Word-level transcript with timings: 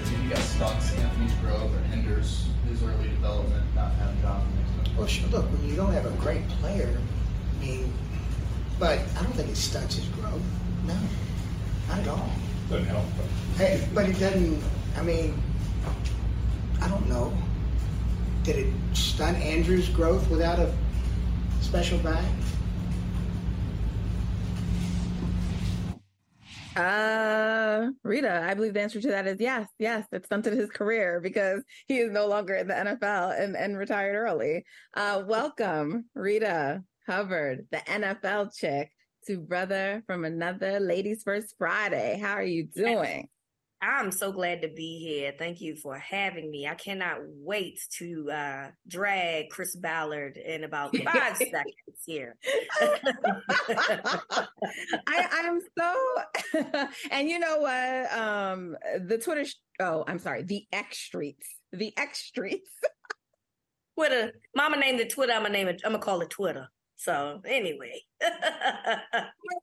Then 0.00 0.22
you 0.22 0.30
got 0.30 0.38
stunts 0.38 0.94
Anthony's 0.94 1.32
growth 1.34 1.74
or 1.74 1.80
hinders 1.90 2.48
his 2.68 2.82
early 2.82 3.08
development, 3.08 3.64
not 3.74 3.92
having 3.92 4.20
Jonathan 4.20 4.48
mixed. 4.76 4.96
Well, 4.96 5.06
sure, 5.06 5.28
look, 5.28 5.44
when 5.52 5.68
you 5.68 5.76
don't 5.76 5.92
have 5.92 6.06
a 6.06 6.16
great 6.20 6.46
player, 6.48 6.98
I 7.56 7.64
mean, 7.64 7.92
but 8.78 8.98
I 8.98 9.22
don't 9.22 9.32
think 9.32 9.50
it 9.50 9.56
stunts 9.56 9.96
his 9.96 10.06
growth. 10.08 10.42
No, 10.86 10.96
not 11.88 11.98
at 12.00 12.08
all. 12.08 12.30
Doesn't 12.68 12.86
help, 12.86 13.04
but. 13.16 13.26
Hey, 13.56 13.86
but 13.94 14.08
it 14.08 14.18
doesn't. 14.18 14.62
I 14.96 15.02
mean, 15.02 15.40
I 16.82 16.88
don't 16.88 17.08
know. 17.08 17.32
Did 18.42 18.56
it 18.56 18.74
stunt 18.92 19.38
Andrew's 19.38 19.88
growth 19.88 20.28
without 20.30 20.58
a 20.58 20.72
special 21.60 21.98
bag? 21.98 22.24
Uh, 26.76 27.90
Reeta, 28.04 28.42
I 28.42 28.52
believe 28.52 28.74
the 28.74 28.82
answer 28.82 29.00
to 29.00 29.08
that 29.08 29.26
is 29.26 29.40
yes. 29.40 29.66
Yes, 29.78 30.06
it 30.12 30.26
stunted 30.26 30.52
his 30.52 30.70
career 30.70 31.20
because 31.22 31.62
he 31.86 31.98
is 31.98 32.12
no 32.12 32.26
longer 32.26 32.54
in 32.54 32.68
the 32.68 32.74
NFL 32.74 33.40
and, 33.40 33.56
and 33.56 33.78
retired 33.78 34.14
early. 34.14 34.62
Uh, 34.94 35.22
welcome, 35.26 36.04
Reeta 36.14 36.84
Hubbard, 37.06 37.66
the 37.70 37.78
NFL 37.78 38.54
chick, 38.54 38.90
to 39.26 39.40
Brother 39.40 40.02
from 40.06 40.26
Another 40.26 40.78
Ladies 40.78 41.22
First 41.24 41.54
Friday. 41.56 42.20
How 42.22 42.34
are 42.34 42.44
you 42.44 42.64
doing? 42.64 43.28
I'm 43.82 44.10
so 44.10 44.32
glad 44.32 44.62
to 44.62 44.68
be 44.68 44.98
here. 44.98 45.34
Thank 45.38 45.60
you 45.60 45.76
for 45.76 45.98
having 45.98 46.50
me. 46.50 46.66
I 46.66 46.74
cannot 46.74 47.18
wait 47.22 47.78
to 47.98 48.30
uh, 48.30 48.68
drag 48.88 49.50
Chris 49.50 49.76
Ballard 49.76 50.38
in 50.38 50.64
about 50.64 50.96
five 50.96 51.36
seconds 51.36 52.02
here. 52.06 52.36
I, 55.06 55.28
I'm 55.30 55.60
so, 55.78 56.88
and 57.10 57.28
you 57.28 57.38
know 57.38 57.58
what? 57.58 58.18
Um, 58.18 58.76
the 59.06 59.18
Twitter. 59.18 59.44
Sh- 59.44 59.56
oh, 59.80 60.04
I'm 60.08 60.18
sorry. 60.18 60.42
The 60.42 60.66
X 60.72 60.98
streets. 60.98 61.46
The 61.72 61.92
X 61.98 62.20
streets. 62.20 62.70
Twitter. 63.94 64.32
Mama 64.54 64.78
named 64.78 65.00
it 65.00 65.10
Twitter. 65.10 65.32
I'm 65.32 65.42
gonna 65.42 65.52
name 65.52 65.68
it. 65.68 65.82
I'm 65.84 65.92
gonna 65.92 66.02
call 66.02 66.22
it 66.22 66.30
Twitter. 66.30 66.68
So 66.96 67.42
anyway, 67.44 68.00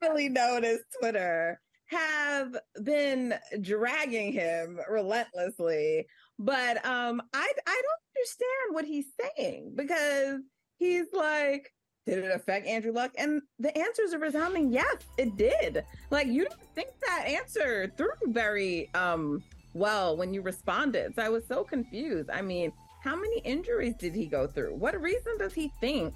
formerly 0.01 0.29
known 0.29 0.63
as 0.63 0.79
Twitter 0.99 1.59
have 1.93 2.55
been 2.83 3.35
dragging 3.61 4.33
him 4.33 4.79
relentlessly. 4.89 6.05
But 6.39 6.77
um, 6.85 7.21
I 7.33 7.53
I 7.67 7.81
don't 7.81 8.17
understand 8.17 8.71
what 8.71 8.85
he's 8.85 9.05
saying 9.37 9.73
because 9.75 10.39
he's 10.77 11.07
like, 11.13 11.71
did 12.05 12.19
it 12.19 12.31
affect 12.31 12.67
Andrew 12.67 12.91
Luck? 12.91 13.11
And 13.17 13.41
the 13.59 13.75
answers 13.77 14.13
are 14.13 14.19
resounding 14.19 14.71
yes, 14.71 14.97
it 15.17 15.37
did. 15.37 15.85
Like 16.09 16.27
you 16.27 16.43
didn't 16.43 16.59
think 16.75 16.89
that 17.05 17.25
answer 17.27 17.91
through 17.97 18.33
very 18.33 18.89
um 18.93 19.43
well 19.73 20.17
when 20.17 20.33
you 20.33 20.41
responded. 20.41 21.15
So 21.15 21.21
I 21.21 21.29
was 21.29 21.45
so 21.47 21.63
confused. 21.63 22.29
I 22.29 22.41
mean, 22.41 22.71
how 23.03 23.15
many 23.15 23.39
injuries 23.39 23.95
did 23.97 24.15
he 24.15 24.25
go 24.25 24.47
through? 24.47 24.75
What 24.75 24.99
reason 25.01 25.37
does 25.37 25.53
he 25.53 25.71
think 25.79 26.15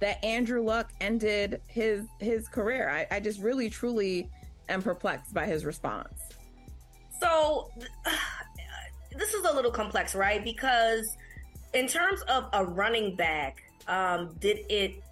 that 0.00 0.22
Andrew 0.24 0.62
Luck 0.62 0.92
ended 1.00 1.60
his 1.66 2.06
his 2.20 2.48
career? 2.48 2.90
I, 2.90 3.16
I 3.16 3.20
just 3.20 3.40
really 3.40 3.70
truly 3.70 4.28
am 4.68 4.82
perplexed 4.82 5.34
by 5.34 5.46
his 5.46 5.64
response. 5.64 6.12
So 7.20 7.70
this 9.16 9.34
is 9.34 9.44
a 9.44 9.52
little 9.52 9.70
complex, 9.70 10.14
right? 10.14 10.42
Because 10.42 11.16
in 11.72 11.86
terms 11.86 12.22
of 12.22 12.48
a 12.52 12.64
running 12.64 13.16
back, 13.16 13.62
um, 13.88 14.34
did 14.40 14.60
it, 14.70 15.02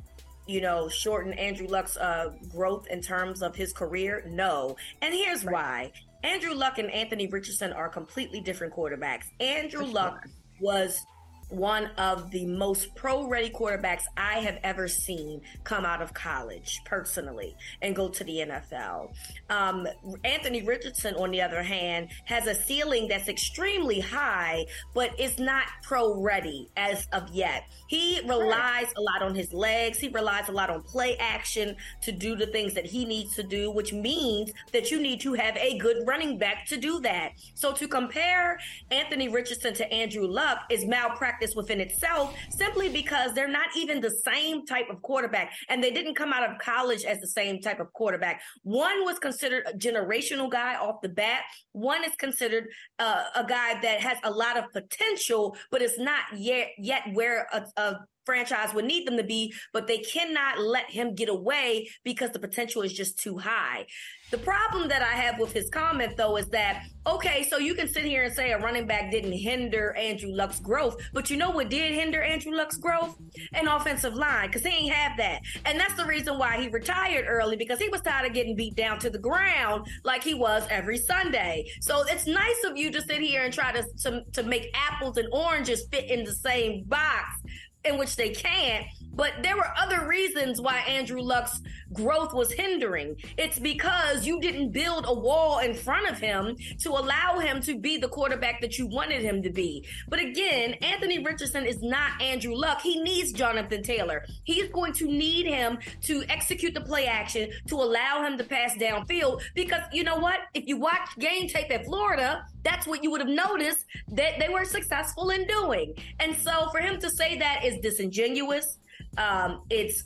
you 0.46 0.60
know, 0.60 0.88
shorten 0.88 1.32
Andrew 1.34 1.66
Luck's 1.66 1.96
uh, 1.96 2.32
growth 2.50 2.86
in 2.88 3.00
terms 3.00 3.42
of 3.42 3.54
his 3.54 3.72
career? 3.72 4.24
No. 4.28 4.76
And 5.00 5.14
here's 5.14 5.44
right. 5.44 5.52
why. 5.52 5.92
Andrew 6.24 6.54
Luck 6.54 6.78
and 6.78 6.90
Anthony 6.90 7.26
Richardson 7.26 7.72
are 7.72 7.88
completely 7.88 8.40
different 8.40 8.72
quarterbacks. 8.72 9.24
Andrew 9.40 9.84
Luck 9.84 10.26
was 10.60 11.04
one 11.52 11.90
of 11.98 12.30
the 12.30 12.46
most 12.46 12.94
pro 12.94 13.28
ready 13.28 13.50
quarterbacks 13.50 14.04
I 14.16 14.38
have 14.38 14.58
ever 14.62 14.88
seen 14.88 15.42
come 15.64 15.84
out 15.84 16.00
of 16.00 16.14
college 16.14 16.80
personally 16.84 17.54
and 17.82 17.94
go 17.94 18.08
to 18.08 18.24
the 18.24 18.38
NFL. 18.38 19.12
Um, 19.50 19.86
Anthony 20.24 20.62
Richardson, 20.62 21.14
on 21.16 21.30
the 21.30 21.42
other 21.42 21.62
hand, 21.62 22.08
has 22.24 22.46
a 22.46 22.54
ceiling 22.54 23.06
that's 23.06 23.28
extremely 23.28 24.00
high, 24.00 24.64
but 24.94 25.18
is 25.20 25.38
not 25.38 25.66
pro 25.82 26.20
ready 26.20 26.70
as 26.76 27.06
of 27.12 27.28
yet. 27.30 27.64
He 27.86 28.20
relies 28.26 28.92
a 28.96 29.00
lot 29.00 29.22
on 29.22 29.34
his 29.34 29.52
legs, 29.52 29.98
he 29.98 30.08
relies 30.08 30.48
a 30.48 30.52
lot 30.52 30.70
on 30.70 30.82
play 30.82 31.16
action 31.18 31.76
to 32.02 32.12
do 32.12 32.34
the 32.34 32.46
things 32.46 32.72
that 32.74 32.86
he 32.86 33.04
needs 33.04 33.34
to 33.36 33.42
do, 33.42 33.70
which 33.70 33.92
means 33.92 34.52
that 34.72 34.90
you 34.90 35.00
need 35.00 35.20
to 35.20 35.34
have 35.34 35.56
a 35.58 35.76
good 35.78 36.06
running 36.06 36.38
back 36.38 36.64
to 36.66 36.78
do 36.78 37.00
that. 37.00 37.32
So 37.54 37.72
to 37.72 37.86
compare 37.86 38.58
Anthony 38.90 39.28
Richardson 39.28 39.74
to 39.74 39.92
Andrew 39.92 40.26
Luck 40.26 40.60
is 40.70 40.86
malpractice 40.86 41.41
practice 41.42 41.56
within 41.56 41.80
itself 41.80 42.34
simply 42.50 42.88
because 42.88 43.34
they're 43.34 43.48
not 43.48 43.68
even 43.76 44.00
the 44.00 44.10
same 44.24 44.64
type 44.66 44.86
of 44.90 45.02
quarterback 45.02 45.52
and 45.68 45.82
they 45.82 45.90
didn't 45.90 46.14
come 46.14 46.32
out 46.32 46.48
of 46.48 46.58
college 46.58 47.04
as 47.04 47.18
the 47.20 47.26
same 47.26 47.60
type 47.60 47.80
of 47.80 47.92
quarterback. 47.92 48.40
One 48.62 49.04
was 49.04 49.18
considered 49.18 49.64
a 49.66 49.76
generational 49.76 50.50
guy 50.50 50.76
off 50.76 51.00
the 51.02 51.08
bat. 51.08 51.42
One 51.72 52.04
is 52.04 52.12
considered 52.16 52.68
uh, 52.98 53.24
a 53.34 53.44
guy 53.44 53.80
that 53.80 54.00
has 54.00 54.18
a 54.24 54.30
lot 54.30 54.56
of 54.56 54.64
potential, 54.72 55.56
but 55.70 55.82
it's 55.82 55.98
not 55.98 56.22
yet 56.36 56.68
yet 56.78 57.02
where 57.12 57.46
a, 57.52 57.64
a 57.76 57.96
franchise 58.24 58.72
would 58.72 58.84
need 58.84 59.06
them 59.06 59.16
to 59.16 59.24
be, 59.24 59.52
but 59.72 59.86
they 59.86 59.98
cannot 59.98 60.60
let 60.60 60.90
him 60.90 61.14
get 61.14 61.28
away 61.28 61.88
because 62.04 62.30
the 62.30 62.38
potential 62.38 62.82
is 62.82 62.92
just 62.92 63.18
too 63.18 63.38
high. 63.38 63.86
The 64.32 64.38
problem 64.38 64.88
that 64.88 65.02
I 65.02 65.12
have 65.12 65.38
with 65.38 65.52
his 65.52 65.68
comment 65.68 66.16
though 66.16 66.38
is 66.38 66.48
that, 66.48 66.84
okay, 67.06 67.46
so 67.50 67.58
you 67.58 67.74
can 67.74 67.86
sit 67.86 68.04
here 68.04 68.22
and 68.22 68.32
say 68.32 68.52
a 68.52 68.58
running 68.58 68.86
back 68.86 69.10
didn't 69.10 69.32
hinder 69.32 69.94
Andrew 69.94 70.30
Luck's 70.32 70.58
growth, 70.58 70.96
but 71.12 71.28
you 71.28 71.36
know 71.36 71.50
what 71.50 71.68
did 71.68 71.92
hinder 71.92 72.22
Andrew 72.22 72.52
Luck's 72.52 72.78
growth? 72.78 73.14
An 73.52 73.68
offensive 73.68 74.14
line, 74.14 74.48
because 74.48 74.62
he 74.62 74.70
ain't 74.70 74.94
have 74.94 75.18
that. 75.18 75.42
And 75.66 75.78
that's 75.78 75.94
the 75.96 76.06
reason 76.06 76.38
why 76.38 76.58
he 76.58 76.68
retired 76.68 77.26
early, 77.28 77.56
because 77.56 77.78
he 77.78 77.90
was 77.90 78.00
tired 78.00 78.26
of 78.26 78.32
getting 78.32 78.56
beat 78.56 78.74
down 78.74 78.98
to 79.00 79.10
the 79.10 79.18
ground 79.18 79.86
like 80.02 80.24
he 80.24 80.32
was 80.32 80.66
every 80.70 80.96
Sunday. 80.96 81.66
So 81.82 82.02
it's 82.06 82.26
nice 82.26 82.64
of 82.64 82.78
you 82.78 82.90
to 82.90 83.02
sit 83.02 83.20
here 83.20 83.44
and 83.44 83.52
try 83.52 83.70
to, 83.72 83.84
to, 84.04 84.22
to 84.32 84.42
make 84.44 84.74
apples 84.74 85.18
and 85.18 85.28
oranges 85.30 85.86
fit 85.92 86.10
in 86.10 86.24
the 86.24 86.32
same 86.32 86.84
box 86.84 87.42
in 87.84 87.98
which 87.98 88.16
they 88.16 88.30
can't. 88.30 88.86
But 89.14 89.42
there 89.42 89.56
were 89.56 89.70
other 89.76 90.06
reasons 90.08 90.60
why 90.60 90.78
Andrew 90.80 91.20
Luck's 91.20 91.60
growth 91.92 92.32
was 92.32 92.50
hindering. 92.52 93.16
It's 93.36 93.58
because 93.58 94.26
you 94.26 94.40
didn't 94.40 94.72
build 94.72 95.04
a 95.06 95.12
wall 95.12 95.58
in 95.58 95.74
front 95.74 96.08
of 96.08 96.18
him 96.18 96.56
to 96.80 96.90
allow 96.90 97.38
him 97.38 97.60
to 97.62 97.78
be 97.78 97.98
the 97.98 98.08
quarterback 98.08 98.60
that 98.62 98.78
you 98.78 98.86
wanted 98.86 99.20
him 99.22 99.42
to 99.42 99.50
be. 99.50 99.86
But 100.08 100.20
again, 100.20 100.74
Anthony 100.74 101.18
Richardson 101.22 101.66
is 101.66 101.82
not 101.82 102.20
Andrew 102.22 102.54
Luck. 102.54 102.80
He 102.80 103.02
needs 103.02 103.32
Jonathan 103.32 103.82
Taylor. 103.82 104.24
He's 104.44 104.68
going 104.70 104.94
to 104.94 105.06
need 105.06 105.46
him 105.46 105.78
to 106.02 106.24
execute 106.30 106.72
the 106.72 106.80
play 106.80 107.06
action 107.06 107.50
to 107.66 107.74
allow 107.76 108.24
him 108.24 108.38
to 108.38 108.44
pass 108.44 108.74
downfield 108.76 109.42
because 109.54 109.82
you 109.92 110.04
know 110.04 110.16
what? 110.16 110.40
If 110.54 110.66
you 110.66 110.78
watch 110.78 111.08
game 111.18 111.48
tape 111.48 111.70
at 111.70 111.84
Florida, 111.84 112.46
that's 112.64 112.86
what 112.86 113.02
you 113.02 113.10
would 113.10 113.20
have 113.20 113.28
noticed 113.28 113.84
that 114.08 114.38
they 114.38 114.48
were 114.48 114.64
successful 114.64 115.30
in 115.30 115.46
doing. 115.46 115.94
And 116.20 116.34
so 116.36 116.68
for 116.70 116.78
him 116.78 116.98
to 117.00 117.10
say 117.10 117.38
that 117.38 117.64
is 117.64 117.71
disingenuous. 117.80 118.78
Um, 119.16 119.62
it's 119.70 120.04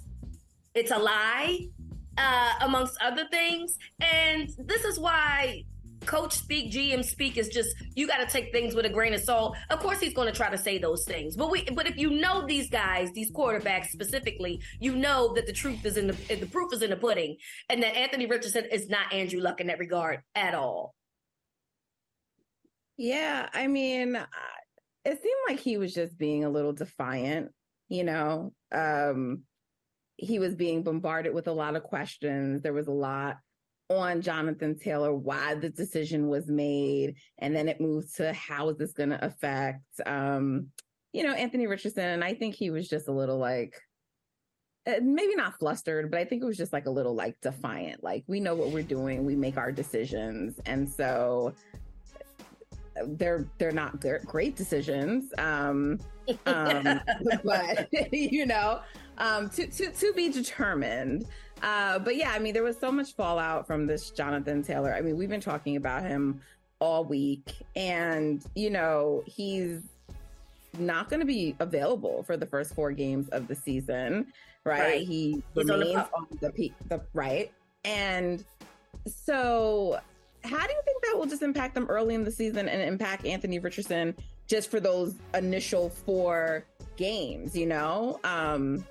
it's 0.74 0.90
a 0.90 0.98
lie, 0.98 1.68
uh, 2.18 2.52
amongst 2.62 3.00
other 3.02 3.24
things. 3.30 3.78
And 4.00 4.50
this 4.58 4.84
is 4.84 4.98
why 4.98 5.64
coach 6.04 6.34
speak, 6.34 6.72
GM 6.72 7.04
speak 7.04 7.36
is 7.36 7.48
just 7.48 7.74
you 7.94 8.06
got 8.06 8.18
to 8.18 8.26
take 8.26 8.52
things 8.52 8.74
with 8.74 8.84
a 8.86 8.88
grain 8.88 9.14
of 9.14 9.20
salt. 9.20 9.56
Of 9.70 9.80
course, 9.80 10.00
he's 10.00 10.14
going 10.14 10.28
to 10.28 10.34
try 10.34 10.50
to 10.50 10.58
say 10.58 10.78
those 10.78 11.04
things, 11.04 11.36
but 11.36 11.50
we, 11.50 11.64
but 11.64 11.86
if 11.86 11.96
you 11.96 12.10
know 12.10 12.46
these 12.46 12.70
guys, 12.70 13.10
these 13.12 13.32
quarterbacks 13.32 13.86
specifically, 13.86 14.60
you 14.80 14.94
know 14.94 15.32
that 15.34 15.46
the 15.46 15.52
truth 15.52 15.84
is 15.84 15.96
in 15.96 16.06
the 16.06 16.36
the 16.36 16.46
proof 16.46 16.72
is 16.72 16.82
in 16.82 16.90
the 16.90 16.96
pudding, 16.96 17.36
and 17.68 17.82
that 17.82 17.96
Anthony 17.96 18.26
Richardson 18.26 18.64
is 18.70 18.88
not 18.88 19.12
Andrew 19.12 19.40
Luck 19.40 19.60
in 19.60 19.66
that 19.68 19.78
regard 19.78 20.20
at 20.34 20.54
all. 20.54 20.94
Yeah, 22.96 23.48
I 23.52 23.66
mean, 23.66 24.16
it 25.04 25.22
seemed 25.22 25.40
like 25.48 25.60
he 25.60 25.76
was 25.76 25.92
just 25.92 26.16
being 26.16 26.44
a 26.44 26.48
little 26.48 26.72
defiant, 26.72 27.52
you 27.88 28.04
know. 28.04 28.52
Um 28.72 29.42
he 30.18 30.38
was 30.38 30.54
being 30.54 30.82
bombarded 30.82 31.34
with 31.34 31.46
a 31.46 31.52
lot 31.52 31.76
of 31.76 31.82
questions. 31.82 32.62
There 32.62 32.72
was 32.72 32.86
a 32.86 32.92
lot 32.92 33.36
on 33.90 34.22
Jonathan 34.22 34.78
Taylor 34.78 35.14
why 35.14 35.54
the 35.54 35.68
decision 35.68 36.28
was 36.28 36.48
made 36.48 37.16
and 37.38 37.54
then 37.54 37.68
it 37.68 37.80
moved 37.80 38.16
to 38.16 38.32
how 38.32 38.70
is 38.70 38.78
this 38.78 38.92
going 38.92 39.10
to 39.10 39.24
affect 39.24 39.84
um 40.06 40.68
you 41.16 41.22
know, 41.22 41.32
Anthony 41.32 41.66
Richardson, 41.66 42.04
and 42.04 42.22
I 42.22 42.34
think 42.34 42.54
he 42.54 42.68
was 42.68 42.86
just 42.86 43.08
a 43.08 43.12
little 43.12 43.38
like, 43.38 43.80
uh, 44.86 45.00
maybe 45.00 45.34
not 45.34 45.58
flustered, 45.58 46.10
but 46.10 46.20
I 46.20 46.26
think 46.26 46.42
it 46.42 46.46
was 46.46 46.58
just 46.58 46.74
like 46.74 46.84
a 46.84 46.90
little 46.90 47.14
like 47.14 47.40
defiant. 47.40 48.04
Like, 48.04 48.24
we 48.26 48.38
know 48.38 48.54
what 48.54 48.68
we're 48.68 48.82
doing, 48.82 49.24
we 49.24 49.34
make 49.34 49.56
our 49.56 49.72
decisions. 49.72 50.60
And 50.66 50.86
so 50.86 51.54
they're 53.04 53.46
they're 53.58 53.72
not 53.72 54.00
great 54.26 54.56
decisions 54.56 55.32
um, 55.38 55.98
um 56.46 57.00
but 57.44 57.88
you 58.12 58.46
know 58.46 58.80
um 59.18 59.48
to 59.50 59.66
to 59.66 59.90
to 59.90 60.12
be 60.14 60.30
determined. 60.30 61.26
Uh 61.62 61.98
but 61.98 62.16
yeah 62.16 62.32
i 62.32 62.38
mean 62.38 62.52
there 62.52 62.62
was 62.62 62.78
so 62.78 62.92
much 62.92 63.14
fallout 63.14 63.66
from 63.66 63.86
this 63.86 64.10
jonathan 64.10 64.62
taylor. 64.62 64.94
I 64.94 65.00
mean 65.00 65.16
we've 65.16 65.30
been 65.30 65.40
talking 65.40 65.76
about 65.76 66.02
him 66.02 66.40
all 66.78 67.04
week 67.04 67.54
and 67.74 68.44
you 68.54 68.68
know 68.68 69.22
he's 69.26 69.80
not 70.78 71.08
going 71.08 71.20
to 71.20 71.26
be 71.26 71.56
available 71.60 72.22
for 72.24 72.36
the 72.36 72.44
first 72.44 72.74
four 72.74 72.92
games 72.92 73.30
of 73.30 73.48
the 73.48 73.54
season 73.54 74.26
right, 74.66 74.80
right. 74.80 75.06
he 75.06 75.42
he's 75.54 75.64
remains 75.64 75.96
on 75.96 76.08
the, 76.10 76.16
on 76.16 76.26
the 76.40 76.50
peak 76.50 76.74
the 76.88 77.00
right? 77.14 77.50
And 77.84 78.44
so 79.06 80.00
how 80.46 80.66
do 80.66 80.72
you 80.72 80.80
think 80.84 81.02
that 81.04 81.18
will 81.18 81.26
just 81.26 81.42
impact 81.42 81.74
them 81.74 81.86
early 81.88 82.14
in 82.14 82.24
the 82.24 82.30
season 82.30 82.68
and 82.68 82.80
impact 82.82 83.26
Anthony 83.26 83.58
Richardson 83.58 84.14
just 84.46 84.70
for 84.70 84.80
those 84.80 85.14
initial 85.34 85.90
four 85.90 86.64
games, 86.96 87.56
you 87.56 87.66
know? 87.66 88.20
Um, 88.24 88.84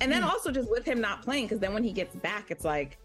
and 0.00 0.10
then 0.10 0.22
mm. 0.22 0.28
also 0.28 0.50
just 0.50 0.70
with 0.70 0.84
him 0.84 1.00
not 1.00 1.22
playing, 1.22 1.44
because 1.44 1.60
then 1.60 1.74
when 1.74 1.84
he 1.84 1.92
gets 1.92 2.14
back, 2.16 2.50
it's 2.50 2.64
like, 2.64 2.98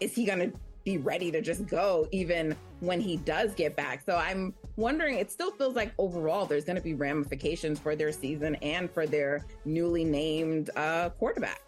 is 0.00 0.14
he 0.14 0.24
going 0.24 0.38
to 0.38 0.52
be 0.84 0.98
ready 0.98 1.30
to 1.30 1.40
just 1.40 1.66
go 1.66 2.08
even 2.10 2.56
when 2.80 3.00
he 3.00 3.16
does 3.18 3.54
get 3.54 3.76
back? 3.76 4.02
So 4.04 4.16
I'm 4.16 4.54
wondering, 4.76 5.18
it 5.18 5.30
still 5.30 5.52
feels 5.52 5.76
like 5.76 5.92
overall 5.98 6.46
there's 6.46 6.64
going 6.64 6.76
to 6.76 6.82
be 6.82 6.94
ramifications 6.94 7.78
for 7.78 7.94
their 7.94 8.12
season 8.12 8.56
and 8.56 8.90
for 8.90 9.06
their 9.06 9.44
newly 9.64 10.04
named 10.04 10.70
uh, 10.76 11.10
quarterback. 11.10 11.60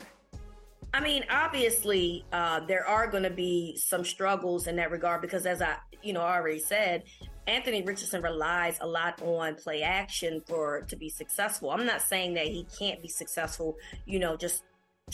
I 0.94 1.00
mean, 1.00 1.24
obviously, 1.28 2.24
uh, 2.32 2.60
there 2.60 2.86
are 2.86 3.08
going 3.08 3.24
to 3.24 3.30
be 3.30 3.76
some 3.76 4.04
struggles 4.04 4.68
in 4.68 4.76
that 4.76 4.92
regard 4.92 5.22
because, 5.22 5.44
as 5.44 5.60
I, 5.60 5.74
you 6.04 6.12
know, 6.12 6.20
already 6.20 6.60
said, 6.60 7.02
Anthony 7.48 7.82
Richardson 7.82 8.22
relies 8.22 8.78
a 8.80 8.86
lot 8.86 9.20
on 9.20 9.56
play 9.56 9.82
action 9.82 10.40
for 10.46 10.82
to 10.82 10.94
be 10.94 11.08
successful. 11.08 11.72
I'm 11.72 11.84
not 11.84 12.00
saying 12.00 12.34
that 12.34 12.46
he 12.46 12.64
can't 12.78 13.02
be 13.02 13.08
successful, 13.08 13.74
you 14.06 14.20
know, 14.20 14.36
just 14.36 14.62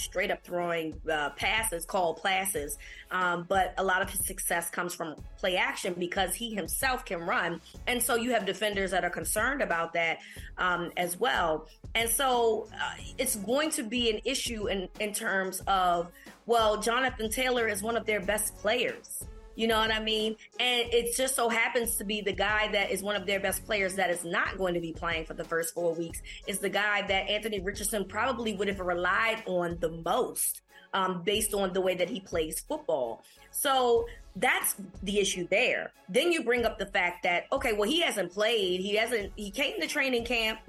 straight 0.01 0.31
up 0.31 0.43
throwing 0.43 1.01
uh, 1.11 1.31
passes 1.31 1.85
called 1.85 2.23
passes. 2.23 2.79
Um, 3.11 3.45
but 3.49 3.75
a 3.79 3.85
lot 3.85 4.03
of 4.03 4.11
his 4.11 4.25
success 4.27 4.71
comes 4.71 4.95
from 4.95 5.17
play 5.37 5.57
action 5.57 5.95
because 5.99 6.35
he 6.35 6.55
himself 6.55 7.05
can 7.05 7.21
run. 7.21 7.61
And 7.87 8.03
so 8.03 8.15
you 8.15 8.33
have 8.33 8.47
defenders 8.47 8.91
that 8.93 9.05
are 9.05 9.11
concerned 9.11 9.63
about 9.63 9.93
that 9.95 10.19
um, 10.59 10.91
as 10.97 11.19
well. 11.19 11.69
And 11.95 12.09
so 12.09 12.69
uh, 12.73 12.95
it's 13.19 13.37
going 13.37 13.71
to 13.71 13.83
be 13.83 14.11
an 14.11 14.21
issue 14.25 14.69
in, 14.69 14.89
in 14.99 15.13
terms 15.13 15.61
of, 15.67 16.11
well, 16.47 16.81
Jonathan 16.81 17.31
Taylor 17.31 17.69
is 17.69 17.83
one 17.83 17.97
of 17.97 18.07
their 18.07 18.21
best 18.21 18.57
players. 18.59 19.25
You 19.57 19.67
know 19.67 19.79
what 19.79 19.93
I 19.93 20.01
mean? 20.01 20.37
And 20.59 20.93
it 20.93 21.17
just 21.17 21.35
so 21.35 21.49
happens 21.49 21.97
to 21.97 22.05
be 22.05 22.21
the 22.21 22.33
guy 22.33 22.69
that 22.73 22.91
is 22.91 23.03
one 23.03 23.17
of 23.17 23.27
their 23.27 23.41
best 23.41 23.65
players 23.67 23.95
that 23.97 24.11
is 24.11 24.25
not 24.25 24.57
going 24.57 24.75
to 24.75 24.81
be 24.81 24.93
playing 24.93 25.25
for 25.25 25.35
the 25.35 25.45
first 25.45 25.75
four 25.75 25.95
weeks 25.95 26.23
is 26.47 26.61
the 26.61 26.69
guy 26.69 27.03
that 27.07 27.29
Anthony 27.29 27.61
Richardson 27.61 28.05
probably 28.05 28.55
would 28.55 28.69
have 28.69 28.81
relied 28.81 29.43
on 29.47 29.77
the 29.81 29.91
most 30.05 30.63
um, 30.95 31.23
based 31.23 31.55
on 31.55 31.73
the 31.73 31.81
way 31.81 31.95
that 31.95 32.09
he 32.09 32.21
plays 32.21 32.61
football. 32.61 33.23
So 33.51 34.07
that's 34.37 34.77
the 35.03 35.19
issue 35.19 35.47
there. 35.51 35.93
Then 36.09 36.33
you 36.33 36.45
bring 36.45 36.65
up 36.65 36.79
the 36.79 36.87
fact 36.87 37.25
that, 37.25 37.47
okay, 37.53 37.73
well, 37.73 37.89
he 37.89 38.01
hasn't 38.01 38.33
played. 38.33 38.81
He 38.81 38.97
hasn't, 38.97 39.33
he 39.37 39.51
came 39.51 39.81
to 39.81 39.87
training 39.87 40.25
camp. 40.25 40.61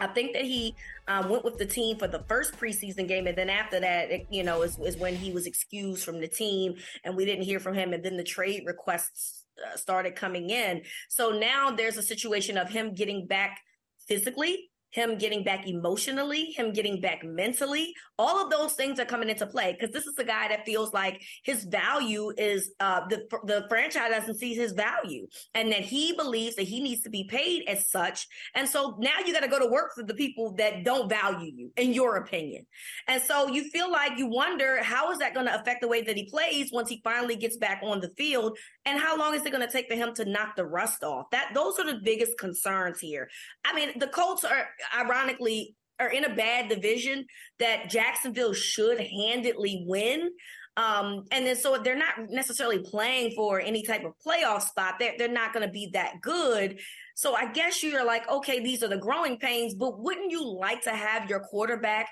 I 0.00 0.08
think 0.08 0.32
that 0.32 0.44
he 0.44 0.74
um, 1.06 1.28
went 1.28 1.44
with 1.44 1.58
the 1.58 1.66
team 1.66 1.98
for 1.98 2.08
the 2.08 2.24
first 2.28 2.54
preseason 2.54 3.06
game, 3.06 3.26
and 3.26 3.36
then 3.36 3.50
after 3.50 3.78
that, 3.80 4.10
it, 4.10 4.26
you 4.30 4.42
know, 4.42 4.62
is, 4.62 4.78
is 4.78 4.96
when 4.96 5.14
he 5.14 5.32
was 5.32 5.46
excused 5.46 6.04
from 6.04 6.20
the 6.20 6.28
team, 6.28 6.74
and 7.04 7.16
we 7.16 7.24
didn't 7.24 7.44
hear 7.44 7.60
from 7.60 7.74
him. 7.74 7.92
And 7.92 8.04
then 8.04 8.16
the 8.16 8.24
trade 8.24 8.64
requests 8.66 9.44
uh, 9.64 9.76
started 9.76 10.16
coming 10.16 10.50
in. 10.50 10.82
So 11.08 11.30
now 11.30 11.70
there's 11.70 11.96
a 11.96 12.02
situation 12.02 12.58
of 12.58 12.68
him 12.68 12.94
getting 12.94 13.26
back 13.26 13.60
physically 14.08 14.70
him 14.94 15.18
getting 15.18 15.42
back 15.42 15.66
emotionally, 15.66 16.52
him 16.52 16.72
getting 16.72 17.00
back 17.00 17.24
mentally. 17.24 17.92
All 18.16 18.44
of 18.44 18.48
those 18.48 18.74
things 18.74 19.00
are 19.00 19.04
coming 19.04 19.28
into 19.28 19.44
play 19.44 19.72
because 19.72 19.92
this 19.92 20.06
is 20.06 20.16
a 20.18 20.24
guy 20.24 20.46
that 20.48 20.64
feels 20.64 20.92
like 20.92 21.20
his 21.42 21.64
value 21.64 22.32
is 22.38 22.70
uh, 22.78 23.00
the 23.08 23.26
the 23.44 23.66
franchise 23.68 24.10
doesn't 24.10 24.38
see 24.38 24.54
his 24.54 24.72
value, 24.72 25.26
and 25.52 25.72
that 25.72 25.80
he 25.80 26.14
believes 26.14 26.54
that 26.56 26.62
he 26.62 26.80
needs 26.80 27.02
to 27.02 27.10
be 27.10 27.24
paid 27.24 27.64
as 27.66 27.90
such. 27.90 28.28
And 28.54 28.68
so 28.68 28.96
now 29.00 29.18
you 29.26 29.32
got 29.32 29.40
to 29.40 29.48
go 29.48 29.58
to 29.58 29.66
work 29.66 29.94
for 29.96 30.04
the 30.04 30.14
people 30.14 30.54
that 30.54 30.84
don't 30.84 31.08
value 31.08 31.50
you, 31.52 31.72
in 31.76 31.92
your 31.92 32.16
opinion. 32.16 32.64
And 33.08 33.20
so 33.20 33.48
you 33.48 33.68
feel 33.70 33.90
like 33.90 34.16
you 34.16 34.28
wonder 34.28 34.80
how 34.82 35.10
is 35.10 35.18
that 35.18 35.34
going 35.34 35.46
to 35.46 35.60
affect 35.60 35.80
the 35.80 35.88
way 35.88 36.02
that 36.02 36.16
he 36.16 36.26
plays 36.30 36.70
once 36.72 36.88
he 36.88 37.00
finally 37.02 37.34
gets 37.34 37.56
back 37.56 37.80
on 37.82 38.00
the 38.00 38.10
field, 38.10 38.56
and 38.86 39.00
how 39.00 39.18
long 39.18 39.34
is 39.34 39.44
it 39.44 39.50
going 39.50 39.66
to 39.66 39.72
take 39.72 39.88
for 39.88 39.96
him 39.96 40.14
to 40.14 40.24
knock 40.24 40.54
the 40.54 40.64
rust 40.64 41.02
off? 41.02 41.26
That 41.32 41.50
those 41.52 41.80
are 41.80 41.86
the 41.86 42.00
biggest 42.00 42.38
concerns 42.38 43.00
here. 43.00 43.28
I 43.64 43.74
mean, 43.74 43.98
the 43.98 44.06
Colts 44.06 44.44
are 44.44 44.68
ironically 44.96 45.74
are 46.00 46.08
in 46.08 46.24
a 46.24 46.34
bad 46.34 46.68
division 46.68 47.26
that 47.58 47.88
Jacksonville 47.90 48.52
should 48.52 48.98
handedly 49.00 49.84
win. 49.86 50.30
Um, 50.76 51.24
and 51.30 51.46
then 51.46 51.54
so 51.54 51.78
they're 51.78 51.96
not 51.96 52.30
necessarily 52.30 52.80
playing 52.80 53.32
for 53.36 53.60
any 53.60 53.84
type 53.84 54.04
of 54.04 54.12
playoff 54.26 54.62
spot. 54.62 54.94
They're, 54.98 55.14
they're 55.16 55.28
not 55.28 55.52
going 55.52 55.64
to 55.64 55.72
be 55.72 55.90
that 55.92 56.20
good. 56.20 56.80
So 57.14 57.34
I 57.34 57.52
guess 57.52 57.82
you're 57.82 58.04
like, 58.04 58.28
okay, 58.28 58.60
these 58.60 58.82
are 58.82 58.88
the 58.88 58.96
growing 58.96 59.38
pains, 59.38 59.74
but 59.74 60.00
wouldn't 60.00 60.32
you 60.32 60.44
like 60.44 60.82
to 60.82 60.90
have 60.90 61.30
your 61.30 61.40
quarterback 61.40 62.08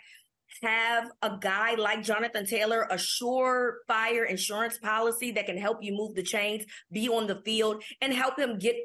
have 0.62 1.10
a 1.22 1.38
guy 1.40 1.74
like 1.74 2.02
Jonathan 2.02 2.46
Taylor, 2.46 2.82
a 2.82 2.96
surefire 2.96 4.28
insurance 4.28 4.78
policy 4.78 5.32
that 5.32 5.46
can 5.46 5.56
help 5.56 5.78
you 5.80 5.92
move 5.92 6.14
the 6.14 6.22
chains, 6.22 6.64
be 6.92 7.08
on 7.08 7.26
the 7.26 7.40
field, 7.44 7.82
and 8.00 8.12
help 8.12 8.38
him 8.38 8.58
get 8.58 8.76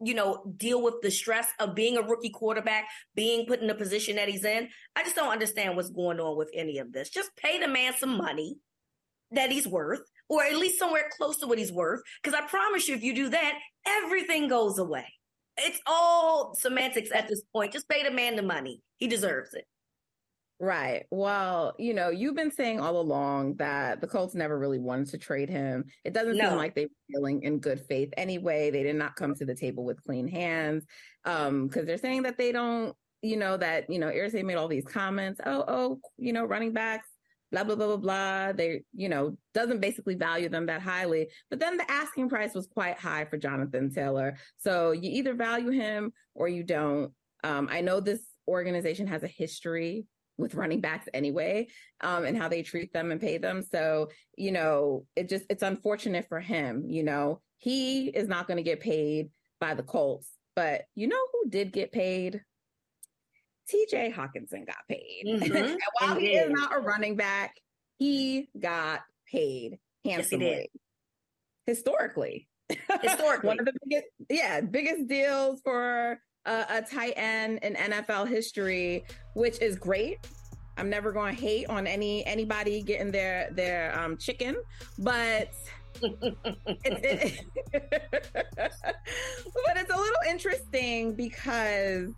you 0.00 0.14
know, 0.14 0.42
deal 0.56 0.82
with 0.82 0.94
the 1.02 1.10
stress 1.10 1.48
of 1.58 1.74
being 1.74 1.96
a 1.96 2.02
rookie 2.02 2.30
quarterback, 2.30 2.86
being 3.14 3.46
put 3.46 3.60
in 3.60 3.66
the 3.66 3.74
position 3.74 4.16
that 4.16 4.28
he's 4.28 4.44
in. 4.44 4.68
I 4.94 5.02
just 5.02 5.16
don't 5.16 5.32
understand 5.32 5.76
what's 5.76 5.90
going 5.90 6.20
on 6.20 6.36
with 6.36 6.50
any 6.54 6.78
of 6.78 6.92
this. 6.92 7.08
Just 7.08 7.34
pay 7.36 7.58
the 7.58 7.68
man 7.68 7.94
some 7.96 8.16
money 8.16 8.56
that 9.32 9.50
he's 9.50 9.66
worth, 9.66 10.02
or 10.28 10.44
at 10.44 10.56
least 10.56 10.78
somewhere 10.78 11.08
close 11.16 11.38
to 11.38 11.46
what 11.46 11.58
he's 11.58 11.72
worth. 11.72 12.00
Because 12.22 12.38
I 12.38 12.46
promise 12.46 12.88
you, 12.88 12.94
if 12.94 13.02
you 13.02 13.14
do 13.14 13.30
that, 13.30 13.58
everything 13.86 14.48
goes 14.48 14.78
away. 14.78 15.06
It's 15.56 15.80
all 15.86 16.54
semantics 16.54 17.10
at 17.14 17.28
this 17.28 17.42
point. 17.52 17.72
Just 17.72 17.88
pay 17.88 18.02
the 18.02 18.10
man 18.10 18.36
the 18.36 18.42
money. 18.42 18.82
He 18.98 19.08
deserves 19.08 19.54
it. 19.54 19.64
Right. 20.58 21.04
Well, 21.10 21.74
you 21.78 21.92
know, 21.92 22.08
you've 22.08 22.34
been 22.34 22.50
saying 22.50 22.80
all 22.80 22.98
along 22.98 23.56
that 23.56 24.00
the 24.00 24.06
Colts 24.06 24.34
never 24.34 24.58
really 24.58 24.78
wanted 24.78 25.08
to 25.08 25.18
trade 25.18 25.50
him. 25.50 25.84
It 26.02 26.14
doesn't 26.14 26.36
no. 26.36 26.48
seem 26.48 26.56
like 26.56 26.74
they 26.74 26.86
were 26.86 27.14
dealing 27.14 27.42
in 27.42 27.58
good 27.58 27.82
faith 27.88 28.10
anyway. 28.16 28.70
They 28.70 28.82
did 28.82 28.96
not 28.96 29.16
come 29.16 29.34
to 29.34 29.44
the 29.44 29.54
table 29.54 29.84
with 29.84 30.02
clean 30.02 30.26
hands. 30.26 30.86
Um, 31.24 31.66
because 31.66 31.84
they're 31.84 31.98
saying 31.98 32.22
that 32.22 32.38
they 32.38 32.52
don't, 32.52 32.96
you 33.20 33.36
know, 33.36 33.58
that, 33.58 33.90
you 33.90 33.98
know, 33.98 34.08
Irsay 34.08 34.44
made 34.44 34.54
all 34.54 34.68
these 34.68 34.86
comments, 34.86 35.40
oh, 35.44 35.64
oh, 35.68 36.00
you 36.16 36.32
know, 36.32 36.46
running 36.46 36.72
backs, 36.72 37.08
blah, 37.52 37.64
blah, 37.64 37.74
blah, 37.74 37.88
blah, 37.88 37.96
blah. 37.98 38.52
They, 38.52 38.82
you 38.94 39.10
know, 39.10 39.36
doesn't 39.52 39.80
basically 39.80 40.14
value 40.14 40.48
them 40.48 40.66
that 40.66 40.80
highly. 40.80 41.28
But 41.50 41.60
then 41.60 41.76
the 41.76 41.90
asking 41.90 42.30
price 42.30 42.54
was 42.54 42.66
quite 42.66 42.98
high 42.98 43.26
for 43.26 43.36
Jonathan 43.36 43.92
Taylor. 43.92 44.38
So 44.56 44.92
you 44.92 45.10
either 45.10 45.34
value 45.34 45.70
him 45.70 46.12
or 46.34 46.48
you 46.48 46.62
don't. 46.62 47.12
Um, 47.44 47.68
I 47.70 47.82
know 47.82 48.00
this 48.00 48.20
organization 48.48 49.06
has 49.08 49.22
a 49.22 49.28
history 49.28 50.06
with 50.38 50.54
running 50.54 50.80
backs 50.80 51.08
anyway 51.14 51.66
um, 52.02 52.24
and 52.24 52.36
how 52.36 52.48
they 52.48 52.62
treat 52.62 52.92
them 52.92 53.10
and 53.10 53.20
pay 53.20 53.38
them. 53.38 53.62
So 53.62 54.10
you 54.36 54.52
know 54.52 55.06
it 55.16 55.28
just 55.28 55.44
it's 55.50 55.62
unfortunate 55.62 56.28
for 56.28 56.40
him 56.40 56.84
you 56.88 57.02
know. 57.02 57.40
He 57.58 58.08
is 58.08 58.28
not 58.28 58.46
going 58.46 58.58
to 58.58 58.62
get 58.62 58.80
paid 58.80 59.30
by 59.60 59.74
the 59.74 59.82
colts 59.82 60.30
but 60.54 60.82
you 60.94 61.06
know 61.06 61.20
who 61.32 61.50
did 61.50 61.72
get 61.72 61.92
paid? 61.92 62.42
Tj 63.72 64.14
Hockenson 64.14 64.66
got 64.66 64.76
paid. 64.88 65.24
Mm-hmm. 65.26 65.56
and 65.56 65.78
while 66.00 66.16
he, 66.16 66.28
he 66.28 66.32
is 66.36 66.50
not 66.50 66.74
a 66.74 66.80
running 66.80 67.16
back 67.16 67.54
he 67.98 68.48
got 68.58 69.00
paid 69.30 69.78
handsomely. 70.04 70.70
yes, 71.66 71.76
historically. 71.76 72.48
Historically. 73.02 73.46
One 73.46 73.60
of 73.60 73.66
the 73.66 73.72
biggest 73.84 74.08
yeah 74.28 74.60
biggest 74.60 75.06
deals 75.06 75.60
for 75.62 76.18
a, 76.46 76.66
a 76.70 76.82
tight 76.82 77.14
end 77.16 77.58
in 77.62 77.74
NFL 77.74 78.28
history, 78.28 79.04
which 79.34 79.60
is 79.60 79.76
great. 79.76 80.18
I'm 80.78 80.90
never 80.90 81.12
going 81.12 81.34
to 81.34 81.40
hate 81.40 81.68
on 81.68 81.86
any 81.86 82.24
anybody 82.26 82.82
getting 82.82 83.10
their 83.10 83.48
their 83.52 83.98
um, 83.98 84.16
chicken, 84.16 84.56
but 84.98 85.54
it, 86.02 86.36
it, 86.84 87.44
but 87.72 89.76
it's 89.76 89.92
a 89.92 89.96
little 89.96 90.20
interesting 90.28 91.14
because 91.14 92.10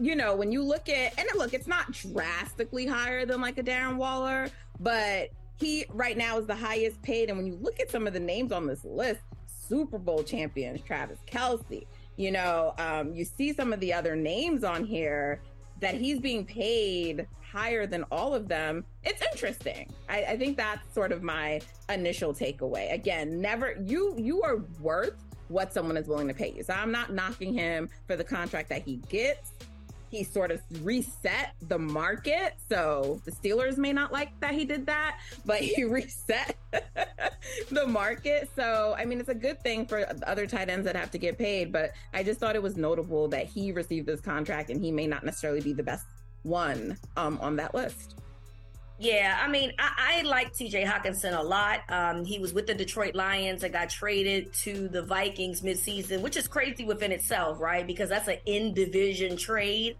you 0.00 0.16
know 0.16 0.34
when 0.34 0.50
you 0.50 0.62
look 0.62 0.88
at 0.88 1.18
and 1.18 1.28
look, 1.36 1.54
it's 1.54 1.68
not 1.68 1.92
drastically 1.92 2.86
higher 2.86 3.24
than 3.24 3.40
like 3.40 3.58
a 3.58 3.62
Darren 3.62 3.96
Waller, 3.96 4.48
but 4.80 5.30
he 5.58 5.86
right 5.90 6.16
now 6.16 6.38
is 6.38 6.46
the 6.46 6.56
highest 6.56 7.00
paid. 7.02 7.28
And 7.28 7.38
when 7.38 7.46
you 7.46 7.58
look 7.60 7.80
at 7.80 7.90
some 7.90 8.06
of 8.06 8.12
the 8.12 8.20
names 8.20 8.52
on 8.52 8.66
this 8.66 8.84
list, 8.84 9.20
Super 9.68 9.98
Bowl 9.98 10.22
champions 10.22 10.80
Travis 10.82 11.18
Kelce, 11.26 11.86
you 12.16 12.30
know, 12.30 12.74
um, 12.78 13.12
you 13.12 13.24
see 13.24 13.52
some 13.52 13.72
of 13.72 13.80
the 13.80 13.92
other 13.92 14.16
names 14.16 14.64
on 14.64 14.84
here, 14.84 15.40
that 15.80 15.94
he's 15.94 16.18
being 16.18 16.44
paid 16.44 17.26
higher 17.56 17.86
than 17.86 18.04
all 18.10 18.34
of 18.34 18.48
them, 18.48 18.84
it's 19.02 19.22
interesting. 19.22 19.92
I, 20.08 20.24
I 20.24 20.36
think 20.36 20.56
that's 20.56 20.92
sort 20.94 21.12
of 21.12 21.22
my 21.22 21.60
initial 21.88 22.34
takeaway. 22.34 22.92
Again, 22.92 23.40
never 23.40 23.76
you 23.84 24.14
you 24.18 24.42
are 24.42 24.58
worth 24.80 25.16
what 25.48 25.72
someone 25.72 25.96
is 25.96 26.08
willing 26.08 26.28
to 26.28 26.34
pay 26.34 26.52
you. 26.52 26.62
So 26.62 26.74
I'm 26.74 26.90
not 26.90 27.12
knocking 27.12 27.54
him 27.54 27.88
for 28.06 28.16
the 28.16 28.24
contract 28.24 28.68
that 28.70 28.82
he 28.82 28.96
gets 29.08 29.52
he 30.10 30.24
sort 30.24 30.50
of 30.50 30.60
reset 30.82 31.54
the 31.68 31.78
market. 31.78 32.54
So 32.68 33.20
the 33.24 33.30
Steelers 33.32 33.76
may 33.76 33.92
not 33.92 34.12
like 34.12 34.38
that 34.40 34.54
he 34.54 34.64
did 34.64 34.86
that, 34.86 35.18
but 35.44 35.60
he 35.60 35.84
reset 35.84 36.56
the 37.70 37.86
market. 37.86 38.50
So, 38.56 38.94
I 38.96 39.04
mean, 39.04 39.20
it's 39.20 39.28
a 39.28 39.34
good 39.34 39.60
thing 39.62 39.86
for 39.86 40.06
other 40.26 40.46
tight 40.46 40.68
ends 40.68 40.84
that 40.86 40.96
have 40.96 41.10
to 41.12 41.18
get 41.18 41.38
paid, 41.38 41.72
but 41.72 41.92
I 42.14 42.22
just 42.22 42.40
thought 42.40 42.56
it 42.56 42.62
was 42.62 42.76
notable 42.76 43.28
that 43.28 43.46
he 43.46 43.72
received 43.72 44.06
this 44.06 44.20
contract 44.20 44.70
and 44.70 44.82
he 44.82 44.90
may 44.90 45.06
not 45.06 45.24
necessarily 45.24 45.60
be 45.60 45.72
the 45.72 45.82
best 45.82 46.06
one 46.42 46.96
um, 47.16 47.38
on 47.40 47.56
that 47.56 47.74
list. 47.74 48.16
Yeah, 48.98 49.38
I 49.38 49.48
mean, 49.48 49.72
I, 49.78 50.20
I 50.20 50.22
like 50.22 50.54
TJ 50.54 50.86
Hockenson 50.86 51.38
a 51.38 51.42
lot. 51.42 51.80
Um, 51.90 52.24
he 52.24 52.38
was 52.38 52.54
with 52.54 52.66
the 52.66 52.74
Detroit 52.74 53.14
Lions 53.14 53.62
and 53.62 53.72
got 53.72 53.90
traded 53.90 54.52
to 54.64 54.88
the 54.88 55.02
Vikings 55.02 55.60
midseason, 55.60 56.22
which 56.22 56.36
is 56.36 56.48
crazy 56.48 56.84
within 56.84 57.12
itself, 57.12 57.60
right? 57.60 57.86
Because 57.86 58.08
that's 58.08 58.28
an 58.28 58.38
in 58.46 58.72
division 58.72 59.36
trade. 59.36 59.96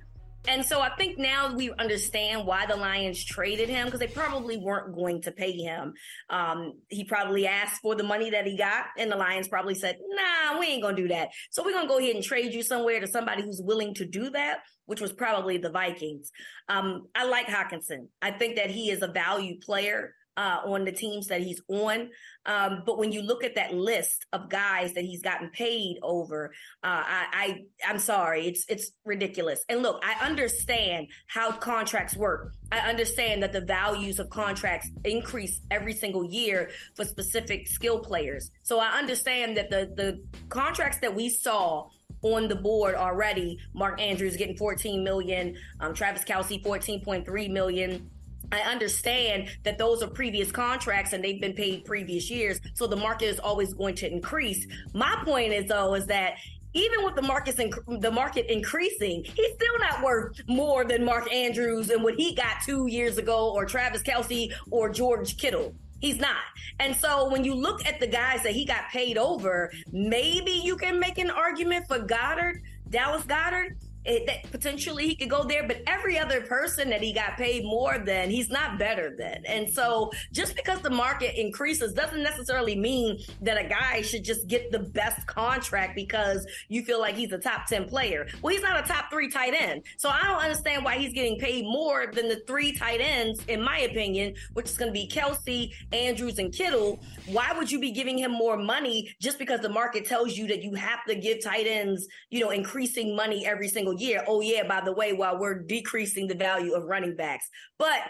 And 0.48 0.64
so 0.64 0.80
I 0.80 0.90
think 0.96 1.18
now 1.18 1.54
we 1.54 1.72
understand 1.78 2.46
why 2.46 2.66
the 2.66 2.76
Lions 2.76 3.24
traded 3.24 3.68
him 3.68 3.86
because 3.86 4.00
they 4.00 4.06
probably 4.06 4.56
weren't 4.56 4.94
going 4.94 5.22
to 5.22 5.32
pay 5.32 5.52
him. 5.52 5.94
Um, 6.30 6.74
he 6.88 7.04
probably 7.04 7.46
asked 7.46 7.82
for 7.82 7.94
the 7.94 8.04
money 8.04 8.30
that 8.30 8.46
he 8.46 8.56
got, 8.56 8.86
and 8.98 9.10
the 9.10 9.16
Lions 9.16 9.48
probably 9.48 9.74
said, 9.74 9.98
nah, 10.00 10.58
we 10.58 10.66
ain't 10.66 10.82
going 10.82 10.96
to 10.96 11.02
do 11.02 11.08
that. 11.08 11.28
So 11.50 11.64
we're 11.64 11.72
going 11.72 11.86
to 11.86 11.88
go 11.88 11.98
ahead 11.98 12.14
and 12.14 12.24
trade 12.24 12.52
you 12.52 12.62
somewhere 12.62 13.00
to 13.00 13.06
somebody 13.06 13.42
who's 13.42 13.60
willing 13.62 13.94
to 13.94 14.06
do 14.06 14.30
that, 14.30 14.60
which 14.86 15.00
was 15.00 15.12
probably 15.12 15.58
the 15.58 15.70
Vikings. 15.70 16.30
Um, 16.68 17.06
I 17.14 17.26
like 17.26 17.46
Hockenson. 17.46 18.08
I 18.22 18.30
think 18.30 18.56
that 18.56 18.70
he 18.70 18.90
is 18.90 19.02
a 19.02 19.08
value 19.08 19.58
player 19.58 20.14
uh, 20.36 20.60
on 20.66 20.84
the 20.84 20.92
teams 20.92 21.28
that 21.28 21.40
he's 21.40 21.62
on. 21.68 22.10
Um, 22.46 22.82
but 22.86 22.98
when 22.98 23.12
you 23.12 23.22
look 23.22 23.44
at 23.44 23.56
that 23.56 23.74
list 23.74 24.24
of 24.32 24.48
guys 24.48 24.94
that 24.94 25.04
he's 25.04 25.22
gotten 25.22 25.50
paid 25.50 25.98
over, 26.02 26.52
uh, 26.82 27.02
I, 27.04 27.64
I 27.82 27.90
am 27.90 27.98
sorry, 27.98 28.46
it's 28.46 28.64
it's 28.68 28.92
ridiculous. 29.04 29.64
And 29.68 29.82
look, 29.82 30.02
I 30.04 30.24
understand 30.24 31.08
how 31.26 31.52
contracts 31.52 32.16
work. 32.16 32.52
I 32.70 32.78
understand 32.78 33.42
that 33.42 33.52
the 33.52 33.60
values 33.60 34.18
of 34.18 34.30
contracts 34.30 34.88
increase 35.04 35.60
every 35.70 35.92
single 35.92 36.24
year 36.24 36.70
for 36.94 37.04
specific 37.04 37.66
skill 37.66 37.98
players. 37.98 38.50
So 38.62 38.78
I 38.78 38.98
understand 38.98 39.56
that 39.56 39.70
the 39.70 39.90
the 39.94 40.24
contracts 40.48 40.98
that 41.00 41.14
we 41.14 41.28
saw 41.28 41.88
on 42.22 42.48
the 42.48 42.56
board 42.56 42.94
already. 42.94 43.58
Mark 43.74 44.00
Andrews 44.00 44.36
getting 44.36 44.56
14 44.56 45.04
million, 45.04 45.56
um, 45.80 45.94
Travis 45.94 46.24
Kelce 46.24 46.62
14.3 46.62 47.50
million. 47.50 48.10
I 48.52 48.60
understand 48.60 49.48
that 49.64 49.78
those 49.78 50.02
are 50.02 50.08
previous 50.08 50.52
contracts 50.52 51.12
and 51.12 51.22
they've 51.22 51.40
been 51.40 51.54
paid 51.54 51.84
previous 51.84 52.30
years. 52.30 52.60
So 52.74 52.86
the 52.86 52.96
market 52.96 53.26
is 53.26 53.38
always 53.38 53.74
going 53.74 53.94
to 53.96 54.10
increase. 54.10 54.66
My 54.94 55.20
point 55.24 55.52
is 55.52 55.66
though, 55.66 55.94
is 55.94 56.06
that 56.06 56.34
even 56.76 57.04
with 57.04 57.14
the 57.14 57.22
markets 57.22 57.58
inc- 57.58 58.00
the 58.00 58.10
market 58.10 58.52
increasing, 58.52 59.24
he's 59.24 59.54
still 59.54 59.78
not 59.80 60.02
worth 60.02 60.38
more 60.46 60.84
than 60.84 61.04
Mark 61.04 61.32
Andrews 61.32 61.88
and 61.90 62.02
what 62.02 62.14
he 62.16 62.34
got 62.34 62.62
two 62.64 62.86
years 62.86 63.16
ago, 63.16 63.50
or 63.50 63.64
Travis 63.64 64.02
Kelce, 64.02 64.52
or 64.70 64.90
George 64.90 65.38
Kittle. 65.38 65.74
He's 66.00 66.18
not. 66.18 66.36
And 66.78 66.94
so 66.94 67.30
when 67.30 67.44
you 67.44 67.54
look 67.54 67.86
at 67.86 67.98
the 67.98 68.06
guys 68.06 68.42
that 68.42 68.52
he 68.52 68.66
got 68.66 68.90
paid 68.90 69.16
over, 69.16 69.72
maybe 69.90 70.50
you 70.50 70.76
can 70.76 71.00
make 71.00 71.16
an 71.16 71.30
argument 71.30 71.88
for 71.88 71.98
Goddard, 71.98 72.60
Dallas 72.90 73.24
Goedert, 73.24 73.76
it, 74.06 74.26
that 74.26 74.50
potentially 74.50 75.08
he 75.08 75.14
could 75.14 75.30
go 75.30 75.44
there, 75.44 75.66
but 75.66 75.82
every 75.86 76.18
other 76.18 76.40
person 76.40 76.90
that 76.90 77.02
he 77.02 77.12
got 77.12 77.36
paid 77.36 77.64
more 77.64 77.98
than, 77.98 78.30
he's 78.30 78.50
not 78.50 78.78
better 78.78 79.14
than. 79.16 79.44
And 79.46 79.68
so 79.68 80.10
just 80.32 80.54
because 80.56 80.80
the 80.80 80.90
market 80.90 81.38
increases 81.40 81.92
doesn't 81.92 82.22
necessarily 82.22 82.76
mean 82.76 83.18
that 83.42 83.58
a 83.58 83.68
guy 83.68 84.02
should 84.02 84.25
just 84.25 84.46
get 84.46 84.70
the 84.70 84.78
best 84.78 85.26
contract 85.26 85.94
because 85.94 86.46
you 86.68 86.82
feel 86.82 87.00
like 87.00 87.16
he's 87.16 87.32
a 87.32 87.38
top 87.38 87.66
10 87.66 87.88
player. 87.88 88.26
Well, 88.42 88.54
he's 88.54 88.62
not 88.62 88.84
a 88.84 88.86
top 88.86 89.10
three 89.10 89.28
tight 89.28 89.54
end. 89.58 89.82
So 89.96 90.08
I 90.08 90.22
don't 90.22 90.42
understand 90.42 90.84
why 90.84 90.98
he's 90.98 91.12
getting 91.12 91.38
paid 91.38 91.64
more 91.64 92.06
than 92.06 92.28
the 92.28 92.42
three 92.46 92.72
tight 92.72 93.00
ends, 93.00 93.40
in 93.48 93.62
my 93.62 93.80
opinion, 93.80 94.34
which 94.54 94.70
is 94.70 94.76
going 94.76 94.88
to 94.88 94.92
be 94.92 95.08
Kelce, 95.08 95.72
Andrews, 95.92 96.38
and 96.38 96.52
Kittle. 96.52 97.00
Why 97.26 97.52
would 97.52 97.70
you 97.70 97.80
be 97.80 97.90
giving 97.90 98.18
him 98.18 98.30
more 98.30 98.56
money 98.56 99.14
just 99.20 99.38
because 99.38 99.60
the 99.60 99.68
market 99.68 100.04
tells 100.04 100.36
you 100.36 100.46
that 100.48 100.62
you 100.62 100.75
have 100.75 101.04
to 101.06 101.14
give 101.16 101.42
tight 101.42 101.66
ends, 101.66 102.06
you 102.30 102.40
know, 102.40 102.50
increasing 102.50 103.16
money 103.16 103.46
every 103.46 103.68
single 103.68 103.95
year. 103.96 104.24
Oh, 104.26 104.40
yeah, 104.40 104.66
by 104.66 104.80
the 104.84 104.92
way, 104.92 105.12
while 105.12 105.38
we're 105.38 105.62
decreasing 105.62 106.26
the 106.26 106.34
value 106.34 106.74
of 106.74 106.84
running 106.84 107.16
backs. 107.16 107.48
But 107.78 108.00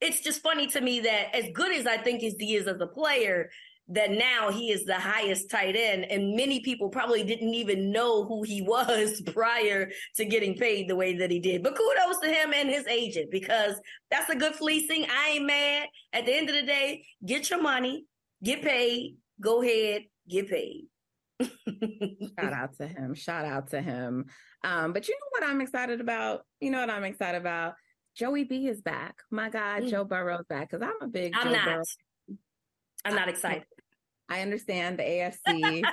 it's 0.00 0.20
just 0.20 0.42
funny 0.42 0.66
to 0.68 0.80
me 0.80 1.00
that 1.00 1.34
as 1.34 1.46
good 1.54 1.72
as 1.74 1.86
I 1.86 1.98
think 1.98 2.20
he 2.20 2.54
is 2.54 2.66
as 2.66 2.80
a 2.80 2.86
player, 2.86 3.50
that 3.88 4.10
now 4.10 4.50
he 4.50 4.70
is 4.70 4.84
the 4.84 4.94
highest 4.94 5.50
tight 5.50 5.76
end 5.76 6.06
and 6.06 6.34
many 6.34 6.60
people 6.60 6.88
probably 6.88 7.22
didn't 7.22 7.52
even 7.52 7.92
know 7.92 8.24
who 8.24 8.42
he 8.42 8.62
was 8.62 9.20
prior 9.34 9.90
to 10.16 10.24
getting 10.24 10.56
paid 10.56 10.88
the 10.88 10.96
way 10.96 11.14
that 11.14 11.30
he 11.30 11.38
did 11.38 11.62
but 11.62 11.76
kudos 11.76 12.18
to 12.20 12.28
him 12.28 12.54
and 12.54 12.70
his 12.70 12.86
agent 12.86 13.30
because 13.30 13.74
that's 14.10 14.30
a 14.30 14.36
good 14.36 14.54
fleecing 14.54 15.04
i 15.10 15.32
ain't 15.32 15.44
mad 15.44 15.86
at 16.14 16.24
the 16.24 16.34
end 16.34 16.48
of 16.48 16.54
the 16.54 16.62
day 16.62 17.04
get 17.26 17.50
your 17.50 17.60
money 17.60 18.06
get 18.42 18.62
paid 18.62 19.16
go 19.38 19.62
ahead 19.62 20.02
get 20.30 20.48
paid 20.48 20.86
Shout 22.38 22.52
out 22.52 22.76
to 22.78 22.86
him. 22.86 23.14
Shout 23.14 23.44
out 23.44 23.70
to 23.70 23.80
him. 23.80 24.26
Um, 24.64 24.92
but 24.92 25.06
you 25.06 25.14
know 25.14 25.28
what 25.38 25.48
I'm 25.48 25.60
excited 25.60 26.00
about? 26.00 26.44
You 26.60 26.70
know 26.70 26.80
what 26.80 26.90
I'm 26.90 27.04
excited 27.04 27.40
about? 27.40 27.74
Joey 28.16 28.44
B 28.44 28.66
is 28.66 28.80
back. 28.80 29.16
My 29.30 29.50
God, 29.50 29.82
mm. 29.82 29.90
Joe 29.90 30.04
Burrow's 30.04 30.46
back 30.48 30.70
because 30.70 30.82
I'm 30.82 31.06
a 31.06 31.08
big. 31.08 31.34
I'm 31.36 31.48
Joe 31.48 31.52
not. 31.52 31.64
Burrow. 31.64 31.82
I'm 33.04 33.14
not 33.14 33.28
excited. 33.28 33.64
I 34.30 34.40
understand 34.40 34.98
the 34.98 35.02
AFC. 35.02 35.82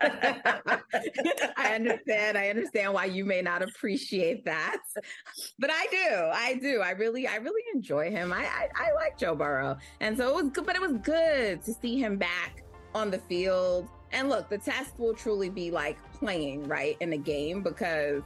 I 1.56 1.74
understand. 1.74 2.38
I 2.38 2.50
understand 2.50 2.94
why 2.94 3.06
you 3.06 3.24
may 3.24 3.42
not 3.42 3.62
appreciate 3.62 4.44
that, 4.44 4.78
but 5.58 5.70
I 5.72 5.86
do. 5.90 6.30
I 6.32 6.54
do. 6.62 6.80
I 6.80 6.90
really, 6.90 7.26
I 7.26 7.36
really 7.36 7.62
enjoy 7.74 8.10
him. 8.10 8.32
I, 8.32 8.44
I, 8.44 8.68
I 8.76 8.92
like 8.94 9.18
Joe 9.18 9.34
Burrow, 9.34 9.76
and 10.00 10.16
so 10.16 10.28
it 10.28 10.34
was 10.34 10.52
good. 10.52 10.66
But 10.66 10.76
it 10.76 10.82
was 10.82 10.92
good 11.02 11.62
to 11.62 11.72
see 11.74 11.98
him 11.98 12.16
back 12.16 12.62
on 12.94 13.10
the 13.10 13.18
field 13.18 13.88
and 14.12 14.28
look, 14.28 14.48
the 14.48 14.58
test 14.58 14.98
will 14.98 15.14
truly 15.14 15.50
be 15.50 15.70
like 15.70 15.98
playing, 16.12 16.66
right, 16.68 16.96
in 17.00 17.10
the 17.10 17.18
game 17.18 17.62
because 17.62 18.22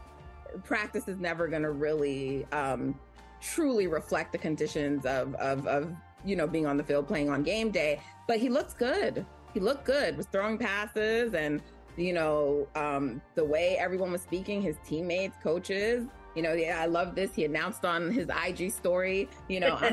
practice 0.64 1.08
is 1.08 1.18
never 1.18 1.48
going 1.48 1.62
to 1.62 1.70
really 1.70 2.46
um, 2.52 2.98
truly 3.40 3.86
reflect 3.86 4.32
the 4.32 4.38
conditions 4.38 5.04
of, 5.06 5.34
of, 5.36 5.66
of, 5.66 5.92
you 6.24 6.36
know, 6.36 6.46
being 6.46 6.66
on 6.66 6.76
the 6.76 6.84
field 6.84 7.08
playing 7.08 7.30
on 7.30 7.42
game 7.42 7.70
day. 7.70 8.00
But 8.28 8.38
he 8.38 8.48
looks 8.48 8.74
good. 8.74 9.26
He 9.54 9.60
looked 9.60 9.84
good, 9.84 10.16
was 10.16 10.26
throwing 10.26 10.56
passes 10.56 11.34
and, 11.34 11.60
you 11.96 12.12
know, 12.12 12.68
um, 12.74 13.20
the 13.34 13.44
way 13.44 13.76
everyone 13.78 14.12
was 14.12 14.22
speaking, 14.22 14.62
his 14.62 14.76
teammates, 14.86 15.36
coaches, 15.42 16.06
you 16.34 16.42
know, 16.42 16.52
yeah, 16.52 16.80
I 16.80 16.86
love 16.86 17.14
this. 17.14 17.34
He 17.34 17.44
announced 17.44 17.84
on 17.84 18.10
his 18.10 18.28
IG 18.46 18.72
story, 18.72 19.28
you 19.48 19.60
know, 19.60 19.78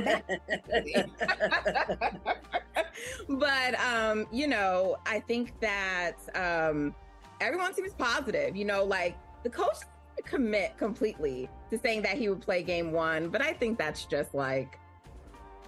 but 3.30 3.80
um, 3.80 4.26
you 4.32 4.48
know, 4.48 4.98
I 5.06 5.20
think 5.20 5.60
that 5.60 6.18
um 6.36 6.96
everyone 7.42 7.74
seems 7.74 7.94
positive, 7.94 8.56
you 8.56 8.66
know, 8.66 8.84
like 8.84 9.18
the 9.44 9.50
coach 9.50 9.78
commit 10.26 10.78
completely 10.78 11.50
to 11.70 11.78
saying 11.78 12.02
that 12.04 12.18
he 12.18 12.30
would 12.30 12.42
play 12.42 12.64
game 12.64 12.92
one, 12.92 13.30
but 13.30 13.42
I 13.42 13.54
think 13.54 13.78
that's 13.78 14.06
just 14.06 14.34
like 14.34 14.80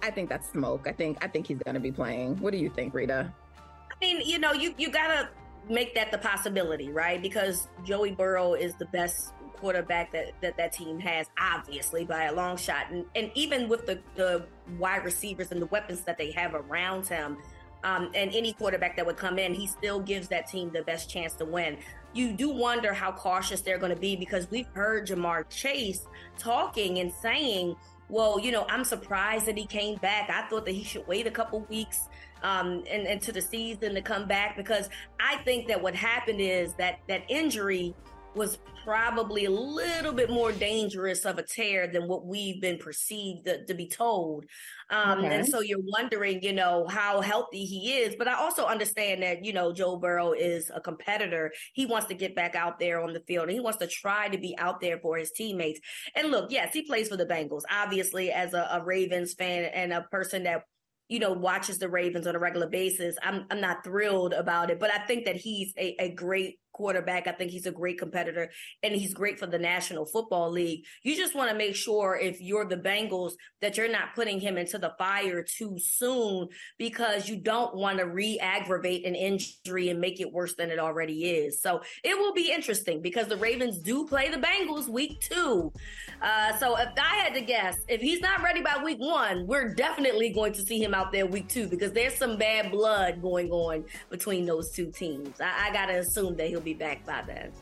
I 0.02 0.10
think 0.10 0.28
that's 0.28 0.50
smoke. 0.50 0.86
I 0.86 0.92
think 0.92 1.18
I 1.22 1.28
think 1.28 1.46
he's 1.46 1.58
gonna 1.64 1.80
be 1.80 1.92
playing. 1.92 2.36
What 2.38 2.52
do 2.52 2.58
you 2.58 2.70
think, 2.70 2.92
Reeta? 2.92 3.32
I 3.58 3.94
mean, 4.00 4.20
you 4.24 4.38
know, 4.38 4.52
you 4.52 4.74
you 4.76 4.90
gotta 4.90 5.28
make 5.68 5.94
that 5.94 6.10
the 6.10 6.18
possibility, 6.18 6.90
right? 6.90 7.22
Because 7.22 7.68
Joey 7.84 8.12
Burrow 8.12 8.54
is 8.54 8.74
the 8.74 8.86
best 8.86 9.32
quarterback 9.56 10.12
that, 10.12 10.32
that 10.40 10.56
that 10.56 10.72
team 10.72 10.98
has, 11.00 11.26
obviously 11.40 12.04
by 12.04 12.24
a 12.24 12.32
long 12.32 12.56
shot, 12.56 12.90
and 12.90 13.04
and 13.14 13.30
even 13.34 13.68
with 13.68 13.86
the 13.86 13.98
the 14.14 14.46
wide 14.78 15.04
receivers 15.04 15.52
and 15.52 15.60
the 15.60 15.66
weapons 15.66 16.02
that 16.02 16.18
they 16.18 16.30
have 16.32 16.54
around 16.54 17.06
him, 17.06 17.38
um, 17.84 18.10
and 18.14 18.32
any 18.34 18.52
quarterback 18.52 18.96
that 18.96 19.06
would 19.06 19.16
come 19.16 19.38
in, 19.38 19.54
he 19.54 19.66
still 19.66 20.00
gives 20.00 20.28
that 20.28 20.46
team 20.46 20.70
the 20.72 20.82
best 20.82 21.10
chance 21.10 21.34
to 21.34 21.44
win. 21.44 21.78
You 22.14 22.32
do 22.32 22.50
wonder 22.50 22.92
how 22.92 23.12
cautious 23.12 23.60
they're 23.60 23.78
going 23.78 23.94
to 23.94 24.00
be 24.00 24.16
because 24.16 24.50
we've 24.50 24.68
heard 24.74 25.08
Ja'Marr 25.08 25.48
Chase 25.48 26.06
talking 26.38 26.98
and 26.98 27.12
saying, 27.12 27.74
"Well, 28.08 28.38
you 28.38 28.52
know, 28.52 28.66
I'm 28.68 28.84
surprised 28.84 29.46
that 29.46 29.56
he 29.56 29.66
came 29.66 29.96
back. 29.96 30.30
I 30.30 30.48
thought 30.48 30.64
that 30.66 30.74
he 30.74 30.84
should 30.84 31.06
wait 31.06 31.26
a 31.26 31.30
couple 31.30 31.60
weeks." 31.68 32.08
Um, 32.42 32.82
and 32.90 33.06
into 33.06 33.30
the 33.30 33.40
season 33.40 33.94
to 33.94 34.02
come 34.02 34.26
back 34.26 34.56
because 34.56 34.90
I 35.20 35.36
think 35.44 35.68
that 35.68 35.80
what 35.80 35.94
happened 35.94 36.40
is 36.40 36.74
that 36.74 36.98
that 37.06 37.22
injury 37.28 37.94
was 38.34 38.58
probably 38.84 39.44
a 39.44 39.50
little 39.50 40.12
bit 40.12 40.30
more 40.30 40.52
dangerous 40.52 41.24
of 41.24 41.38
a 41.38 41.42
tear 41.42 41.86
than 41.86 42.08
what 42.08 42.26
we've 42.26 42.60
been 42.60 42.78
perceived 42.78 43.44
to, 43.44 43.64
to 43.66 43.74
be 43.74 43.88
told. 43.88 44.44
Um, 44.90 45.20
okay. 45.20 45.36
And 45.36 45.46
so 45.46 45.60
you're 45.60 45.78
wondering, 45.80 46.42
you 46.42 46.52
know, 46.52 46.86
how 46.88 47.20
healthy 47.20 47.64
he 47.64 47.94
is. 47.94 48.16
But 48.16 48.28
I 48.28 48.34
also 48.34 48.66
understand 48.66 49.22
that, 49.22 49.44
you 49.44 49.52
know, 49.52 49.72
Joe 49.72 49.96
Burrow 49.96 50.32
is 50.32 50.70
a 50.74 50.80
competitor. 50.80 51.52
He 51.74 51.86
wants 51.86 52.08
to 52.08 52.14
get 52.14 52.34
back 52.34 52.54
out 52.54 52.78
there 52.78 53.02
on 53.02 53.12
the 53.12 53.20
field 53.20 53.44
and 53.44 53.52
he 53.52 53.60
wants 53.60 53.78
to 53.78 53.86
try 53.86 54.28
to 54.28 54.38
be 54.38 54.56
out 54.58 54.80
there 54.80 54.98
for 54.98 55.16
his 55.16 55.30
teammates. 55.30 55.80
And 56.16 56.30
look, 56.30 56.50
yes, 56.50 56.72
he 56.72 56.82
plays 56.82 57.08
for 57.08 57.16
the 57.16 57.26
Bengals. 57.26 57.62
Obviously, 57.70 58.32
as 58.32 58.54
a, 58.54 58.68
a 58.72 58.84
Ravens 58.84 59.34
fan 59.34 59.64
and 59.64 59.92
a 59.92 60.02
person 60.10 60.44
that 60.44 60.62
you 61.08 61.18
know, 61.18 61.32
watches 61.32 61.76
the 61.76 61.90
Ravens 61.90 62.26
on 62.26 62.34
a 62.34 62.38
regular 62.38 62.68
basis. 62.68 63.16
I'm 63.22 63.44
I'm 63.50 63.60
not 63.60 63.84
thrilled 63.84 64.32
about 64.32 64.70
it, 64.70 64.80
but 64.80 64.90
I 64.90 65.04
think 65.04 65.26
that 65.26 65.36
he's 65.36 65.74
a, 65.76 65.94
a 65.98 66.14
great 66.14 66.58
quarterback. 66.72 67.26
I 67.26 67.32
think 67.32 67.50
he's 67.50 67.66
a 67.66 67.72
great 67.72 67.98
competitor 67.98 68.50
and 68.82 68.94
he's 68.94 69.14
great 69.14 69.38
for 69.38 69.46
the 69.46 69.58
National 69.58 70.04
Football 70.04 70.50
League. 70.50 70.84
You 71.02 71.16
just 71.16 71.34
want 71.34 71.50
to 71.50 71.56
make 71.56 71.76
sure 71.76 72.18
if 72.20 72.40
you're 72.40 72.64
the 72.64 72.76
Bengals 72.76 73.32
that 73.60 73.76
you're 73.76 73.90
not 73.90 74.14
putting 74.14 74.40
him 74.40 74.56
into 74.56 74.78
the 74.78 74.94
fire 74.98 75.42
too 75.42 75.76
soon 75.78 76.48
because 76.78 77.28
you 77.28 77.36
don't 77.36 77.74
want 77.74 77.98
to 77.98 78.06
re-aggravate 78.06 79.04
an 79.04 79.14
injury 79.14 79.88
and 79.88 80.00
make 80.00 80.20
it 80.20 80.32
worse 80.32 80.54
than 80.54 80.70
it 80.70 80.78
already 80.78 81.30
is. 81.30 81.60
So 81.60 81.82
it 82.02 82.18
will 82.18 82.34
be 82.34 82.52
interesting 82.52 83.00
because 83.02 83.28
the 83.28 83.36
Ravens 83.36 83.78
do 83.78 84.06
play 84.06 84.30
the 84.30 84.38
Bengals 84.38 84.88
week 84.88 85.20
two. 85.20 85.72
Uh, 86.20 86.56
so 86.58 86.76
if 86.76 86.88
I 86.98 87.16
had 87.16 87.34
to 87.34 87.40
guess, 87.40 87.76
if 87.88 88.00
he's 88.00 88.20
not 88.20 88.42
ready 88.42 88.62
by 88.62 88.82
week 88.82 88.98
one, 88.98 89.46
we're 89.46 89.74
definitely 89.74 90.30
going 90.30 90.52
to 90.54 90.62
see 90.62 90.82
him 90.82 90.94
out 90.94 91.12
there 91.12 91.26
week 91.26 91.48
two 91.48 91.68
because 91.68 91.92
there's 91.92 92.14
some 92.14 92.36
bad 92.36 92.70
blood 92.70 93.20
going 93.20 93.50
on 93.50 93.84
between 94.10 94.46
those 94.46 94.70
two 94.70 94.90
teams. 94.90 95.40
I, 95.40 95.68
I 95.68 95.72
got 95.72 95.86
to 95.86 95.98
assume 95.98 96.36
that 96.36 96.48
he'll 96.48 96.60
be 96.60 96.71
back 96.74 97.04
by 97.06 97.22
then. 97.26 97.52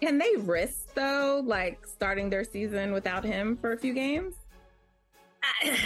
Can 0.00 0.18
they 0.18 0.34
risk 0.38 0.94
though, 0.94 1.42
like 1.44 1.86
starting 1.86 2.28
their 2.28 2.44
season 2.44 2.92
without 2.92 3.24
him 3.24 3.56
for 3.56 3.72
a 3.72 3.78
few 3.78 3.94
games? 3.94 4.34
I, 5.42 5.78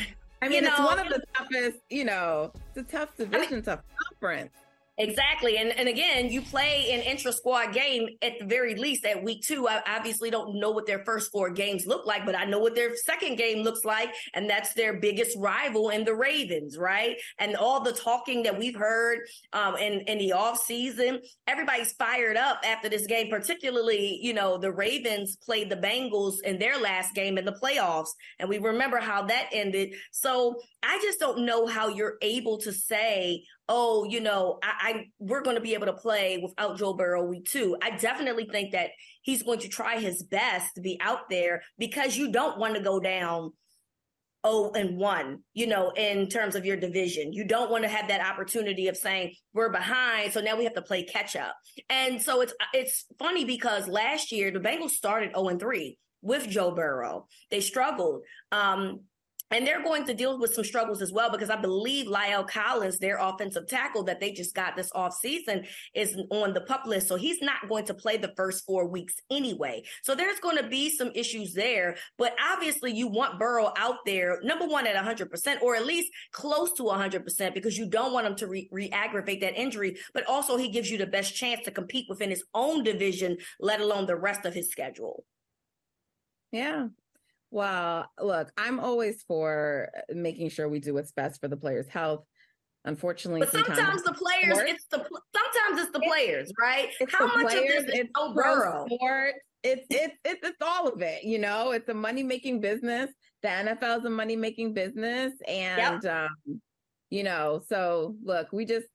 I 0.42 0.48
mean, 0.48 0.64
it's 0.64 0.78
know, 0.78 0.84
one 0.84 0.98
of 0.98 1.08
the 1.08 1.22
toughest. 1.34 1.78
You 1.90 2.04
know, 2.04 2.52
it's 2.74 2.88
a 2.88 2.96
tough 2.96 3.16
division, 3.16 3.46
I 3.46 3.50
mean, 3.50 3.62
tough 3.62 3.80
conference. 3.96 4.52
Exactly. 4.98 5.58
And 5.58 5.78
and 5.78 5.88
again, 5.88 6.30
you 6.30 6.40
play 6.40 6.90
an 6.92 7.02
intra 7.02 7.30
squad 7.30 7.74
game 7.74 8.08
at 8.22 8.38
the 8.38 8.46
very 8.46 8.74
least 8.74 9.04
at 9.04 9.22
week 9.22 9.42
two. 9.46 9.68
I 9.68 9.82
obviously 9.86 10.30
don't 10.30 10.58
know 10.58 10.70
what 10.70 10.86
their 10.86 11.04
first 11.04 11.30
four 11.30 11.50
games 11.50 11.84
look 11.86 12.06
like, 12.06 12.24
but 12.24 12.34
I 12.34 12.46
know 12.46 12.58
what 12.58 12.74
their 12.74 12.96
second 12.96 13.36
game 13.36 13.62
looks 13.62 13.84
like. 13.84 14.08
And 14.32 14.48
that's 14.48 14.72
their 14.72 14.98
biggest 14.98 15.36
rival 15.38 15.90
in 15.90 16.04
the 16.04 16.14
Ravens, 16.14 16.78
right? 16.78 17.16
And 17.38 17.56
all 17.56 17.80
the 17.82 17.92
talking 17.92 18.44
that 18.44 18.58
we've 18.58 18.74
heard 18.76 19.18
um, 19.52 19.76
in, 19.76 20.00
in 20.02 20.16
the 20.16 20.32
off 20.32 20.62
season, 20.64 21.20
everybody's 21.46 21.92
fired 21.92 22.38
up 22.38 22.60
after 22.64 22.88
this 22.88 23.06
game, 23.06 23.28
particularly, 23.28 24.18
you 24.22 24.32
know, 24.32 24.56
the 24.56 24.72
Ravens 24.72 25.36
played 25.36 25.68
the 25.68 25.76
Bengals 25.76 26.36
in 26.42 26.58
their 26.58 26.78
last 26.78 27.14
game 27.14 27.36
in 27.36 27.44
the 27.44 27.52
playoffs. 27.62 28.08
And 28.38 28.48
we 28.48 28.56
remember 28.56 28.96
how 28.96 29.26
that 29.26 29.50
ended. 29.52 29.92
So 30.10 30.56
I 30.82 30.98
just 31.02 31.20
don't 31.20 31.44
know 31.44 31.66
how 31.66 31.88
you're 31.88 32.16
able 32.22 32.56
to 32.58 32.72
say, 32.72 33.42
oh, 33.68 34.04
you 34.04 34.20
know, 34.20 34.58
I, 34.62 34.72
I 34.80 35.04
we're 35.18 35.42
going 35.42 35.56
to 35.56 35.62
be 35.62 35.74
able 35.74 35.86
to 35.86 35.92
play 35.92 36.38
without 36.42 36.78
Joe 36.78 36.94
Burrow 36.94 37.24
week 37.24 37.46
two. 37.46 37.76
I 37.82 37.90
definitely 37.90 38.48
think 38.50 38.72
that 38.72 38.90
he's 39.22 39.42
going 39.42 39.60
to 39.60 39.68
try 39.68 39.98
his 39.98 40.22
best 40.22 40.74
to 40.74 40.80
be 40.80 40.98
out 41.00 41.28
there 41.30 41.62
because 41.78 42.16
you 42.16 42.30
don't 42.30 42.58
want 42.58 42.74
to 42.76 42.80
go 42.80 43.00
down 43.00 43.52
oh 44.44 44.70
and 44.76 44.96
1, 44.96 45.42
you 45.54 45.66
know, 45.66 45.90
in 45.90 46.28
terms 46.28 46.54
of 46.54 46.64
your 46.64 46.76
division. 46.76 47.32
You 47.32 47.44
don't 47.44 47.70
want 47.70 47.82
to 47.82 47.90
have 47.90 48.08
that 48.08 48.24
opportunity 48.24 48.86
of 48.86 48.96
saying 48.96 49.34
we're 49.52 49.70
behind, 49.70 50.32
so 50.32 50.40
now 50.40 50.56
we 50.56 50.64
have 50.64 50.74
to 50.74 50.82
play 50.82 51.02
catch 51.02 51.34
up. 51.34 51.56
And 51.90 52.22
so 52.22 52.40
it's 52.40 52.54
it's 52.72 53.04
funny 53.18 53.44
because 53.44 53.88
last 53.88 54.30
year 54.30 54.50
the 54.52 54.60
Bengals 54.60 54.90
started 54.90 55.32
0 55.34 55.48
and 55.48 55.60
3 55.60 55.98
with 56.22 56.48
Joe 56.48 56.70
Burrow. 56.70 57.26
They 57.50 57.60
struggled. 57.60 58.22
Um, 58.52 59.00
and 59.50 59.66
they're 59.66 59.82
going 59.82 60.04
to 60.06 60.14
deal 60.14 60.38
with 60.38 60.54
some 60.54 60.64
struggles 60.64 61.00
as 61.00 61.12
well 61.12 61.30
because 61.30 61.50
I 61.50 61.56
believe 61.56 62.06
La'el 62.06 62.48
Collins, 62.48 62.98
their 62.98 63.18
offensive 63.18 63.68
tackle 63.68 64.02
that 64.04 64.20
they 64.20 64.32
just 64.32 64.54
got 64.54 64.76
this 64.76 64.90
off 64.94 65.14
season, 65.14 65.64
is 65.94 66.20
on 66.30 66.52
the 66.52 66.62
pup 66.62 66.86
list. 66.86 67.08
So 67.08 67.16
he's 67.16 67.40
not 67.40 67.68
going 67.68 67.84
to 67.86 67.94
play 67.94 68.16
the 68.16 68.32
first 68.36 68.64
four 68.64 68.86
weeks 68.86 69.14
anyway. 69.30 69.84
So 70.02 70.14
there's 70.14 70.40
going 70.40 70.56
to 70.56 70.68
be 70.68 70.90
some 70.90 71.12
issues 71.14 71.54
there. 71.54 71.96
But 72.18 72.34
obviously, 72.44 72.92
you 72.92 73.06
want 73.06 73.38
Burrow 73.38 73.72
out 73.76 73.98
there, 74.04 74.40
number 74.42 74.66
one, 74.66 74.86
at 74.86 74.96
100%, 74.96 75.62
or 75.62 75.76
at 75.76 75.86
least 75.86 76.10
close 76.32 76.72
to 76.74 76.82
100%, 76.82 77.54
because 77.54 77.78
you 77.78 77.88
don't 77.88 78.12
want 78.12 78.26
him 78.26 78.36
to 78.36 78.46
re 78.46 78.90
aggravate 78.92 79.40
that 79.42 79.58
injury. 79.58 79.96
But 80.12 80.26
also, 80.26 80.56
he 80.56 80.70
gives 80.70 80.90
you 80.90 80.98
the 80.98 81.06
best 81.06 81.34
chance 81.36 81.64
to 81.64 81.70
compete 81.70 82.06
within 82.08 82.30
his 82.30 82.44
own 82.54 82.82
division, 82.82 83.38
let 83.60 83.80
alone 83.80 84.06
the 84.06 84.16
rest 84.16 84.44
of 84.44 84.54
his 84.54 84.70
schedule. 84.70 85.24
Yeah, 86.52 86.88
well, 87.50 88.10
look, 88.20 88.50
I'm 88.56 88.80
always 88.80 89.22
for 89.22 89.90
making 90.10 90.50
sure 90.50 90.68
we 90.68 90.80
do 90.80 90.94
what's 90.94 91.12
best 91.12 91.40
for 91.40 91.48
the 91.48 91.56
player's 91.56 91.88
health. 91.88 92.24
Unfortunately, 92.84 93.40
but 93.40 93.50
sometimes, 93.50 93.78
sometimes 93.78 94.02
the 94.04 94.12
players, 94.12 94.58
it's 94.58 94.86
the 94.92 94.98
sometimes 94.98 95.82
it's 95.82 95.90
the 95.90 96.00
players, 96.00 96.52
right? 96.60 96.88
How 97.10 97.26
much 97.26 97.52
players, 97.52 97.80
of 97.80 97.86
this 97.86 97.98
is 97.98 98.06
Burrow? 98.32 98.86
Sport. 98.86 99.34
It's, 99.64 99.84
it's 99.90 100.14
it's 100.24 100.46
it's 100.46 100.62
all 100.62 100.86
of 100.86 101.02
it, 101.02 101.24
you 101.24 101.40
know. 101.40 101.72
It's 101.72 101.88
a 101.88 101.94
money 101.94 102.22
making 102.22 102.60
business. 102.60 103.10
The 103.42 103.48
NFL 103.48 103.98
is 103.98 104.04
a 104.04 104.10
money 104.10 104.36
making 104.36 104.72
business, 104.74 105.32
and 105.48 106.04
yep. 106.04 106.28
um, 106.28 106.60
you 107.10 107.24
know. 107.24 107.60
So 107.66 108.14
look, 108.22 108.52
we 108.52 108.64
just 108.64 108.86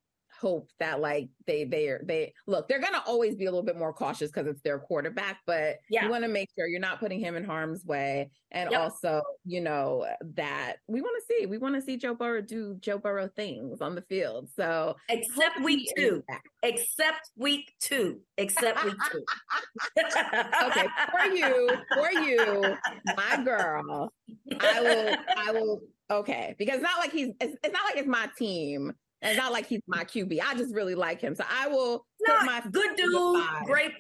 hope 0.42 0.70
that 0.80 1.00
like 1.00 1.30
they 1.46 1.64
they 1.64 1.96
they 2.04 2.34
look 2.48 2.68
they're 2.68 2.82
gonna 2.82 3.04
always 3.06 3.36
be 3.36 3.46
a 3.46 3.52
little 3.52 3.66
bit 3.66 3.78
more 3.78 3.94
cautious 3.94 4.32
because 4.32 4.48
it's 4.48 4.62
their 4.62 4.80
quarterback 4.80 5.40
but 5.46 5.78
yeah. 5.90 6.04
you 6.04 6.10
want 6.10 6.24
to 6.24 6.28
make 6.28 6.50
sure 6.58 6.68
you're 6.68 6.80
not 6.80 7.00
putting 7.00 7.20
him 7.20 7.36
in 7.36 7.44
harm's 7.44 7.86
way. 7.86 8.30
And 8.54 8.72
yep. 8.72 8.82
also 8.82 9.22
you 9.46 9.62
know 9.62 10.06
that 10.36 10.78
we 10.88 11.02
want 11.02 11.16
to 11.22 11.26
see 11.34 11.46
we 11.46 11.58
want 11.58 11.76
to 11.76 11.82
see 11.82 11.96
joe 11.96 12.14
burrow 12.14 12.42
do 12.42 12.76
joe 12.82 12.98
burrow 12.98 13.30
things 13.36 13.80
on 13.80 13.96
the 13.96 14.02
field. 14.02 14.50
So 14.56 14.96
except 15.08 15.62
week 15.62 15.90
two. 15.96 16.24
except 16.64 17.32
week 17.38 17.74
two. 17.80 18.20
Except 18.38 18.84
week 18.84 18.96
two. 19.12 19.24
Okay 20.66 20.88
for 21.12 21.34
you 21.34 21.70
for 21.94 22.12
you 22.12 22.76
my 23.16 23.44
girl 23.44 24.12
i 24.60 24.82
will 24.82 25.16
i 25.38 25.52
will 25.52 25.82
okay 26.10 26.56
because 26.58 26.76
it's 26.76 26.84
not 26.84 26.98
like 26.98 27.12
he's 27.12 27.30
it's, 27.40 27.56
it's 27.64 27.74
not 27.74 27.86
like 27.86 27.98
it's 27.98 28.08
my 28.08 28.30
team 28.38 28.94
it's 29.22 29.38
not 29.38 29.52
like 29.52 29.68
he's 29.68 29.82
my 29.88 30.04
QB. 30.04 30.40
I 30.44 30.56
just 30.56 30.74
really 30.74 30.96
like 30.96 31.22
him. 31.22 31.36
So 31.36 31.44
I 31.50 31.68
will 31.68 32.06
not 32.28 32.46
my 32.46 32.62
good 32.72 32.96
dude, 32.96 33.44
great 33.66 33.92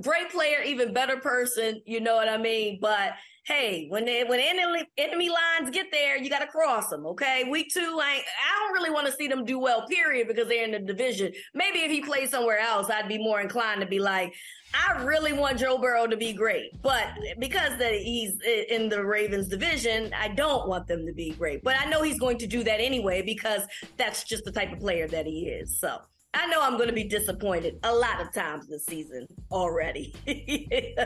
great 0.00 0.30
player, 0.30 0.62
even 0.62 0.92
better 0.92 1.16
person, 1.16 1.80
you 1.86 2.00
know 2.00 2.14
what 2.14 2.28
I 2.28 2.38
mean? 2.38 2.78
But 2.80 3.12
hey, 3.46 3.86
when 3.88 4.04
they 4.04 4.24
when 4.24 4.40
enemy 4.40 4.84
enemy 4.96 5.28
lines 5.28 5.70
get 5.70 5.86
there, 5.90 6.16
you 6.16 6.30
got 6.30 6.40
to 6.40 6.46
cross 6.46 6.88
them. 6.88 7.06
Okay, 7.06 7.44
week 7.50 7.70
two, 7.72 7.98
I 8.00 8.22
I 8.22 8.60
don't 8.60 8.72
really 8.72 8.90
want 8.90 9.06
to 9.06 9.12
see 9.12 9.28
them 9.28 9.44
do 9.44 9.58
well. 9.58 9.86
Period, 9.86 10.28
because 10.28 10.48
they're 10.48 10.64
in 10.64 10.72
the 10.72 10.78
division. 10.78 11.32
Maybe 11.54 11.80
if 11.80 11.90
he 11.90 12.00
plays 12.00 12.30
somewhere 12.30 12.58
else, 12.58 12.90
I'd 12.90 13.08
be 13.08 13.18
more 13.18 13.40
inclined 13.40 13.80
to 13.80 13.86
be 13.86 13.98
like, 13.98 14.34
I 14.74 15.02
really 15.02 15.32
want 15.32 15.58
Joe 15.58 15.78
Burrow 15.78 16.06
to 16.06 16.16
be 16.16 16.32
great, 16.32 16.70
but 16.82 17.06
because 17.38 17.78
that 17.78 17.94
he's 17.94 18.40
in 18.42 18.88
the 18.88 19.04
Ravens 19.04 19.48
division, 19.48 20.12
I 20.14 20.28
don't 20.28 20.68
want 20.68 20.86
them 20.86 21.06
to 21.06 21.12
be 21.12 21.30
great. 21.32 21.62
But 21.62 21.76
I 21.78 21.86
know 21.86 22.02
he's 22.02 22.18
going 22.18 22.38
to 22.38 22.46
do 22.46 22.64
that 22.64 22.80
anyway 22.80 23.22
because 23.22 23.62
that's 23.96 24.24
just 24.24 24.44
the 24.44 24.52
type 24.52 24.72
of 24.72 24.80
player 24.80 25.06
that 25.08 25.26
he 25.26 25.48
is. 25.48 25.78
So. 25.78 25.98
I 26.34 26.46
know 26.46 26.60
I'm 26.60 26.76
going 26.76 26.88
to 26.88 26.94
be 26.94 27.04
disappointed 27.04 27.78
a 27.84 27.94
lot 27.94 28.20
of 28.20 28.32
times 28.32 28.66
this 28.66 28.84
season 28.84 29.26
already. 29.50 30.14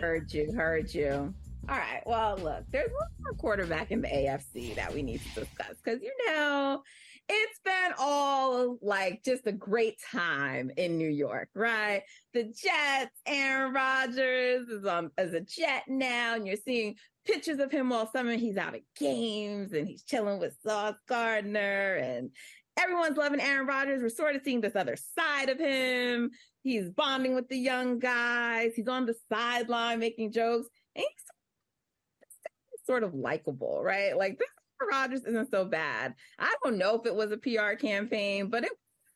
heard 0.00 0.32
you, 0.32 0.52
heard 0.52 0.94
you. 0.94 1.34
All 1.68 1.76
right. 1.76 2.02
Well, 2.06 2.38
look, 2.38 2.64
there's 2.70 2.90
one 2.92 3.08
more 3.20 3.34
quarterback 3.34 3.90
in 3.90 4.00
the 4.00 4.08
AFC 4.08 4.74
that 4.76 4.94
we 4.94 5.02
need 5.02 5.20
to 5.20 5.40
discuss 5.40 5.76
because, 5.82 6.00
you 6.00 6.12
know, 6.26 6.82
it's 7.28 7.60
been 7.62 7.92
all 7.98 8.78
like 8.80 9.22
just 9.22 9.46
a 9.46 9.52
great 9.52 9.96
time 10.10 10.70
in 10.76 10.96
New 10.96 11.10
York, 11.10 11.50
right? 11.54 12.02
The 12.32 12.44
Jets, 12.44 13.14
Aaron 13.26 13.74
Rodgers 13.74 14.68
is 14.68 14.86
on 14.86 15.10
as 15.18 15.34
a 15.34 15.40
Jet 15.40 15.82
now, 15.88 16.36
and 16.36 16.46
you're 16.46 16.56
seeing 16.56 16.94
pictures 17.26 17.58
of 17.58 17.70
him 17.70 17.92
all 17.92 18.10
summer. 18.10 18.32
He's 18.36 18.56
out 18.56 18.74
at 18.74 18.80
games 18.98 19.74
and 19.74 19.86
he's 19.86 20.04
chilling 20.04 20.38
with 20.38 20.54
Sauce 20.64 20.96
Gardner, 21.06 21.96
and 21.96 22.30
everyone's 22.78 23.16
loving 23.16 23.40
Aaron 23.40 23.66
Rodgers. 23.66 24.02
We're 24.02 24.08
sort 24.08 24.36
of 24.36 24.42
seeing 24.44 24.60
this 24.60 24.76
other 24.76 24.96
side 25.18 25.48
of 25.48 25.58
him. 25.58 26.30
He's 26.62 26.90
bonding 26.90 27.34
with 27.34 27.48
the 27.48 27.58
young 27.58 27.98
guys. 27.98 28.72
He's 28.74 28.88
on 28.88 29.06
the 29.06 29.14
sideline 29.30 29.98
making 29.98 30.32
jokes. 30.32 30.68
And 30.94 31.04
he's 31.04 32.80
sort 32.86 33.02
of 33.02 33.14
likable, 33.14 33.80
right? 33.82 34.16
Like 34.16 34.38
this 34.38 34.48
Rodgers 34.90 35.24
isn't 35.24 35.50
so 35.50 35.64
bad. 35.64 36.14
I 36.38 36.54
don't 36.62 36.78
know 36.78 36.94
if 36.96 37.06
it 37.06 37.14
was 37.14 37.32
a 37.32 37.36
PR 37.36 37.74
campaign, 37.74 38.48
but 38.48 38.64
it, 38.64 38.72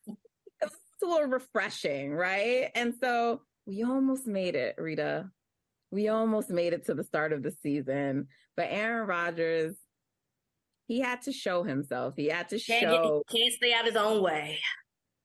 it 0.07 0.15
was 0.61 0.71
a 1.01 1.05
little 1.05 1.29
refreshing, 1.29 2.13
right? 2.13 2.69
And 2.75 2.93
so 2.99 3.41
we 3.65 3.83
almost 3.83 4.27
made 4.27 4.55
it, 4.55 4.75
Reeta. 4.77 5.29
We 5.91 6.09
almost 6.09 6.49
made 6.49 6.73
it 6.73 6.87
to 6.87 6.93
the 6.93 7.03
start 7.03 7.33
of 7.33 7.43
the 7.43 7.51
season, 7.61 8.27
but 8.57 8.67
Aaron 8.69 9.07
Rodgers, 9.07 9.75
he 10.87 10.99
had 10.99 11.21
to 11.23 11.31
show 11.31 11.63
himself. 11.63 12.13
He 12.17 12.27
had 12.27 12.49
to 12.49 12.59
can't 12.59 12.83
show. 12.83 13.23
Get, 13.29 13.39
can't 13.39 13.53
stay 13.53 13.73
out 13.73 13.85
his 13.85 13.95
own 13.95 14.21
way. 14.21 14.59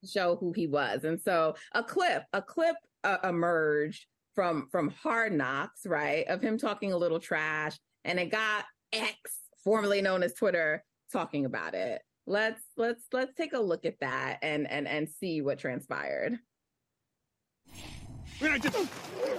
Show 0.07 0.37
who 0.37 0.53
he 0.53 0.67
was. 0.67 1.05
And 1.05 1.21
so 1.21 1.55
a 1.73 1.83
clip, 1.83 2.25
a 2.33 2.41
clip 2.41 2.77
uh, 3.05 3.19
emerged 3.25 4.07
from 4.35 4.69
from 4.71 4.91
Hard 4.91 5.33
Knocks, 5.33 5.87
right? 5.87 6.27
Of 6.29 6.41
him 6.41 6.59
talking 6.59 6.93
a 6.93 6.97
little 6.97 7.19
trash, 7.19 7.77
and 8.05 8.21
it 8.21 8.31
got 8.31 8.65
X, 8.93 9.17
formerly 9.65 10.01
known 10.01 10.23
as 10.23 10.35
Twitter, 10.35 10.85
talking 11.13 11.45
about 11.45 11.75
it. 11.75 12.01
Let's 12.27 12.63
let's 12.77 13.05
let's 13.13 13.35
take 13.35 13.55
a 13.55 13.59
look 13.59 13.85
at 13.85 13.99
that 14.01 14.39
and 14.43 14.71
and 14.71 14.87
and 14.87 15.09
see 15.09 15.41
what 15.41 15.59
transpired. 15.59 16.39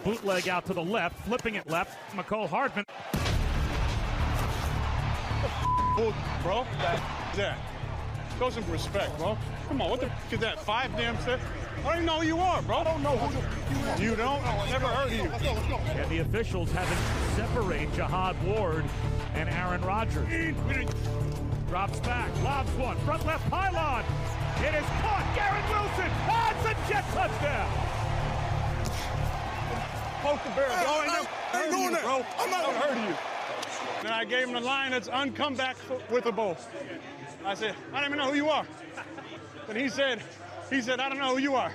Bootleg 0.04 0.50
out 0.50 0.66
to 0.66 0.74
the 0.74 0.84
left, 0.84 1.18
flipping 1.26 1.56
it 1.56 1.70
left. 1.70 1.98
Mecole 2.14 2.50
Hardman. 2.50 2.84
Bro. 6.44 6.66
That 6.80 6.96
is 7.32 7.38
that. 7.38 7.58
Show 8.38 8.50
some 8.50 8.72
respect, 8.72 9.18
bro. 9.18 9.38
Come 9.68 9.82
on, 9.82 9.90
what 9.90 10.00
the 10.00 10.06
f- 10.08 10.34
is 10.34 10.40
that? 10.40 10.60
Five 10.64 10.96
damn 10.96 11.20
steps? 11.22 11.44
I 11.80 11.84
don't 11.84 11.94
even 11.96 12.06
know 12.06 12.20
who 12.22 12.28
you 12.28 12.38
are, 12.40 12.62
bro. 12.62 12.78
I 12.78 12.84
don't 12.86 13.04
know 13.04 13.18
who 13.18 13.36
you, 13.36 13.88
are. 13.90 14.02
you 14.12 14.16
don't? 14.16 14.42
Oh, 14.46 14.64
I 14.66 14.72
never 14.72 14.88
heard 14.88 15.08
of 15.08 15.14
you. 15.14 15.24
Let's 15.30 15.44
go, 15.44 15.54
let's 15.54 15.68
go. 15.68 15.76
And 15.78 16.10
the 16.12 16.20
officials 16.20 16.72
have 16.72 16.88
to 16.88 17.36
separate 17.36 17.92
Jihad 17.94 18.36
Ward 18.46 18.86
and 19.36 19.50
Aaron 19.50 19.82
Rodgers. 19.82 20.28
Drops 21.68 22.00
back, 22.00 22.30
lobs 22.44 22.72
one, 22.72 22.98
front 23.00 23.26
left 23.26 23.48
pylon. 23.50 24.04
It 24.60 24.74
is 24.76 24.86
caught. 25.04 25.24
Garrett 25.36 25.68
Wilson 25.70 26.10
has 26.28 26.66
a 26.66 26.74
jet 26.92 27.06
touchdown. 27.14 27.70
Poke 30.24 30.44
the 30.44 30.50
bear, 30.52 30.68
bro. 30.68 30.76
I 30.76 31.04
ain't 31.04 31.08
never 31.14 31.28
I 31.28 31.58
heard 31.58 31.64
ain't 31.64 31.66
of 31.66 31.72
doing 31.72 31.84
you, 31.84 31.92
that. 31.92 32.04
bro. 32.04 32.26
I'm 32.40 32.50
not- 32.52 32.68
never 32.68 32.80
heard 32.80 32.98
of 32.98 33.04
you. 33.10 33.16
Then 34.02 34.12
I 34.12 34.24
gave 34.26 34.48
him 34.48 34.54
the 34.54 34.62
line 34.62 34.92
that's 34.92 35.08
uncomeback 35.10 35.76
with 36.10 36.26
a 36.26 36.32
bowl. 36.32 36.58
I 37.46 37.54
said, 37.54 37.76
I 37.94 38.02
don't 38.02 38.12
even 38.12 38.18
know 38.18 38.30
who 38.32 38.36
you 38.36 38.50
are. 38.50 38.66
And 39.68 39.78
he 39.78 39.90
said, 39.90 40.22
he 40.70 40.82
said, 40.82 41.00
I 41.00 41.10
don't 41.10 41.18
know 41.20 41.36
who 41.36 41.42
you 41.42 41.56
are. 41.56 41.72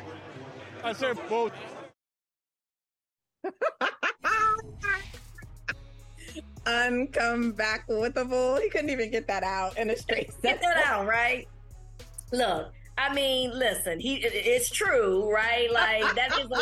I 0.83 0.93
said, 0.93 1.19
both. 1.29 1.53
Uncome 6.67 7.55
back 7.57 7.85
with 7.89 8.15
the 8.15 8.25
bull. 8.25 8.57
He 8.57 8.71
couldn't 8.71 8.91
even 8.91 9.11
get 9.11 9.27
that 9.27 9.43
out 9.43 9.77
in 9.79 9.91
a 9.91 9.97
straight 9.97 10.31
Get 10.43 10.61
that 10.63 10.85
out, 10.87 11.07
right? 11.07 11.47
Look, 12.33 12.73
I 12.97 13.13
mean, 13.15 13.51
listen, 13.57 14.01
he 14.01 14.17
it- 14.17 14.33
it's 14.35 14.71
true, 14.71 15.31
right? 15.33 15.71
Like 15.71 15.94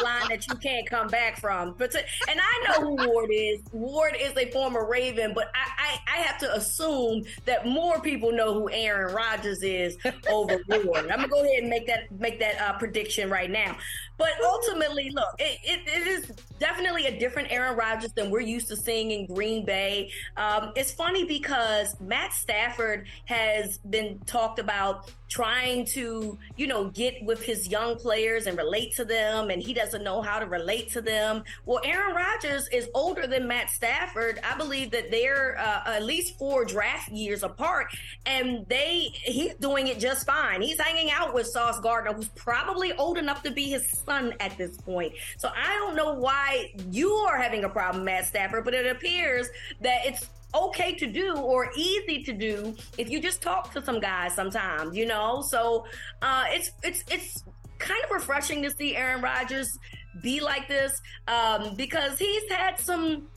line 0.03 0.29
that 0.29 0.47
you 0.49 0.55
can't 0.57 0.89
come 0.89 1.09
back 1.09 1.41
from. 1.41 1.75
But 1.79 1.95
and 1.95 2.41
I 2.41 2.69
know 2.69 2.97
who 2.97 3.09
Ward 3.09 3.31
is. 3.33 3.61
Ward 3.73 4.17
is 4.19 4.37
a 4.37 4.51
former 4.51 4.89
Raven, 4.89 5.33
but 5.35 5.51
I, 5.55 5.99
I 6.07 6.19
I 6.19 6.23
have 6.23 6.39
to 6.39 6.55
assume 6.55 7.25
that 7.45 7.67
more 7.67 8.01
people 8.01 8.33
know 8.33 8.55
who 8.55 8.71
Aaron 8.71 9.15
Rodgers 9.15 9.63
is 9.63 9.97
over 10.31 10.61
Ward. 10.69 11.11
I'm 11.11 11.19
gonna 11.19 11.29
go 11.29 11.43
ahead 11.43 11.61
and 11.61 11.71
make 11.71 11.87
that 11.87 12.11
make 12.13 12.39
that 12.41 12.61
uh, 12.61 12.79
prediction 12.79 13.31
right 13.31 13.51
now. 13.51 13.77
But 14.23 14.35
ultimately, 14.45 15.11
look, 15.11 15.35
it, 15.41 15.59
it, 15.65 15.81
it 15.85 16.07
is 16.07 16.31
definitely 16.61 17.07
a 17.07 17.19
different 17.19 17.51
Aaron 17.51 17.77
Rodgers 17.77 18.13
than 18.13 18.31
we're 18.31 18.39
used 18.39 18.69
to 18.69 18.77
seeing 18.77 19.11
in 19.11 19.27
Green 19.27 19.65
Bay. 19.65 20.13
Um, 20.37 20.71
it's 20.77 20.93
funny 20.93 21.25
because 21.25 21.97
Matt 22.01 22.33
Stafford 22.33 23.09
has 23.25 23.79
been 23.79 24.21
talked 24.21 24.61
about 24.61 25.11
trying 25.29 25.87
to, 25.87 26.39
you 26.57 26.67
know, 26.67 26.91
get 26.91 27.15
with 27.25 27.43
his 27.43 27.67
young 27.67 27.97
players 27.97 28.47
and 28.47 28.57
relate 28.57 28.95
to 28.95 29.05
them, 29.05 29.51
and 29.51 29.61
he 29.61 29.73
doesn't 29.75 30.05
know 30.05 30.21
how 30.23 30.39
to 30.39 30.47
relate 30.47 30.91
to 30.93 31.01
them. 31.01 31.43
Well, 31.65 31.81
Aaron 31.85 32.15
Rodgers 32.15 32.69
is 32.69 32.89
older 32.95 33.27
than 33.27 33.49
Matt 33.49 33.71
Stafford. 33.71 34.39
I 34.45 34.57
believe 34.57 34.91
that 34.93 35.11
they're 35.11 35.59
uh, 35.59 35.95
at 35.97 36.05
least 36.05 36.39
four 36.39 36.65
draft 36.65 37.09
years 37.11 37.43
apart, 37.43 37.87
and 38.25 38.65
they 38.69 39.11
he's 39.25 39.55
doing 39.55 39.89
it 39.89 39.99
just 39.99 40.27
fine. 40.27 40.63
He's 40.63 40.79
hanging 40.79 41.11
out 41.11 41.35
with 41.35 41.47
Sauce 41.47 41.81
Gardner, 41.81 42.13
who's 42.13 42.29
probably 42.29 42.93
old 42.93 43.19
enough 43.19 43.43
to 43.43 43.51
be 43.51 43.65
his 43.65 43.89
son 44.13 44.35
at 44.41 44.57
this 44.59 44.77
point. 44.79 45.13
So 45.39 45.49
I 45.55 45.75
don't 45.79 45.97
know 45.97 46.15
why 46.15 46.73
you 46.91 47.11
are 47.11 47.39
having 47.39 47.65
a 47.65 47.69
problem, 47.69 48.05
Matt 48.05 48.27
Stafford, 48.27 48.65
but 48.65 48.75
it 48.75 48.87
appears 48.87 49.49
that 49.81 50.01
it's 50.05 50.29
okay 50.55 50.95
to 50.95 51.07
do 51.07 51.37
or 51.37 51.71
easy 51.77 52.23
to 52.23 52.33
do 52.33 52.75
if 52.99 53.09
you 53.11 53.21
just 53.21 53.41
talk 53.41 53.73
to 53.73 53.83
some 53.83 54.01
guys 54.01 54.35
sometimes, 54.35 54.97
you 54.97 55.07
know? 55.07 55.43
So 55.47 55.87
uh, 56.21 56.45
it's 56.49 56.73
it's 56.83 57.05
it's 57.11 57.45
kind 57.79 58.03
of 58.05 58.11
refreshing 58.11 58.63
to 58.63 58.71
see 58.71 58.97
Aaron 58.97 59.23
Rodgers 59.23 59.79
be 60.23 60.41
like 60.41 60.69
this 60.69 61.01
um, 61.27 61.75
because 61.75 62.19
he's 62.19 62.49
had 62.51 62.79
some 62.79 63.29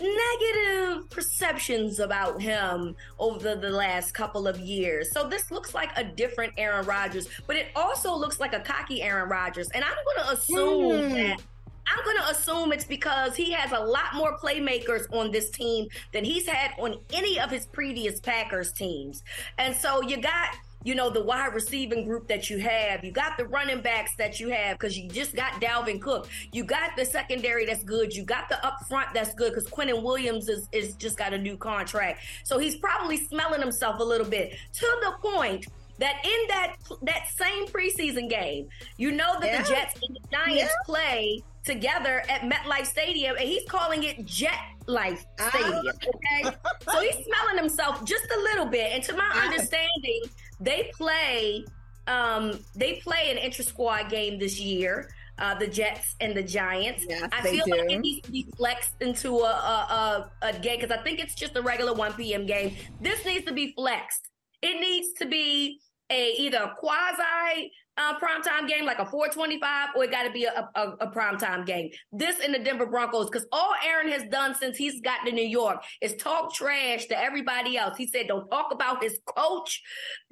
negative 0.00 1.08
perceptions 1.10 1.98
about 1.98 2.40
him 2.40 2.94
over 3.18 3.54
the 3.54 3.70
last 3.70 4.12
couple 4.12 4.46
of 4.46 4.58
years. 4.58 5.10
So 5.12 5.28
this 5.28 5.50
looks 5.50 5.74
like 5.74 5.90
a 5.96 6.04
different 6.04 6.52
Aaron 6.58 6.86
Rodgers, 6.86 7.28
but 7.46 7.56
it 7.56 7.68
also 7.74 8.14
looks 8.14 8.40
like 8.40 8.52
a 8.52 8.60
cocky 8.60 9.02
Aaron 9.02 9.28
Rodgers. 9.28 9.68
And 9.70 9.84
I'm 9.84 9.94
going 10.04 10.26
to 10.26 10.32
assume 10.32 11.08
Hmm. 11.08 11.14
that 11.14 11.42
I'm 11.88 12.04
going 12.04 12.16
to 12.16 12.30
assume 12.30 12.72
it's 12.72 12.84
because 12.84 13.36
he 13.36 13.52
has 13.52 13.70
a 13.70 13.78
lot 13.78 14.14
more 14.14 14.36
playmakers 14.38 15.06
on 15.12 15.30
this 15.30 15.50
team 15.50 15.86
than 16.12 16.24
he's 16.24 16.46
had 16.46 16.72
on 16.78 16.98
any 17.12 17.38
of 17.38 17.48
his 17.48 17.66
previous 17.66 18.18
Packers 18.18 18.72
teams. 18.72 19.22
And 19.58 19.74
so 19.74 20.02
you 20.02 20.16
got 20.16 20.48
you 20.86 20.94
know, 20.94 21.10
the 21.10 21.22
wide 21.22 21.52
receiving 21.52 22.04
group 22.04 22.28
that 22.28 22.48
you 22.48 22.58
have. 22.58 23.04
You 23.04 23.10
got 23.10 23.36
the 23.36 23.44
running 23.46 23.80
backs 23.80 24.14
that 24.16 24.38
you 24.38 24.50
have 24.50 24.78
because 24.78 24.96
you 24.96 25.08
just 25.08 25.34
got 25.34 25.54
Dalvin 25.60 26.00
Cook. 26.00 26.28
You 26.52 26.62
got 26.62 26.90
the 26.96 27.04
secondary 27.04 27.66
that's 27.66 27.82
good. 27.82 28.14
You 28.14 28.22
got 28.22 28.48
the 28.48 28.64
up 28.64 28.78
front 28.88 29.08
that's 29.12 29.34
good 29.34 29.52
because 29.52 29.68
Quinnen 29.68 30.02
Williams 30.04 30.48
is, 30.48 30.68
is 30.70 30.94
just 30.94 31.18
got 31.18 31.34
a 31.34 31.38
new 31.38 31.56
contract. 31.56 32.20
So 32.44 32.58
he's 32.58 32.76
probably 32.76 33.16
smelling 33.16 33.60
himself 33.60 33.98
a 33.98 34.04
little 34.04 34.28
bit 34.28 34.54
to 34.74 34.86
the 35.02 35.28
point 35.28 35.66
that 35.98 36.24
in 36.24 36.48
that 36.48 36.76
that 37.02 37.26
same 37.36 37.66
preseason 37.66 38.30
game, 38.30 38.68
you 38.96 39.10
know 39.10 39.40
that 39.40 39.46
Yeah. 39.46 39.62
the 39.62 39.68
Jets 39.68 39.94
and 40.06 40.14
the 40.16 40.28
Giants 40.30 40.58
Yeah. 40.62 40.68
play 40.84 41.42
together 41.64 42.22
at 42.28 42.42
MetLife 42.42 42.86
Stadium, 42.86 43.34
and 43.36 43.48
he's 43.48 43.68
calling 43.68 44.04
it 44.04 44.24
Jet 44.24 44.60
Life 44.86 45.24
Ah. 45.40 45.48
Stadium. 45.48 45.86
Okay, 45.88 46.56
so 46.88 47.00
he's 47.00 47.24
smelling 47.24 47.56
himself 47.58 48.04
just 48.04 48.24
a 48.30 48.38
little 48.40 48.66
bit. 48.66 48.92
And 48.92 49.02
to 49.04 49.14
my 49.16 49.28
understanding, 49.44 50.20
they 50.60 50.90
play 50.94 51.64
um 52.06 52.58
they 52.74 52.94
play 52.94 53.30
an 53.30 53.38
intra 53.38 53.64
squad 53.64 54.10
game 54.10 54.38
this 54.38 54.60
year. 54.60 55.10
Uh, 55.38 55.54
the 55.54 55.66
Jets 55.66 56.16
and 56.22 56.34
the 56.34 56.42
Giants. 56.42 57.04
Yes, 57.06 57.28
I 57.30 57.42
feel 57.42 57.64
like 57.68 57.90
it 57.90 58.00
needs 58.00 58.22
to 58.24 58.32
be 58.32 58.46
flexed 58.56 58.94
into 59.02 59.40
a 59.40 59.50
a, 59.50 60.30
a, 60.42 60.48
a 60.48 60.52
game 60.58 60.80
because 60.80 60.90
I 60.90 61.02
think 61.02 61.18
it's 61.18 61.34
just 61.34 61.54
a 61.56 61.62
regular 61.62 61.92
1 61.92 62.14
p.m. 62.14 62.46
game. 62.46 62.74
This 63.02 63.22
needs 63.26 63.44
to 63.44 63.52
be 63.52 63.74
flexed. 63.74 64.28
It 64.62 64.80
needs 64.80 65.12
to 65.18 65.26
be 65.26 65.78
a 66.10 66.32
either 66.38 66.58
a 66.58 66.74
quasi 66.78 67.70
uh, 67.96 68.18
primetime 68.18 68.68
game 68.68 68.84
like 68.84 68.98
a 68.98 69.06
425 69.06 69.88
or 69.96 70.04
it 70.04 70.10
got 70.10 70.24
to 70.24 70.30
be 70.30 70.44
a, 70.44 70.68
a, 70.74 70.80
a 71.00 71.10
primetime 71.10 71.64
game. 71.64 71.90
This 72.12 72.38
in 72.40 72.52
the 72.52 72.58
Denver 72.58 72.86
Broncos 72.86 73.30
because 73.30 73.46
all 73.52 73.72
Aaron 73.84 74.08
has 74.08 74.24
done 74.30 74.54
since 74.54 74.76
he's 74.76 75.00
got 75.00 75.24
to 75.24 75.32
New 75.32 75.46
York 75.46 75.82
is 76.02 76.14
talk 76.16 76.52
trash 76.54 77.06
to 77.06 77.18
everybody 77.18 77.76
else. 77.76 77.96
He 77.96 78.06
said 78.06 78.28
don't 78.28 78.48
talk 78.50 78.72
about 78.72 79.02
his 79.02 79.18
coach 79.26 79.82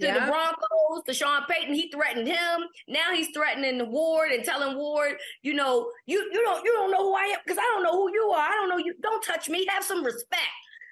to 0.01 0.07
the 0.07 0.21
Broncos, 0.27 1.05
to 1.07 1.15
Sean 1.15 1.43
Payton. 1.49 1.75
He 1.75 1.91
threatened 1.91 2.29
him. 2.29 2.61
Now 2.89 3.13
he's 3.15 3.29
threatening 3.35 3.91
Ward 3.91 4.31
and 4.33 4.45
telling 4.45 4.77
Ward, 4.77 5.15
you 5.43 5.55
know, 5.55 5.91
you 6.07 6.19
you 6.33 6.43
don't 6.43 6.65
you 6.65 6.73
don't 6.73 6.91
know 6.91 7.03
who 7.03 7.15
I 7.15 7.25
am 7.25 7.39
because 7.45 7.59
I 7.59 7.71
don't 7.75 7.83
know 7.83 7.93
who 7.93 8.13
you 8.13 8.31
are. 8.35 8.47
I 8.47 8.53
don't 8.53 8.69
know 8.69 8.79
you. 8.79 8.95
Don't 9.03 9.23
touch 9.23 9.49
me. 9.49 9.67
Have 9.69 9.85
some 9.85 10.05
respect. 10.05 10.43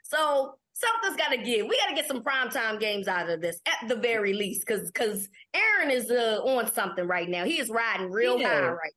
So 0.04 0.54
something's 0.74 1.16
got 1.16 1.30
to 1.30 1.38
give. 1.38 1.66
We 1.66 1.76
got 1.78 1.88
to 1.88 1.94
get 1.94 2.06
some 2.06 2.22
primetime 2.22 2.80
games 2.80 3.08
out 3.08 3.28
of 3.28 3.40
this 3.40 3.60
at 3.66 3.88
the 3.88 3.96
very 3.96 4.32
least, 4.32 4.66
because 4.66 4.90
because 4.90 5.28
Aaron 5.54 5.90
is 5.90 6.10
uh, 6.10 6.40
on 6.44 6.72
something 6.72 7.06
right 7.06 7.28
now. 7.28 7.44
He 7.44 7.60
is 7.60 7.68
riding 7.70 8.10
real 8.10 8.38
He 8.38 8.44
high 8.44 8.58
is. 8.58 8.70
right. 8.70 8.92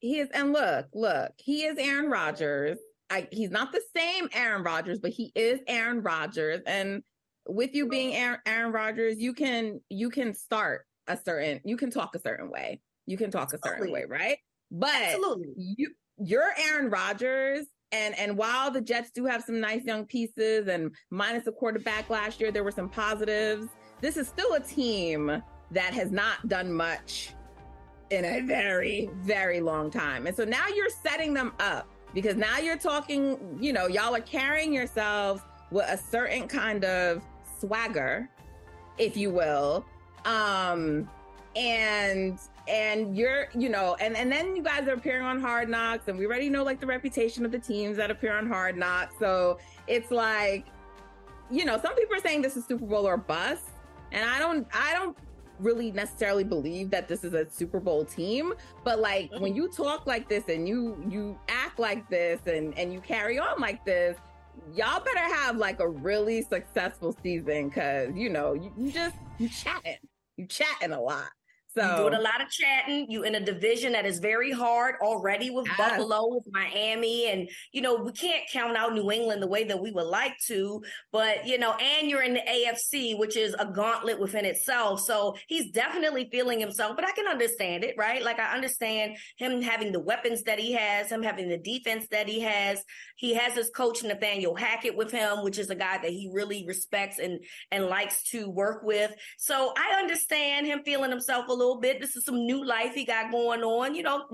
He 0.00 0.18
is, 0.18 0.28
and 0.34 0.52
look, 0.52 0.86
look, 0.92 1.32
he 1.38 1.64
is 1.64 1.78
Aaron 1.78 2.10
Rodgers. 2.10 2.78
I, 3.08 3.26
he's 3.30 3.50
not 3.50 3.72
the 3.72 3.80
same 3.96 4.28
Aaron 4.34 4.62
Rodgers, 4.62 4.98
but 4.98 5.12
he 5.12 5.32
is 5.34 5.60
Aaron 5.66 6.02
Rodgers. 6.02 6.60
And 6.66 7.02
with 7.46 7.74
you 7.74 7.88
being 7.88 8.14
Aaron, 8.14 8.38
Aaron 8.44 8.72
Rodgers, 8.72 9.18
you 9.18 9.32
can 9.32 9.80
you 9.88 10.10
can 10.10 10.34
start 10.34 10.86
a 11.06 11.16
certain, 11.16 11.60
you 11.64 11.76
can 11.76 11.90
talk 11.90 12.14
a 12.14 12.18
certain 12.20 12.50
way, 12.50 12.80
you 13.06 13.16
can 13.16 13.30
talk 13.30 13.52
a 13.52 13.58
certain 13.64 13.92
way, 13.92 14.04
right? 14.08 14.38
But 14.70 14.94
Absolutely. 14.94 15.54
you 15.56 15.90
you're 16.18 16.52
Aaron 16.58 16.90
Rodgers. 16.90 17.66
And 17.94 18.18
and 18.18 18.36
while 18.36 18.72
the 18.72 18.80
Jets 18.80 19.10
do 19.10 19.24
have 19.24 19.44
some 19.44 19.60
nice 19.60 19.84
young 19.84 20.04
pieces 20.04 20.66
and 20.66 20.90
minus 21.10 21.46
a 21.46 21.52
quarterback 21.52 22.10
last 22.10 22.40
year, 22.40 22.50
there 22.50 22.64
were 22.64 22.72
some 22.72 22.88
positives. 22.88 23.68
This 24.00 24.16
is 24.16 24.26
still 24.26 24.54
a 24.54 24.60
team 24.60 25.40
that 25.70 25.94
has 25.94 26.10
not 26.10 26.48
done 26.48 26.72
much 26.72 27.34
in 28.10 28.24
a 28.24 28.40
very, 28.40 29.08
very 29.20 29.60
long 29.60 29.92
time. 29.92 30.26
And 30.26 30.36
so 30.36 30.44
now 30.44 30.66
you're 30.74 30.90
setting 30.90 31.34
them 31.34 31.52
up 31.60 31.88
because 32.12 32.34
now 32.34 32.58
you're 32.58 32.76
talking, 32.76 33.58
you 33.60 33.72
know, 33.72 33.86
y'all 33.86 34.14
are 34.14 34.20
carrying 34.20 34.72
yourselves 34.72 35.42
with 35.70 35.86
a 35.88 35.96
certain 35.96 36.48
kind 36.48 36.84
of 36.84 37.22
swagger, 37.60 38.28
if 38.98 39.16
you 39.16 39.30
will. 39.30 39.84
Um, 40.24 41.08
and 41.54 42.40
and 42.68 43.16
you're 43.16 43.48
you 43.54 43.68
know 43.68 43.96
and 44.00 44.16
and 44.16 44.30
then 44.32 44.56
you 44.56 44.62
guys 44.62 44.88
are 44.88 44.94
appearing 44.94 45.24
on 45.24 45.40
hard 45.40 45.68
knocks 45.68 46.08
and 46.08 46.18
we 46.18 46.26
already 46.26 46.48
know 46.48 46.62
like 46.64 46.80
the 46.80 46.86
reputation 46.86 47.44
of 47.44 47.52
the 47.52 47.58
teams 47.58 47.96
that 47.96 48.10
appear 48.10 48.32
on 48.36 48.46
hard 48.46 48.76
knocks 48.76 49.14
so 49.18 49.58
it's 49.86 50.10
like 50.10 50.66
you 51.50 51.64
know 51.64 51.78
some 51.80 51.94
people 51.94 52.16
are 52.16 52.20
saying 52.20 52.40
this 52.40 52.56
is 52.56 52.64
super 52.64 52.86
bowl 52.86 53.06
or 53.06 53.16
bust 53.18 53.64
and 54.12 54.28
i 54.28 54.38
don't 54.38 54.66
i 54.72 54.94
don't 54.94 55.16
really 55.60 55.92
necessarily 55.92 56.42
believe 56.44 56.90
that 56.90 57.06
this 57.06 57.22
is 57.22 57.32
a 57.32 57.48
Super 57.48 57.78
Bowl 57.78 58.04
team, 58.04 58.52
but 58.82 58.98
like 58.98 59.30
when 59.38 59.52
Mm-hmm. 59.52 59.56
you 59.56 59.68
talk 59.68 60.04
like 60.04 60.28
this 60.28 60.48
and 60.48 60.66
you 60.68 61.00
you 61.08 61.38
act 61.48 61.78
like 61.78 62.08
this 62.10 62.40
and 62.46 62.76
and 62.76 62.92
you 62.92 63.00
carry 63.00 63.38
on 63.38 63.60
like 63.60 63.84
this, 63.84 64.16
y'all 64.74 65.00
better 65.00 65.32
have 65.34 65.56
like 65.56 65.78
a 65.78 65.88
really 65.88 66.42
successful 66.42 67.16
season 67.22 67.68
because 67.68 68.10
you 68.16 68.30
know 68.30 68.54
you, 68.54 68.72
you 68.76 68.90
just 68.90 69.14
you 69.38 69.48
chatting, 69.48 69.96
you 70.36 70.46
chatting 70.46 70.90
a 70.92 71.00
lot. 71.00 71.30
So 71.76 71.82
you 71.90 71.96
doing 71.96 72.14
a 72.14 72.20
lot 72.20 72.40
of 72.40 72.48
chatting. 72.50 73.06
You 73.10 73.24
in 73.24 73.34
a 73.34 73.40
division 73.40 73.92
that 73.92 74.06
is 74.06 74.18
very 74.18 74.52
hard 74.52 74.96
already 75.02 75.50
with 75.50 75.66
Yes. 75.66 75.76
Buffalo, 75.76 76.28
with 76.28 76.44
Miami, 76.50 77.30
and 77.30 77.48
you 77.72 77.80
know 77.80 77.96
we 77.96 78.12
can't 78.12 78.44
count 78.52 78.76
out 78.76 78.94
New 78.94 79.10
England 79.10 79.42
the 79.42 79.46
way 79.46 79.64
that 79.64 79.80
we 79.80 79.90
would 79.90 80.06
like 80.06 80.36
to. 80.46 80.82
But 81.10 81.46
you 81.46 81.58
know, 81.58 81.72
and 81.72 82.08
you're 82.08 82.22
in 82.22 82.34
the 82.34 82.40
AFC, 82.40 83.18
which 83.18 83.36
is 83.36 83.54
a 83.58 83.66
gauntlet 83.66 84.20
within 84.20 84.44
itself. 84.44 85.00
So 85.00 85.34
he's 85.48 85.70
definitely 85.72 86.28
feeling 86.30 86.60
himself. 86.60 86.96
But 86.96 87.06
I 87.06 87.12
can 87.12 87.26
understand 87.26 87.82
it, 87.82 87.94
right? 87.98 88.22
Like 88.22 88.38
I 88.38 88.54
understand 88.54 89.16
him 89.38 89.62
having 89.62 89.90
the 89.92 90.00
weapons 90.00 90.42
that 90.44 90.58
he 90.58 90.72
has, 90.72 91.10
him 91.10 91.22
having 91.22 91.48
the 91.48 91.58
defense 91.58 92.06
that 92.10 92.28
he 92.28 92.40
has. 92.40 92.84
He 93.16 93.34
has 93.34 93.54
his 93.54 93.70
coach 93.70 94.02
Nathaniel 94.02 94.54
Hackett 94.54 94.96
with 94.96 95.10
him, 95.10 95.42
which 95.42 95.58
is 95.58 95.70
a 95.70 95.74
guy 95.74 95.98
that 95.98 96.10
he 96.10 96.30
really 96.32 96.64
respects 96.66 97.18
and 97.18 97.40
and 97.70 97.86
likes 97.86 98.22
to 98.30 98.48
work 98.50 98.82
with. 98.84 99.12
So 99.38 99.72
I 99.76 99.98
understand 99.98 100.66
him 100.66 100.82
feeling 100.84 101.10
himself 101.10 101.48
a 101.48 101.52
little 101.52 101.63
bit. 101.80 102.00
This 102.00 102.16
is 102.16 102.24
some 102.24 102.46
new 102.46 102.64
life 102.64 102.94
he 102.94 103.04
got 103.04 103.30
going 103.30 103.62
on, 103.62 103.94
you 103.94 104.02
know, 104.02 104.26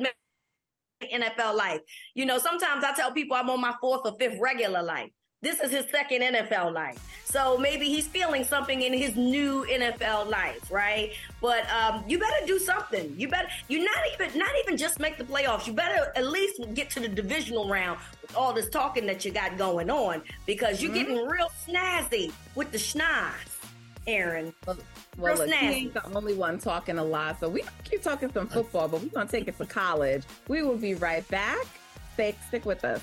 NFL 1.03 1.57
life. 1.57 1.81
You 2.15 2.27
know, 2.27 2.39
sometimes 2.39 2.85
I 2.85 2.95
tell 2.95 3.13
people 3.13 3.37
I'm 3.37 3.51
on 3.51 3.61
my 3.61 3.75
fourth 3.81 4.03
or 4.05 4.17
fifth 4.19 4.39
regular 4.41 4.83
life. 4.83 5.11
This 5.43 5.59
is 5.61 5.71
his 5.71 5.87
second 5.91 6.21
NFL 6.21 6.75
life. 6.75 6.99
So 7.25 7.57
maybe 7.57 7.87
he's 7.87 8.07
feeling 8.07 8.45
something 8.45 8.83
in 8.83 8.93
his 8.93 9.17
new 9.17 9.65
NFL 9.71 10.29
life, 10.29 10.71
right? 10.71 11.13
But 11.41 11.65
um, 11.71 12.05
you 12.07 12.19
better 12.19 12.47
do 12.47 12.59
something. 12.59 13.15
You 13.17 13.27
better 13.29 13.49
you 13.69 13.83
not 13.83 13.97
even 14.13 14.39
not 14.39 14.51
even 14.63 14.77
just 14.77 15.01
make 15.01 15.17
the 15.17 15.25
playoffs. 15.25 15.67
You 15.67 15.73
better 15.73 16.13
at 16.15 16.27
least 16.27 16.61
get 16.75 16.91
to 16.91 17.01
the 17.01 17.09
divisional 17.09 17.71
round 17.71 17.99
with 18.21 18.37
all 18.37 18.53
this 18.53 18.69
talking 18.69 19.07
that 19.07 19.25
you 19.25 19.31
got 19.31 19.57
going 19.57 19.89
on 19.89 20.23
because 20.45 20.83
you're 20.83 20.93
getting 20.93 21.17
real 21.27 21.49
snazzy 21.67 22.33
with 22.55 22.71
the 22.71 22.79
schnoz, 22.79 23.33
Aaron. 24.07 24.55
Well, 24.67 24.79
Real 25.19 25.37
look, 25.37 25.51
he 25.51 25.67
ain't 25.67 25.95
the 25.95 26.05
only 26.15 26.35
one 26.35 26.59
talking 26.59 26.99
a 26.99 27.05
lot, 27.05 27.41
so 27.41 27.49
we 27.49 27.63
keep 27.85 28.03
talking 28.03 28.33
some 28.33 28.49
football, 28.49 28.89
but 28.89 29.03
we're 29.03 29.09
gonna 29.09 29.29
take 29.29 29.49
it 29.49 29.59
to 29.59 29.67
college. 29.67 30.23
We 30.49 30.63
will 30.63 30.77
be 30.77 30.95
right 30.95 31.27
back. 31.29 31.67
Stay 32.15 32.35
stick 32.49 32.65
with 32.65 32.85
us. 32.85 33.03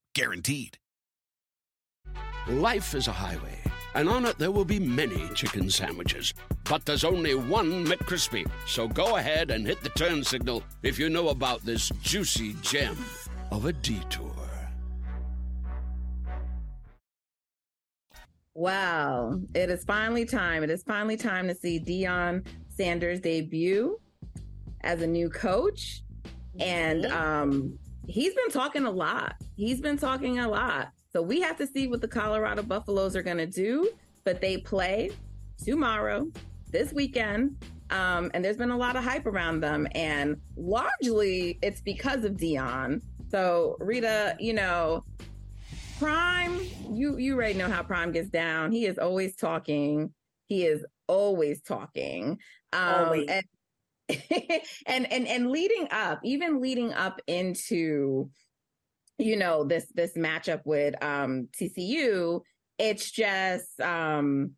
Guaranteed. 0.13 0.77
Life 2.49 2.95
is 2.95 3.07
a 3.07 3.13
highway, 3.13 3.57
and 3.95 4.09
on 4.09 4.25
it 4.25 4.37
there 4.37 4.51
will 4.51 4.65
be 4.65 4.79
many 4.79 5.29
chicken 5.35 5.69
sandwiches. 5.69 6.33
But 6.65 6.85
there's 6.85 7.05
only 7.05 7.33
one 7.35 7.85
McCrispy. 7.85 8.49
So 8.67 8.87
go 8.87 9.15
ahead 9.15 9.51
and 9.51 9.65
hit 9.65 9.81
the 9.81 9.89
turn 9.89 10.23
signal 10.23 10.63
if 10.83 10.99
you 10.99 11.09
know 11.09 11.29
about 11.29 11.61
this 11.61 11.89
juicy 12.01 12.55
gem 12.61 12.97
of 13.51 13.65
a 13.65 13.73
detour. 13.73 14.35
Wow. 18.53 19.39
It 19.55 19.69
is 19.69 19.85
finally 19.85 20.25
time. 20.25 20.63
It 20.63 20.69
is 20.69 20.83
finally 20.83 21.15
time 21.15 21.47
to 21.47 21.55
see 21.55 21.79
Deion 21.79 22.45
Sanders 22.67 23.21
debut 23.21 23.97
as 24.81 25.01
a 25.01 25.07
new 25.07 25.29
coach. 25.29 26.03
And 26.59 27.05
um, 27.05 27.79
he's 28.07 28.33
been 28.33 28.51
talking 28.51 28.85
a 28.85 28.91
lot. 28.91 29.35
He's 29.55 29.81
been 29.81 29.97
talking 29.97 30.39
a 30.39 30.47
lot. 30.47 30.89
So 31.13 31.21
we 31.21 31.41
have 31.41 31.57
to 31.57 31.67
see 31.67 31.87
what 31.87 32.01
the 32.01 32.07
Colorado 32.07 32.63
Buffaloes 32.63 33.15
are 33.15 33.23
going 33.23 33.37
to 33.37 33.47
do. 33.47 33.89
But 34.23 34.39
they 34.39 34.57
play 34.57 35.11
tomorrow, 35.63 36.27
this 36.71 36.93
weekend. 36.93 37.57
Um, 37.89 38.31
and 38.33 38.45
there's 38.45 38.57
been 38.57 38.71
a 38.71 38.77
lot 38.77 38.95
of 38.95 39.03
hype 39.03 39.25
around 39.25 39.61
them. 39.61 39.87
And 39.95 40.37
largely 40.55 41.57
it's 41.61 41.81
because 41.81 42.23
of 42.23 42.33
Deion. 42.33 43.01
So, 43.29 43.77
Reeta, 43.79 44.35
you 44.39 44.53
know, 44.53 45.03
Prime, 45.99 46.59
you 46.89 47.17
you 47.17 47.35
already 47.35 47.53
know 47.53 47.67
how 47.67 47.83
Prime 47.83 48.11
gets 48.11 48.29
down. 48.29 48.71
He 48.71 48.85
is 48.85 48.97
always 48.97 49.35
talking. 49.35 50.11
He 50.47 50.65
is 50.65 50.83
always 51.07 51.61
talking. 51.61 52.39
Um, 52.73 53.05
Always. 53.05 53.29
And, 53.29 53.45
and 54.85 55.11
and 55.11 55.27
and 55.27 55.51
leading 55.51 55.87
up, 55.91 56.19
even 56.23 56.61
leading 56.61 56.93
up 56.93 57.21
into, 57.27 58.29
you 59.17 59.35
know, 59.35 59.63
this 59.63 59.85
this 59.93 60.13
matchup 60.13 60.61
with 60.65 61.01
um 61.03 61.47
TCU, 61.59 62.41
it's 62.77 63.11
just 63.11 63.79
um 63.81 64.51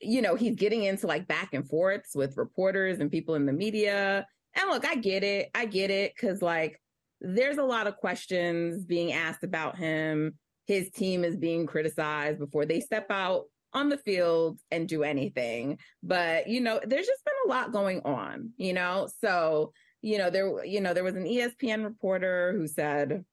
you 0.00 0.20
know, 0.20 0.34
he's 0.34 0.56
getting 0.56 0.84
into 0.84 1.06
like 1.06 1.28
back 1.28 1.54
and 1.54 1.68
forths 1.68 2.14
with 2.14 2.36
reporters 2.36 2.98
and 2.98 3.10
people 3.10 3.34
in 3.34 3.46
the 3.46 3.52
media. 3.52 4.26
And 4.54 4.70
look, 4.70 4.86
I 4.86 4.96
get 4.96 5.22
it. 5.22 5.50
I 5.54 5.66
get 5.66 5.90
it 5.90 6.12
because 6.14 6.42
like 6.42 6.80
there's 7.20 7.58
a 7.58 7.62
lot 7.62 7.86
of 7.86 7.96
questions 7.96 8.84
being 8.84 9.12
asked 9.12 9.44
about 9.44 9.76
him. 9.76 10.34
His 10.66 10.90
team 10.90 11.24
is 11.24 11.36
being 11.36 11.66
criticized 11.66 12.38
before 12.38 12.66
they 12.66 12.80
step 12.80 13.06
out 13.10 13.44
on 13.76 13.88
the 13.88 13.98
field 13.98 14.58
and 14.70 14.88
do 14.88 15.02
anything. 15.02 15.78
But, 16.02 16.48
you 16.48 16.60
know, 16.60 16.80
there's 16.84 17.06
just 17.06 17.24
been 17.24 17.34
a 17.46 17.48
lot 17.48 17.72
going 17.72 18.00
on, 18.04 18.50
you 18.56 18.72
know? 18.72 19.08
So, 19.20 19.72
you 20.00 20.18
know, 20.18 20.30
there, 20.30 20.64
you 20.64 20.80
know, 20.80 20.94
there 20.94 21.04
was 21.04 21.14
an 21.14 21.24
ESPN 21.24 21.84
reporter 21.84 22.54
who 22.56 22.66
said, 22.66 23.24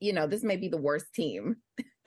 you 0.00 0.12
know, 0.12 0.26
this 0.26 0.42
may 0.42 0.56
be 0.56 0.68
the 0.68 0.78
worst 0.78 1.06
team 1.14 1.56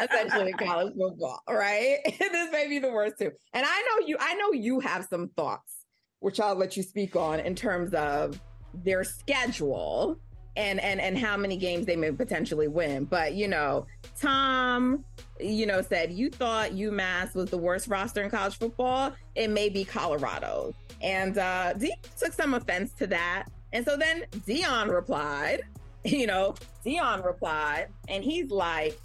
essentially 0.00 0.52
college 0.52 0.94
football, 0.96 1.42
right? 1.48 1.98
this 2.18 2.52
may 2.52 2.68
be 2.68 2.78
the 2.78 2.90
worst 2.90 3.18
too. 3.18 3.30
And 3.52 3.66
I 3.66 3.82
know 3.82 4.06
you, 4.06 4.16
I 4.18 4.34
know 4.34 4.52
you 4.52 4.80
have 4.80 5.06
some 5.10 5.30
thoughts, 5.36 5.84
which 6.20 6.40
I'll 6.40 6.54
let 6.54 6.76
you 6.76 6.82
speak 6.82 7.16
on 7.16 7.40
in 7.40 7.54
terms 7.54 7.92
of 7.92 8.40
their 8.72 9.04
schedule 9.04 10.20
and 10.56 10.80
and 10.80 11.00
and 11.00 11.16
how 11.16 11.36
many 11.36 11.56
games 11.56 11.86
they 11.86 11.96
may 11.96 12.10
potentially 12.10 12.68
win. 12.68 13.04
But 13.04 13.34
you 13.34 13.48
know, 13.48 13.86
Tom, 14.20 15.04
you 15.38 15.66
know, 15.66 15.82
said 15.82 16.12
you 16.12 16.30
thought 16.30 16.70
UMass 16.70 17.34
was 17.34 17.50
the 17.50 17.58
worst 17.58 17.88
roster 17.88 18.22
in 18.22 18.30
college 18.30 18.58
football. 18.58 19.12
It 19.34 19.50
may 19.50 19.68
be 19.68 19.84
Colorado, 19.84 20.74
and 21.00 21.38
uh, 21.38 21.74
Deion 21.74 22.18
took 22.18 22.32
some 22.32 22.54
offense 22.54 22.92
to 22.94 23.06
that. 23.08 23.46
And 23.72 23.84
so 23.84 23.96
then 23.96 24.24
Deion 24.46 24.92
replied, 24.92 25.62
you 26.04 26.26
know, 26.26 26.54
Deion 26.84 27.24
replied, 27.24 27.88
and 28.08 28.24
he's 28.24 28.50
like, 28.50 28.98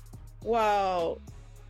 "Well, 0.44 1.22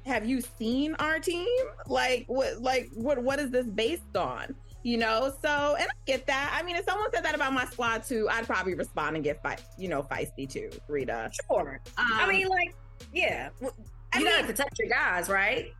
have 0.06 0.26
you 0.26 0.42
seen 0.42 0.96
our 0.96 1.20
team? 1.20 1.48
Like, 1.88 2.26
what, 2.28 2.62
like, 2.62 2.90
what, 2.94 3.22
what 3.22 3.40
is 3.40 3.52
this 3.52 3.66
based 3.66 4.16
on?" 4.16 4.56
You 4.86 4.98
know, 4.98 5.34
so 5.42 5.76
and 5.80 5.88
I 5.88 5.94
get 6.06 6.28
that. 6.28 6.56
I 6.56 6.62
mean, 6.64 6.76
if 6.76 6.86
someone 6.86 7.10
said 7.12 7.26
that 7.26 7.34
about 7.34 7.54
my 7.54 7.66
squad 7.66 8.04
too, 8.04 8.30
I'd 8.32 8.46
probably 8.46 8.76
respond 8.76 9.16
and 9.16 9.24
get 9.24 9.42
fight, 9.42 9.62
you 9.80 9.88
know, 9.88 10.04
feisty 10.04 10.48
too, 10.48 10.70
Reeta. 10.88 11.32
Sure. 11.50 11.82
I 11.98 12.24
Um, 12.24 12.30
mean, 12.30 12.48
like, 12.48 12.76
yeah. 13.12 13.50
You 13.62 13.72
I 14.14 14.24
gotta 14.24 14.46
protect 14.46 14.78
your 14.78 14.88
guys, 14.88 15.28
right? 15.28 15.74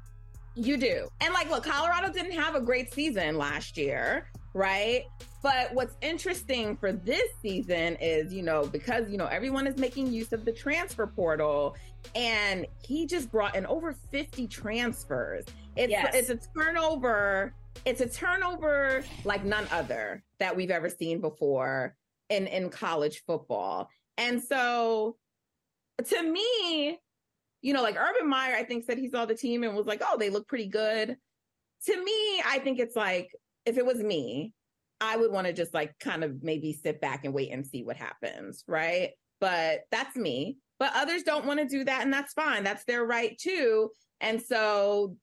You 0.56 0.78
do. 0.78 1.08
And 1.22 1.34
like, 1.36 1.52
look, 1.52 1.64
Colorado 1.66 2.12
didn't 2.12 2.32
have 2.32 2.56
a 2.56 2.62
great 2.62 2.92
season 2.94 3.38
last 3.38 3.78
year. 3.78 4.28
right? 4.56 5.04
But 5.44 5.74
what's 5.74 5.96
interesting 6.02 6.76
for 6.78 6.92
this 6.94 7.30
season 7.42 7.98
is, 8.02 8.34
you 8.34 8.42
know, 8.42 8.66
because, 8.66 9.10
you 9.12 9.18
know, 9.18 9.26
everyone 9.28 9.68
is 9.68 9.78
making 9.78 10.12
use 10.14 10.32
of 10.34 10.46
the 10.46 10.52
transfer 10.54 11.06
portal 11.06 11.76
and 12.14 12.66
he 12.84 13.06
just 13.06 13.32
brought 13.32 13.56
in 13.56 13.66
over 13.66 13.94
50 14.12 14.48
transfers. 14.48 15.46
It's, 15.76 15.92
yes. 15.92 16.14
it's 16.16 16.30
a 16.30 16.40
turnover. 16.58 17.54
It's 17.86 18.02
a 18.02 18.10
turnover 18.10 19.04
like 19.24 19.44
none 19.44 19.68
other 19.72 20.24
that 20.40 20.56
we've 20.56 20.72
ever 20.72 20.90
seen 20.90 21.22
before 21.22 21.96
in, 22.30 22.48
in 22.48 22.70
college 22.70 23.24
football. 23.26 23.90
And 24.18 24.42
so 24.42 25.18
to 26.04 26.24
me, 26.24 27.00
you 27.62 27.74
know, 27.74 27.82
like 27.82 27.98
Urban 27.98 28.30
Meyer, 28.30 28.56
I 28.56 28.64
think 28.64 28.86
said 28.86 28.98
he 28.98 29.10
saw 29.10 29.26
the 29.26 29.36
team 29.36 29.64
and 29.64 29.76
was 29.76 29.88
like, 29.88 30.02
oh, 30.06 30.18
they 30.18 30.30
look 30.30 30.48
pretty 30.48 30.68
good. 30.68 31.18
To 31.88 32.04
me, 32.04 32.42
I 32.46 32.60
think 32.64 32.80
it's 32.80 32.96
like, 32.96 33.32
if 33.66 33.78
it 33.78 33.86
was 33.86 33.98
me, 33.98 34.54
I 35.02 35.18
would 35.18 35.32
want 35.32 35.48
to 35.48 35.54
just 35.54 35.74
like 35.74 35.98
kind 36.00 36.24
of 36.24 36.44
maybe 36.44 36.74
sit 36.74 37.02
back 37.02 37.26
and 37.26 37.34
wait 37.34 37.52
and 37.52 37.66
see 37.66 37.84
what 37.84 37.98
happens, 37.98 38.64
right? 38.68 39.12
But 39.42 39.82
that's 39.92 40.16
me. 40.16 40.58
But 40.80 40.92
others 40.96 41.24
don't 41.24 41.46
want 41.46 41.60
to 41.60 41.66
do 41.66 41.84
that, 41.86 42.02
and 42.02 42.12
that's 42.12 42.34
fine. 42.34 42.64
That's 42.64 42.84
their 42.86 43.06
right 43.06 43.38
too. 43.38 43.92
And 44.20 44.42
so 44.42 45.16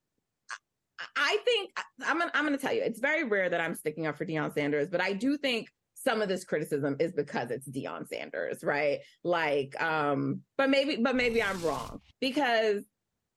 I 1.17 1.39
think 1.45 1.71
I'm 2.07 2.19
gonna, 2.19 2.31
I'm 2.35 2.47
going 2.47 2.57
to 2.57 2.65
tell 2.65 2.75
you, 2.75 2.83
it's 2.83 3.01
very 3.01 3.25
rare 3.25 3.49
that 3.49 3.61
I'm 3.61 3.75
sticking 3.75 4.07
up 4.07 4.17
for 4.17 4.25
Deion 4.25 4.55
Sanders, 4.55 4.89
but 4.89 5.01
I 5.01 5.13
do 5.13 5.37
think 5.37 5.69
some 5.95 6.23
of 6.23 6.29
this 6.29 6.45
criticism 6.45 6.97
is 6.99 7.13
because 7.13 7.51
it's 7.51 7.69
Deion 7.69 8.09
Sanders, 8.09 8.65
right? 8.65 9.01
Like, 9.23 9.81
um, 9.81 10.41
but 10.59 10.69
maybe, 10.69 10.97
but 10.97 11.15
maybe 11.15 11.43
I'm 11.43 11.63
wrong 11.63 12.01
because 12.21 12.83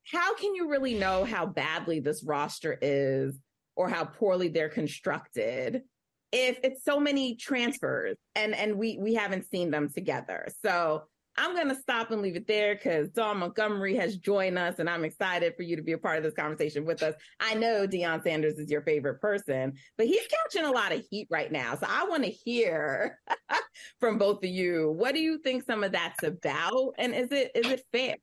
how 0.06 0.36
can 0.36 0.56
you 0.56 0.70
really 0.70 0.96
know 0.96 1.24
how 1.26 1.46
badly 1.46 2.00
this 2.00 2.24
roster 2.24 2.78
is 2.82 3.38
or 3.76 3.90
how 3.90 4.06
poorly 4.06 4.48
they're 4.50 4.70
constructed 4.70 5.84
if 6.32 6.60
it's 6.64 6.84
so 6.84 7.00
many 7.00 7.36
transfers 7.36 8.18
and 8.36 8.54
and 8.56 8.76
we 8.78 8.98
we 9.00 9.14
haven't 9.14 9.50
seen 9.50 9.72
them 9.72 9.90
together. 9.90 10.48
So 10.64 11.04
I'm 11.38 11.54
going 11.54 11.70
to 11.70 11.76
stop 11.76 12.12
and 12.12 12.22
leave 12.22 12.36
it 12.36 12.48
there 12.48 12.76
because 12.76 13.10
Dawn 13.10 13.40
Montgomery 13.40 13.96
has 13.96 14.18
joined 14.18 14.58
us, 14.58 14.80
and 14.80 14.90
I'm 14.90 15.04
excited 15.04 15.56
for 15.56 15.64
you 15.64 15.76
to 15.76 15.82
be 15.82 15.92
a 15.92 15.98
part 15.98 16.18
of 16.18 16.24
this 16.24 16.34
conversation 16.34 16.86
with 16.86 17.04
us. 17.04 17.14
I 17.40 17.56
know 17.56 17.86
Deion 17.86 18.24
Sanders 18.24 18.58
is 18.58 18.72
your 18.72 18.82
favorite 18.82 19.20
person, 19.20 19.74
but 19.98 20.08
he's 20.08 20.26
catching 20.28 20.66
a 20.66 20.72
lot 20.72 20.94
of 20.94 21.06
heat 21.10 21.28
right 21.30 21.52
now. 21.52 21.76
So 21.76 21.88
I 21.90 22.06
want 22.06 22.24
to 22.24 22.30
hear 22.30 23.20
from 24.00 24.18
both 24.18 24.44
of 24.44 24.50
you. 24.50 24.92
What 24.92 25.14
do 25.14 25.20
you 25.20 25.40
think 25.40 25.66
some 25.66 25.84
of 25.84 25.92
that's 25.92 26.24
about, 26.24 26.94
and 26.98 27.14
is 27.14 27.32
it 27.32 27.52
is 27.54 27.72
it 27.72 27.84
fair? 27.92 28.16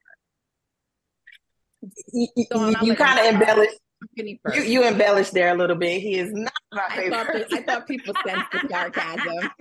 You, 2.13 2.29
you, 2.37 2.77
you 2.83 2.95
kind 2.95 3.19
of 3.19 3.27
embellished 3.35 3.79
you, 4.15 4.39
you 4.63 4.85
embellished 4.85 5.33
there 5.33 5.55
a 5.55 5.57
little 5.57 5.77
bit. 5.77 6.01
He 6.01 6.19
is 6.19 6.33
not 6.33 6.53
my 6.73 6.89
favorite. 6.91 7.15
I 7.15 7.25
thought, 7.25 7.53
I 7.53 7.63
thought 7.63 7.87
people 7.87 8.15
sensed 8.27 8.51
the 8.53 8.69
sarcasm. 8.69 9.51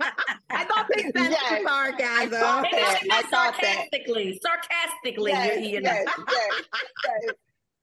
I 0.52 0.64
thought 0.64 0.88
they 0.94 1.02
sensed 1.16 1.30
yes, 1.30 1.62
sarcasm. 1.64 2.04
I 2.04 2.26
thought 2.26 2.66
that. 2.70 3.02
I 3.10 3.22
thought 3.22 3.54
sarcastically, 3.56 4.40
that. 4.42 4.42
sarcastically. 4.42 5.32
Yes, 5.32 5.66
you 5.66 5.80
know. 5.80 5.90
yes, 5.90 6.06
yes, 6.30 6.62
yes. 7.24 7.34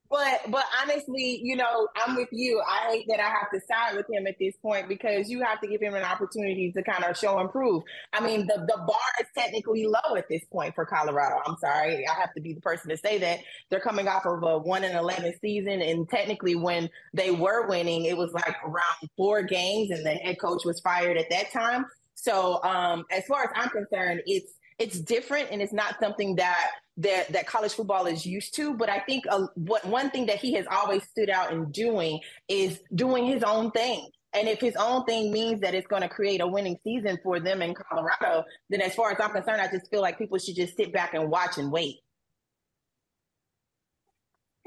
But 0.10 0.50
but 0.50 0.66
honestly, 0.82 1.40
you 1.44 1.56
know, 1.56 1.88
I'm 1.96 2.16
with 2.16 2.30
you. 2.32 2.62
I 2.68 2.92
hate 2.92 3.06
that 3.10 3.20
I 3.20 3.30
have 3.30 3.52
to 3.54 3.60
side 3.68 3.96
with 3.96 4.10
him 4.10 4.26
at 4.26 4.40
this 4.40 4.56
point 4.58 4.90
because 4.90 5.30
you 5.30 5.44
have 5.44 5.62
to 5.62 5.68
give 5.68 5.82
him 5.82 5.94
an 5.94 6.04
opportunity 6.04 6.72
to 6.72 6.82
kind 6.82 7.04
of 7.04 7.16
show 7.16 7.38
and 7.38 7.50
prove. 7.52 7.84
I 8.12 8.20
mean, 8.20 8.48
the, 8.48 8.66
the 8.68 8.78
bar 8.88 8.98
is 9.20 9.28
technically 9.38 9.86
low 9.86 10.16
at 10.18 10.28
this 10.28 10.44
point 10.52 10.74
for 10.74 10.86
Colorado. 10.86 11.36
I'm 11.46 11.58
sorry. 11.58 12.08
I 12.08 12.20
have 12.20 12.34
to 12.34 12.42
be 12.42 12.54
the 12.54 12.62
person 12.62 12.90
to 12.90 12.98
say 12.98 13.20
that. 13.20 13.40
They're 13.70 13.80
coming 13.80 14.08
off 14.08 14.26
of 14.26 14.42
a 14.42 14.58
one 14.58 14.84
and 14.84 14.98
eleven 14.98 15.32
season 15.42 15.82
and 15.84 16.10
technically 16.10 16.56
when 16.56 16.90
they 17.14 17.30
were 17.30 17.68
winning, 17.68 18.06
it 18.06 18.18
was 18.18 18.34
like 18.34 18.56
around 18.64 19.10
four 19.16 19.44
games 19.44 19.92
and 19.92 20.04
the 20.04 20.14
head 20.14 20.40
coach 20.40 20.66
was 20.66 20.80
fired 20.80 21.18
at 21.18 21.30
that 21.30 21.52
time. 21.52 21.86
So 22.22 22.62
um 22.64 23.06
as 23.12 23.26
far 23.26 23.44
as 23.44 23.50
I'm 23.56 23.70
concerned, 23.70 24.22
it's 24.26 24.54
it's 24.78 25.00
different 25.00 25.50
and 25.52 25.62
it's 25.62 25.74
not 25.74 25.96
something 26.02 26.36
that 26.36 26.72
that 26.98 27.32
that 27.32 27.48
college 27.48 27.74
football 27.74 28.06
is 28.06 28.26
used 28.26 28.56
to. 28.56 28.74
But 28.74 28.90
I 28.90 29.00
think 29.00 29.26
uh, 29.30 29.48
what 29.56 29.86
one 29.86 30.10
thing 30.10 30.26
that 30.28 30.38
he 30.38 30.54
has 30.54 30.66
always 30.70 31.04
stood 31.04 31.30
out 31.30 31.52
in 31.52 31.72
doing 31.72 32.20
is 32.48 32.80
doing 32.96 33.26
his 33.26 33.44
own 33.44 33.72
thing. 33.72 34.10
And 34.34 34.48
if 34.48 34.60
his 34.62 34.76
own 34.76 35.06
thing 35.06 35.32
means 35.32 35.62
that 35.62 35.74
it's 35.74 35.88
going 35.88 36.04
to 36.04 36.10
create 36.10 36.40
a 36.40 36.48
winning 36.48 36.78
season 36.84 37.18
for 37.24 37.40
them 37.40 37.64
in 37.64 37.74
Colorado, 37.74 38.44
then 38.70 38.80
as 38.80 38.94
far 38.94 39.12
as 39.12 39.18
I'm 39.20 39.32
concerned, 39.32 39.60
I 39.60 39.68
just 39.68 39.90
feel 39.90 40.02
like 40.02 40.20
people 40.20 40.38
should 40.38 40.56
just 40.56 40.78
sit 40.78 40.94
back 40.94 41.16
and 41.16 41.32
watch 41.32 41.58
and 41.58 41.72
wait 41.72 41.98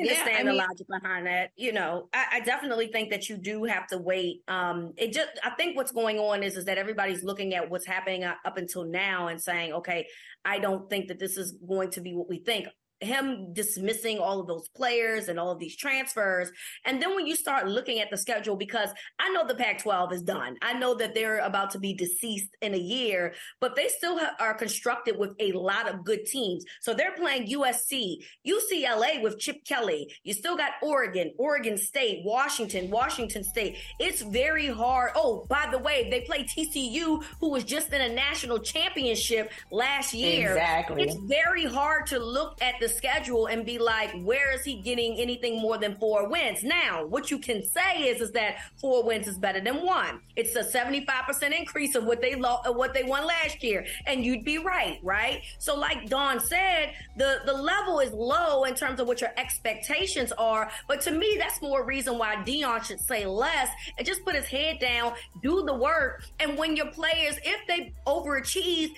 understand 0.01 0.31
yeah, 0.31 0.35
I 0.35 0.43
mean, 0.43 0.47
the 0.47 0.53
logic 0.55 0.87
behind 0.89 1.27
that. 1.27 1.51
You 1.57 1.73
know, 1.73 2.09
I, 2.13 2.25
I, 2.33 2.41
definitely 2.41 2.89
think 2.89 3.11
that 3.11 3.29
you 3.29 3.37
do 3.37 3.65
have 3.65 3.87
to 3.89 3.99
wait. 3.99 4.43
Um, 4.49 4.93
it 4.97 5.13
just, 5.13 5.29
I 5.45 5.51
think 5.51 5.77
what's 5.77 5.93
going 5.93 6.19
on 6.19 6.43
is, 6.43 6.57
is 6.57 6.65
that 6.65 6.79
everybody's 6.79 7.23
looking 7.23 7.55
at 7.55 7.71
what's 7.71 7.87
happening 7.87 8.25
up 8.25 8.57
until 8.57 8.85
now 8.85 9.29
and 9.29 9.41
saying, 9.41 9.73
okay, 9.75 10.07
I 10.45 10.59
don't 10.59 10.89
think 10.89 11.09
that 11.09 11.19
this 11.19 11.37
is 11.37 11.53
going 11.67 11.91
to 11.91 12.01
be 12.01 12.15
what 12.15 12.29
we 12.29 12.39
think 12.39 12.69
him 13.03 13.53
dismissing 13.53 14.19
all 14.19 14.41
of 14.41 14.47
those 14.47 14.69
players 14.69 15.29
and 15.29 15.39
all 15.39 15.51
of 15.51 15.59
these 15.59 15.77
transfers. 15.77 16.51
And 16.85 17.01
then 17.01 17.15
when 17.15 17.27
you 17.27 17.37
start 17.37 17.69
looking 17.69 18.01
at 18.01 18.11
the 18.11 18.17
schedule, 18.17 18.57
because 18.57 18.91
I 19.19 19.31
know 19.31 19.47
the 19.47 19.55
Pac 19.55 19.83
12 19.83 20.13
is 20.13 20.23
done, 20.23 20.57
I 20.63 20.73
know 20.75 20.95
that 20.95 21.15
they're 21.15 21.39
about 21.39 21.71
to 21.73 21.79
be 21.79 21.95
deceased 21.95 22.57
in 22.61 22.75
a 22.75 22.79
year, 22.79 23.35
but 23.61 23.77
they 23.77 23.89
still 23.89 24.19
ha- 24.19 24.35
are 24.39 24.55
constructed 24.55 25.19
with 25.19 25.35
a 25.41 25.53
lot 25.53 25.89
of 25.89 26.05
good 26.05 26.25
teams. 26.27 26.65
So 26.81 26.95
they're 26.95 27.15
playing 27.17 27.49
USC, 27.49 28.19
UCLA 28.47 29.23
with 29.23 29.39
Chip 29.39 29.65
Kelly. 29.65 30.13
You 30.25 30.35
still 30.35 30.57
got 30.57 30.73
Oregon, 30.83 31.33
Oregon 31.39 31.77
State, 31.77 32.23
Washington, 32.25 32.91
Washington 32.91 33.45
State. 33.45 33.77
It's 33.99 34.23
very 34.23 34.69
hard. 34.69 35.13
Oh, 35.15 35.47
by 35.49 35.69
the 35.71 35.79
way, 35.79 36.09
they 36.11 36.23
play 36.23 36.45
TCU, 36.45 37.23
who 37.41 37.51
was 37.51 37.65
just 37.65 37.93
in 37.93 38.01
a 38.01 38.09
national 38.09 38.59
championship 38.61 39.51
last 39.71 40.15
year. 40.15 40.51
Exactly. 40.53 41.03
It's 41.03 41.17
very 41.27 41.65
hard 41.65 42.07
to 42.07 42.19
look 42.19 42.63
at 42.63 42.75
the 42.81 42.89
schedule 42.93 43.47
and 43.47 43.65
be 43.65 43.79
like, 43.79 44.13
where 44.23 44.53
is 44.55 44.65
he 44.65 44.77
getting 44.77 45.19
anything 45.19 45.61
more 45.61 45.79
than 45.79 45.97
four 45.97 46.29
wins? 46.29 46.63
Now, 46.63 47.07
what 47.07 47.31
you 47.31 47.39
can 47.39 47.65
say 47.65 48.05
is, 48.05 48.21
is 48.21 48.33
that 48.33 48.57
four 48.81 49.03
wins 49.05 49.27
is 49.27 49.39
better 49.39 49.61
than 49.61 49.85
one. 49.85 50.21
It's 50.37 50.55
a 50.57 50.65
75% 50.65 51.59
increase 51.59 51.95
of 51.95 52.05
what 52.05 52.21
they 52.21 52.35
lo- 52.35 52.61
what 52.67 52.95
they 52.95 53.03
won 53.03 53.27
last 53.27 53.63
year. 53.63 53.87
And 54.07 54.25
you'd 54.25 54.45
be 54.45 54.59
right, 54.59 54.99
right? 55.03 55.43
So 55.59 55.77
like 55.77 56.09
Dawn 56.09 56.41
said, 56.41 56.95
the, 57.17 57.41
the 57.45 57.53
level 57.53 58.01
is 58.01 58.13
low 58.13 58.65
in 58.65 58.75
terms 58.75 59.01
of 59.01 59.07
what 59.07 59.21
your 59.21 59.33
expectations 59.37 60.33
are. 60.33 60.71
But 60.89 61.01
to 61.03 61.11
me, 61.11 61.37
that's 61.39 61.61
more 61.61 61.85
reason 61.85 62.19
why 62.19 62.37
Deion 62.37 62.85
should 62.85 63.01
say 63.01 63.27
less 63.27 63.69
and 63.99 64.07
just 64.07 64.25
put 64.25 64.35
his 64.35 64.47
head 64.47 64.79
down, 64.81 65.15
do 65.43 65.65
the 65.65 65.75
work. 65.75 66.25
And 66.41 66.57
when 66.57 66.77
your 66.77 66.87
players, 66.87 67.37
if 67.45 67.67
they 67.67 67.93
overachieve, 68.07 68.91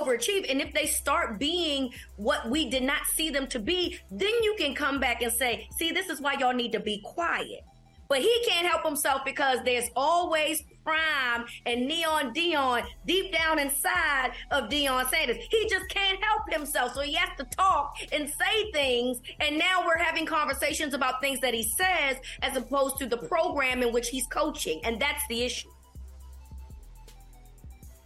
overachieve. 0.00 0.50
And 0.50 0.60
if 0.60 0.72
they 0.72 0.86
start 0.86 1.38
being 1.38 1.92
what 2.16 2.48
we 2.50 2.68
did 2.70 2.82
not 2.82 3.06
see 3.06 3.30
them 3.30 3.46
to 3.48 3.58
be, 3.58 3.98
then 4.10 4.42
you 4.42 4.54
can 4.58 4.74
come 4.74 5.00
back 5.00 5.22
and 5.22 5.32
say, 5.32 5.68
see, 5.78 5.92
this 5.92 6.08
is 6.08 6.20
why 6.20 6.34
y'all 6.34 6.52
need 6.52 6.72
to 6.72 6.80
be 6.80 7.00
quiet. 7.04 7.60
But 8.08 8.18
he 8.18 8.44
can't 8.46 8.66
help 8.66 8.84
himself 8.84 9.22
because 9.24 9.58
there's 9.64 9.88
always 9.96 10.62
prime 10.84 11.46
and 11.64 11.86
neon 11.86 12.34
Deion 12.34 12.84
deep 13.06 13.32
down 13.32 13.58
inside 13.58 14.32
of 14.50 14.68
Deion 14.68 15.08
Sanders. 15.08 15.38
He 15.50 15.66
just 15.68 15.88
can't 15.88 16.22
help 16.22 16.42
himself. 16.52 16.92
So 16.94 17.00
he 17.00 17.14
has 17.14 17.30
to 17.38 17.44
talk 17.44 17.96
and 18.12 18.28
say 18.28 18.70
things. 18.72 19.20
And 19.40 19.58
now 19.58 19.84
we're 19.86 19.98
having 19.98 20.26
conversations 20.26 20.92
about 20.92 21.20
things 21.22 21.40
that 21.40 21.54
he 21.54 21.62
says 21.62 22.18
as 22.42 22.56
opposed 22.56 22.98
to 22.98 23.06
the 23.06 23.16
program 23.16 23.82
in 23.82 23.92
which 23.92 24.10
he's 24.10 24.26
coaching. 24.26 24.80
And 24.84 25.00
that's 25.00 25.22
the 25.28 25.42
issue. 25.42 25.70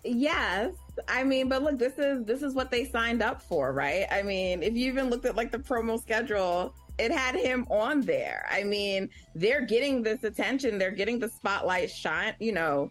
Yes, 0.05 0.71
I 1.07 1.25
mean, 1.25 1.49
but 1.49 1.63
look, 1.63 1.79
this 1.79 1.99
is 1.99 2.25
this 2.25 2.43
is 2.43 2.55
what 2.55 2.71
they 2.71 2.85
signed 2.85 3.23
up 3.23 3.43
for, 3.43 3.73
right? 3.73 4.07
I 4.11 4.23
mean, 4.23 4.63
if 4.63 4.75
you 4.75 4.87
even 4.91 5.11
looked 5.11 5.27
at 5.27 5.37
like 5.37 5.53
the 5.53 5.59
promo 5.59 6.01
schedule, 6.01 6.75
it 6.99 7.13
had 7.13 7.35
him 7.35 7.67
on 7.71 8.01
there. 8.01 8.47
I 8.51 8.65
mean, 8.65 9.09
they're 9.35 9.65
getting 9.65 10.03
this 10.03 10.25
attention, 10.25 10.79
they're 10.79 10.91
getting 10.91 11.19
the 11.19 11.29
spotlight 11.29 11.91
shine, 11.91 12.35
you 12.41 12.53
know, 12.53 12.91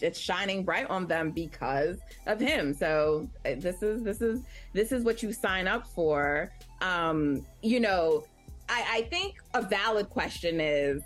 it's 0.00 0.18
shining 0.18 0.64
bright 0.64 0.88
on 0.90 1.06
them 1.06 1.30
because 1.30 1.98
of 2.26 2.38
him. 2.38 2.74
So 2.74 3.28
uh, 3.44 3.54
this 3.56 3.82
is 3.82 4.02
this 4.02 4.20
is 4.20 4.40
this 4.72 4.92
is 4.92 5.04
what 5.04 5.22
you 5.22 5.32
sign 5.32 5.66
up 5.66 5.86
for. 5.86 6.52
Um, 6.80 7.44
you 7.62 7.80
know, 7.80 8.24
I, 8.68 8.84
I 8.90 9.02
think 9.02 9.36
a 9.54 9.62
valid 9.62 10.10
question 10.10 10.60
is 10.60 11.02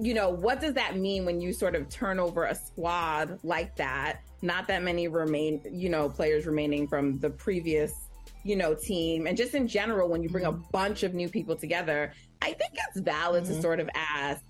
you 0.00 0.14
know, 0.14 0.30
what 0.30 0.60
does 0.60 0.74
that 0.74 0.96
mean 0.96 1.24
when 1.24 1.40
you 1.40 1.52
sort 1.52 1.74
of 1.74 1.88
turn 1.88 2.18
over 2.18 2.44
a 2.44 2.54
squad 2.54 3.38
like 3.42 3.76
that? 3.76 4.20
Not 4.42 4.66
that 4.68 4.82
many 4.82 5.08
remain, 5.08 5.60
you 5.70 5.88
know, 5.88 6.08
players 6.08 6.46
remaining 6.46 6.88
from 6.88 7.18
the 7.20 7.30
previous, 7.30 8.08
you 8.42 8.56
know, 8.56 8.74
team. 8.74 9.26
And 9.26 9.36
just 9.36 9.54
in 9.54 9.68
general, 9.68 10.08
when 10.08 10.22
you 10.22 10.28
bring 10.28 10.44
a 10.44 10.52
mm-hmm. 10.52 10.70
bunch 10.72 11.02
of 11.02 11.14
new 11.14 11.28
people 11.28 11.56
together, 11.56 12.12
I 12.42 12.52
think 12.52 12.72
it's 12.74 13.00
valid 13.00 13.44
mm-hmm. 13.44 13.54
to 13.54 13.62
sort 13.62 13.80
of 13.80 13.88
ask, 13.94 14.42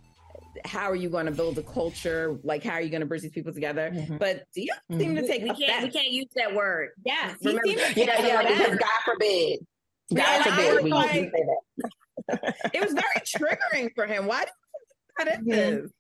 how 0.65 0.91
are 0.91 0.95
you 0.97 1.11
going 1.11 1.27
to 1.27 1.33
build 1.33 1.59
a 1.59 1.63
culture? 1.63 2.39
Like, 2.43 2.63
how 2.63 2.73
are 2.73 2.81
you 2.81 2.91
going 2.91 3.01
to 3.01 3.07
bring 3.07 3.21
these 3.21 3.33
people 3.33 3.53
together? 3.53 3.91
Mm-hmm. 3.93 4.17
But 4.17 4.45
do 4.55 4.63
you 4.63 4.73
mm-hmm. 4.91 5.01
seem 5.01 5.15
to 5.17 5.27
take 5.27 5.43
we 5.43 5.55
can't 5.55 5.83
we 5.85 5.91
can't 5.91 6.11
use 6.11 6.29
that 6.37 6.55
word. 6.55 6.91
Yes, 7.05 7.37
yeah, 7.41 7.59
yeah, 7.65 8.27
yeah, 8.27 8.43
because 8.43 8.79
God 8.79 9.01
forbid, 9.05 9.59
God 10.15 10.19
yeah, 10.19 10.43
forbid 10.43 10.85
we 10.85 10.93
like, 10.93 11.11
say 11.11 11.31
that. 11.33 12.55
it 12.73 12.81
was 12.81 12.93
very 12.93 13.21
triggering 13.27 13.91
for 13.95 14.07
him. 14.07 14.27
Why 14.27 14.45
that 15.19 15.41
is. 15.47 15.91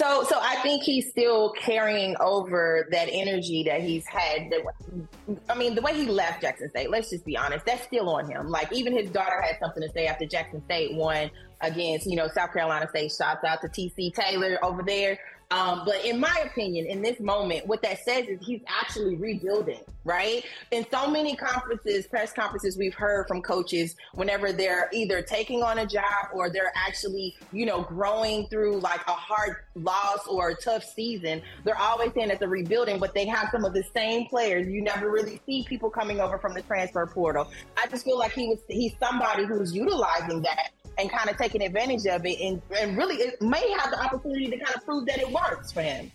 So, 0.00 0.24
so 0.24 0.40
I 0.42 0.56
think 0.56 0.82
he's 0.82 1.08
still 1.10 1.52
carrying 1.52 2.16
over 2.18 2.88
that 2.90 3.08
energy 3.12 3.62
that 3.68 3.80
he's 3.80 4.04
had. 4.08 4.50
That, 4.50 5.38
I 5.48 5.54
mean, 5.54 5.76
the 5.76 5.82
way 5.82 5.94
he 5.94 6.06
left 6.06 6.42
Jackson 6.42 6.68
State. 6.70 6.90
Let's 6.90 7.10
just 7.10 7.24
be 7.24 7.36
honest. 7.36 7.64
That's 7.64 7.84
still 7.84 8.08
on 8.10 8.28
him. 8.28 8.48
Like 8.48 8.72
even 8.72 8.92
his 8.92 9.08
daughter 9.10 9.40
had 9.40 9.56
something 9.60 9.82
to 9.82 9.88
say 9.92 10.06
after 10.06 10.26
Jackson 10.26 10.64
State 10.64 10.96
won 10.96 11.30
against, 11.60 12.06
you 12.06 12.16
know, 12.16 12.26
South 12.26 12.52
Carolina 12.52 12.88
State. 12.88 13.12
Shouts 13.16 13.44
out 13.44 13.60
to 13.60 13.68
TC 13.68 14.12
Taylor 14.12 14.58
over 14.64 14.82
there. 14.82 15.16
Um, 15.50 15.82
but 15.84 16.04
in 16.04 16.18
my 16.18 16.34
opinion, 16.44 16.86
in 16.86 17.02
this 17.02 17.20
moment, 17.20 17.66
what 17.66 17.82
that 17.82 18.02
says 18.04 18.26
is 18.26 18.44
he's 18.44 18.62
actually 18.66 19.16
rebuilding, 19.16 19.80
right? 20.04 20.44
In 20.70 20.86
so 20.90 21.08
many 21.08 21.36
conferences, 21.36 22.06
press 22.06 22.32
conferences, 22.32 22.76
we've 22.76 22.94
heard 22.94 23.28
from 23.28 23.42
coaches 23.42 23.94
whenever 24.14 24.52
they're 24.52 24.88
either 24.92 25.22
taking 25.22 25.62
on 25.62 25.78
a 25.78 25.86
job 25.86 26.28
or 26.32 26.50
they're 26.50 26.72
actually, 26.74 27.36
you 27.52 27.66
know, 27.66 27.82
growing 27.82 28.46
through 28.48 28.80
like 28.80 29.00
a 29.06 29.12
hard 29.12 29.56
loss 29.74 30.26
or 30.26 30.50
a 30.50 30.54
tough 30.54 30.84
season, 30.84 31.42
they're 31.64 31.78
always 31.78 32.12
saying 32.14 32.28
that 32.28 32.38
they're 32.38 32.48
rebuilding, 32.48 32.98
but 32.98 33.14
they 33.14 33.26
have 33.26 33.48
some 33.52 33.64
of 33.64 33.74
the 33.74 33.84
same 33.94 34.26
players. 34.26 34.66
You 34.66 34.82
never 34.82 35.10
really 35.10 35.40
see 35.46 35.64
people 35.68 35.90
coming 35.90 36.20
over 36.20 36.38
from 36.38 36.54
the 36.54 36.62
transfer 36.62 37.06
portal. 37.06 37.50
I 37.76 37.86
just 37.86 38.04
feel 38.04 38.18
like 38.18 38.32
he 38.32 38.48
was 38.48 38.58
he's 38.68 38.92
somebody 38.98 39.44
who's 39.44 39.74
utilizing 39.74 40.42
that 40.42 40.70
and 40.98 41.10
kind 41.10 41.28
of 41.28 41.36
taking 41.36 41.62
advantage 41.62 42.06
of 42.06 42.24
it 42.24 42.40
and, 42.40 42.62
and 42.78 42.96
really 42.96 43.16
it 43.16 43.40
may 43.40 43.74
have 43.78 43.90
the 43.90 44.00
opportunity 44.02 44.46
to 44.46 44.58
kind 44.58 44.76
of 44.76 44.84
prove 44.84 45.06
that 45.06 45.18
it 45.18 45.30
works 45.30 45.72
for 45.72 45.82
him. 45.82 46.10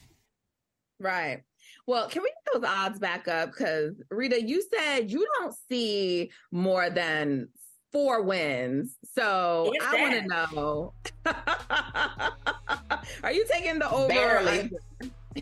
Right. 0.99 1.43
Well, 1.87 2.07
can 2.07 2.21
we 2.21 2.29
get 2.29 2.61
those 2.61 2.69
odds 2.69 2.99
back 2.99 3.27
up? 3.27 3.51
Because 3.51 3.93
Reeta, 4.13 4.47
you 4.47 4.63
said 4.73 5.09
you 5.09 5.25
don't 5.39 5.55
see 5.67 6.29
more 6.51 6.89
than 6.89 7.49
four 7.91 8.21
wins. 8.21 8.95
So 9.15 9.73
I 9.81 10.01
want 10.01 10.13
to 10.13 10.27
know: 10.27 10.93
Are 13.23 13.31
you 13.31 13.45
taking 13.49 13.79
the 13.79 13.89
over? 13.89 14.07
Barely. 14.07 14.71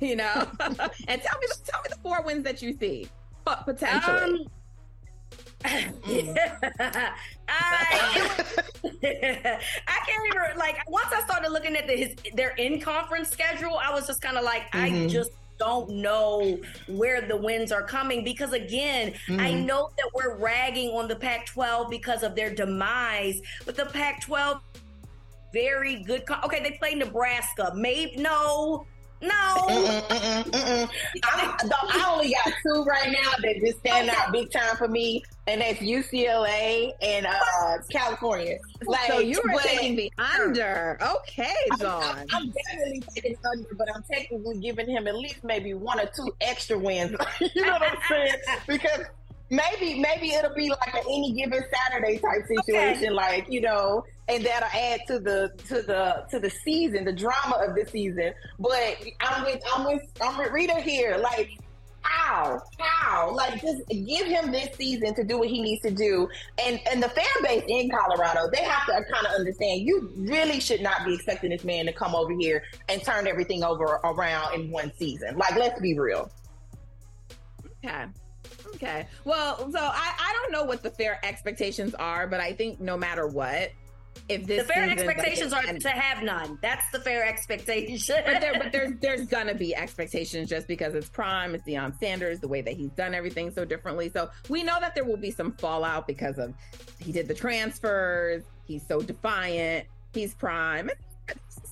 You 0.01 0.15
know, 0.15 0.47
and 0.59 0.77
tell 0.77 1.39
me, 1.39 1.47
tell 1.65 1.81
me 1.81 1.89
the 1.89 1.97
four 2.01 2.21
wins 2.23 2.43
that 2.43 2.61
you 2.61 2.77
see, 2.77 3.09
but 3.43 3.65
potentially. 3.65 4.41
Um, 4.41 4.47
I, 5.67 5.91
I 8.67 9.99
can't 10.05 10.27
even 10.27 10.57
like 10.57 10.77
once 10.87 11.07
I 11.11 11.21
started 11.25 11.51
looking 11.51 11.75
at 11.75 11.87
the, 11.87 11.93
his 11.93 12.15
their 12.35 12.51
in 12.51 12.79
conference 12.79 13.29
schedule, 13.29 13.79
I 13.81 13.93
was 13.93 14.07
just 14.07 14.21
kind 14.21 14.37
of 14.37 14.43
like, 14.43 14.71
mm-hmm. 14.71 15.05
I 15.05 15.07
just 15.07 15.31
don't 15.57 15.89
know 15.89 16.59
where 16.87 17.21
the 17.21 17.35
wins 17.35 17.71
are 17.71 17.83
coming 17.83 18.23
because 18.23 18.53
again, 18.53 19.13
mm-hmm. 19.27 19.39
I 19.39 19.53
know 19.53 19.89
that 19.97 20.09
we're 20.13 20.37
ragging 20.37 20.91
on 20.91 21.07
the 21.07 21.15
Pac-12 21.15 21.89
because 21.89 22.23
of 22.23 22.35
their 22.35 22.53
demise, 22.53 23.41
but 23.65 23.75
the 23.75 23.85
Pac-12 23.85 24.61
very 25.53 26.03
good. 26.03 26.25
Co- 26.27 26.39
okay, 26.43 26.61
they 26.61 26.77
play 26.77 26.93
Nebraska. 26.93 27.71
Maybe 27.75 28.17
no, 28.17 28.85
no. 29.21 29.65
Mm-mm, 29.67 30.01
mm-mm, 30.07 30.43
mm-mm. 30.43 30.89
I 31.23 32.07
only 32.11 32.33
got 32.33 32.53
two 32.63 32.83
right 32.83 33.11
now 33.11 33.31
that 33.41 33.59
just 33.63 33.79
stand 33.79 34.09
out 34.09 34.31
big 34.31 34.51
time 34.51 34.75
for 34.77 34.87
me, 34.87 35.23
and 35.47 35.61
that's 35.61 35.79
UCLA 35.79 36.91
and 37.01 37.25
uh, 37.25 37.77
California. 37.89 38.57
Like, 38.85 39.11
so 39.11 39.19
you 39.19 39.41
are 39.41 39.59
taking 39.59 39.95
the 39.95 40.11
under. 40.17 40.97
Okay, 41.01 41.53
Dawn. 41.79 42.03
I'm, 42.03 42.17
I'm, 42.17 42.27
I'm, 42.31 42.53
definitely 42.69 43.03
taking 43.15 43.37
under, 43.51 43.69
but 43.75 43.87
I'm 43.93 44.03
technically 44.03 44.59
giving 44.59 44.89
him 44.89 45.07
at 45.07 45.15
least 45.15 45.43
maybe 45.43 45.73
one 45.73 45.99
or 45.99 46.09
two 46.15 46.31
extra 46.41 46.77
wins. 46.77 47.15
you 47.55 47.65
know 47.65 47.73
what 47.73 47.83
I'm 47.83 47.97
saying? 48.09 48.33
Because 48.67 49.05
maybe 49.49 49.99
maybe 49.99 50.31
it'll 50.31 50.53
be 50.53 50.69
like 50.69 50.93
an 50.93 51.01
any 51.07 51.33
given 51.33 51.63
Saturday 51.73 52.17
type 52.17 52.45
situation, 52.47 53.07
okay. 53.07 53.11
like 53.11 53.45
you 53.49 53.61
know, 53.61 54.03
and 54.27 54.45
that'll 54.45 54.69
add 54.69 55.01
to 55.07 55.19
the 55.19 55.51
to 55.67 55.81
the 55.81 56.25
to 56.31 56.39
the 56.39 56.49
season, 56.49 57.05
the 57.05 57.13
drama 57.13 57.63
of 57.67 57.75
the 57.75 57.85
season. 57.89 58.33
But 58.59 58.97
I'm 59.21 59.43
with 59.43 59.61
I'm 59.73 59.85
with 59.85 60.03
I'm 60.21 60.37
with 60.37 60.49
Reeta 60.49 60.81
here, 60.81 61.17
like. 61.17 61.51
How? 62.01 62.61
How? 62.79 63.35
Like, 63.35 63.61
just 63.61 63.81
give 63.89 64.27
him 64.27 64.49
this 64.49 64.69
season 64.77 65.13
to 65.15 65.25
do 65.25 65.39
what 65.39 65.49
he 65.49 65.61
needs 65.61 65.81
to 65.81 65.91
do. 65.91 66.29
And 66.57 66.79
and 66.89 67.03
the 67.03 67.09
fan 67.09 67.25
base 67.43 67.65
in 67.67 67.89
Colorado, 67.89 68.49
they 68.49 68.63
have 68.63 68.85
to 68.85 68.93
kind 68.93 69.25
of 69.25 69.33
understand. 69.37 69.81
You 69.81 70.09
really 70.15 70.61
should 70.61 70.79
not 70.79 71.03
be 71.05 71.15
expecting 71.15 71.49
this 71.49 71.65
man 71.65 71.85
to 71.85 71.91
come 71.91 72.15
over 72.15 72.31
here 72.31 72.63
and 72.87 73.03
turn 73.03 73.27
everything 73.27 73.61
over 73.61 73.99
around 74.05 74.53
in 74.53 74.71
one 74.71 74.93
season. 74.97 75.35
Like, 75.37 75.57
let's 75.57 75.81
be 75.81 75.99
real. 75.99 76.31
Okay. 77.83 78.05
Okay. 78.75 79.07
Well, 79.25 79.69
so 79.69 79.79
I, 79.79 80.13
I 80.17 80.33
don't 80.41 80.53
know 80.53 80.63
what 80.63 80.83
the 80.83 80.91
fair 80.91 81.19
expectations 81.23 81.93
are, 81.95 82.25
but 82.25 82.39
I 82.39 82.53
think 82.53 82.79
no 82.79 82.95
matter 82.95 83.27
what, 83.27 83.71
if 84.29 84.45
this 84.45 84.65
the 84.65 84.73
fair 84.73 84.89
expectations 84.89 85.53
are 85.53 85.63
to 85.63 85.89
have 85.89 86.23
none. 86.23 86.57
That's 86.61 86.89
the 86.91 86.99
fair 86.99 87.25
expectation. 87.25 88.15
but, 88.25 88.41
there, 88.41 88.53
but 88.53 88.71
there's 88.71 88.93
there's 88.99 89.25
gonna 89.27 89.55
be 89.55 89.75
expectations 89.75 90.49
just 90.49 90.67
because 90.67 90.95
it's 90.95 91.09
prime, 91.09 91.55
it's 91.55 91.63
Deion 91.63 91.97
Sanders, 91.99 92.39
the 92.39 92.47
way 92.47 92.61
that 92.61 92.73
he's 92.73 92.91
done 92.91 93.13
everything 93.13 93.51
so 93.51 93.65
differently. 93.65 94.09
So 94.13 94.29
we 94.49 94.63
know 94.63 94.79
that 94.79 94.95
there 94.95 95.05
will 95.05 95.17
be 95.17 95.31
some 95.31 95.53
fallout 95.53 96.07
because 96.07 96.37
of 96.37 96.53
he 96.99 97.11
did 97.11 97.27
the 97.27 97.33
transfers, 97.33 98.43
he's 98.65 98.85
so 98.87 99.01
defiant, 99.01 99.87
he's 100.13 100.33
prime 100.33 100.89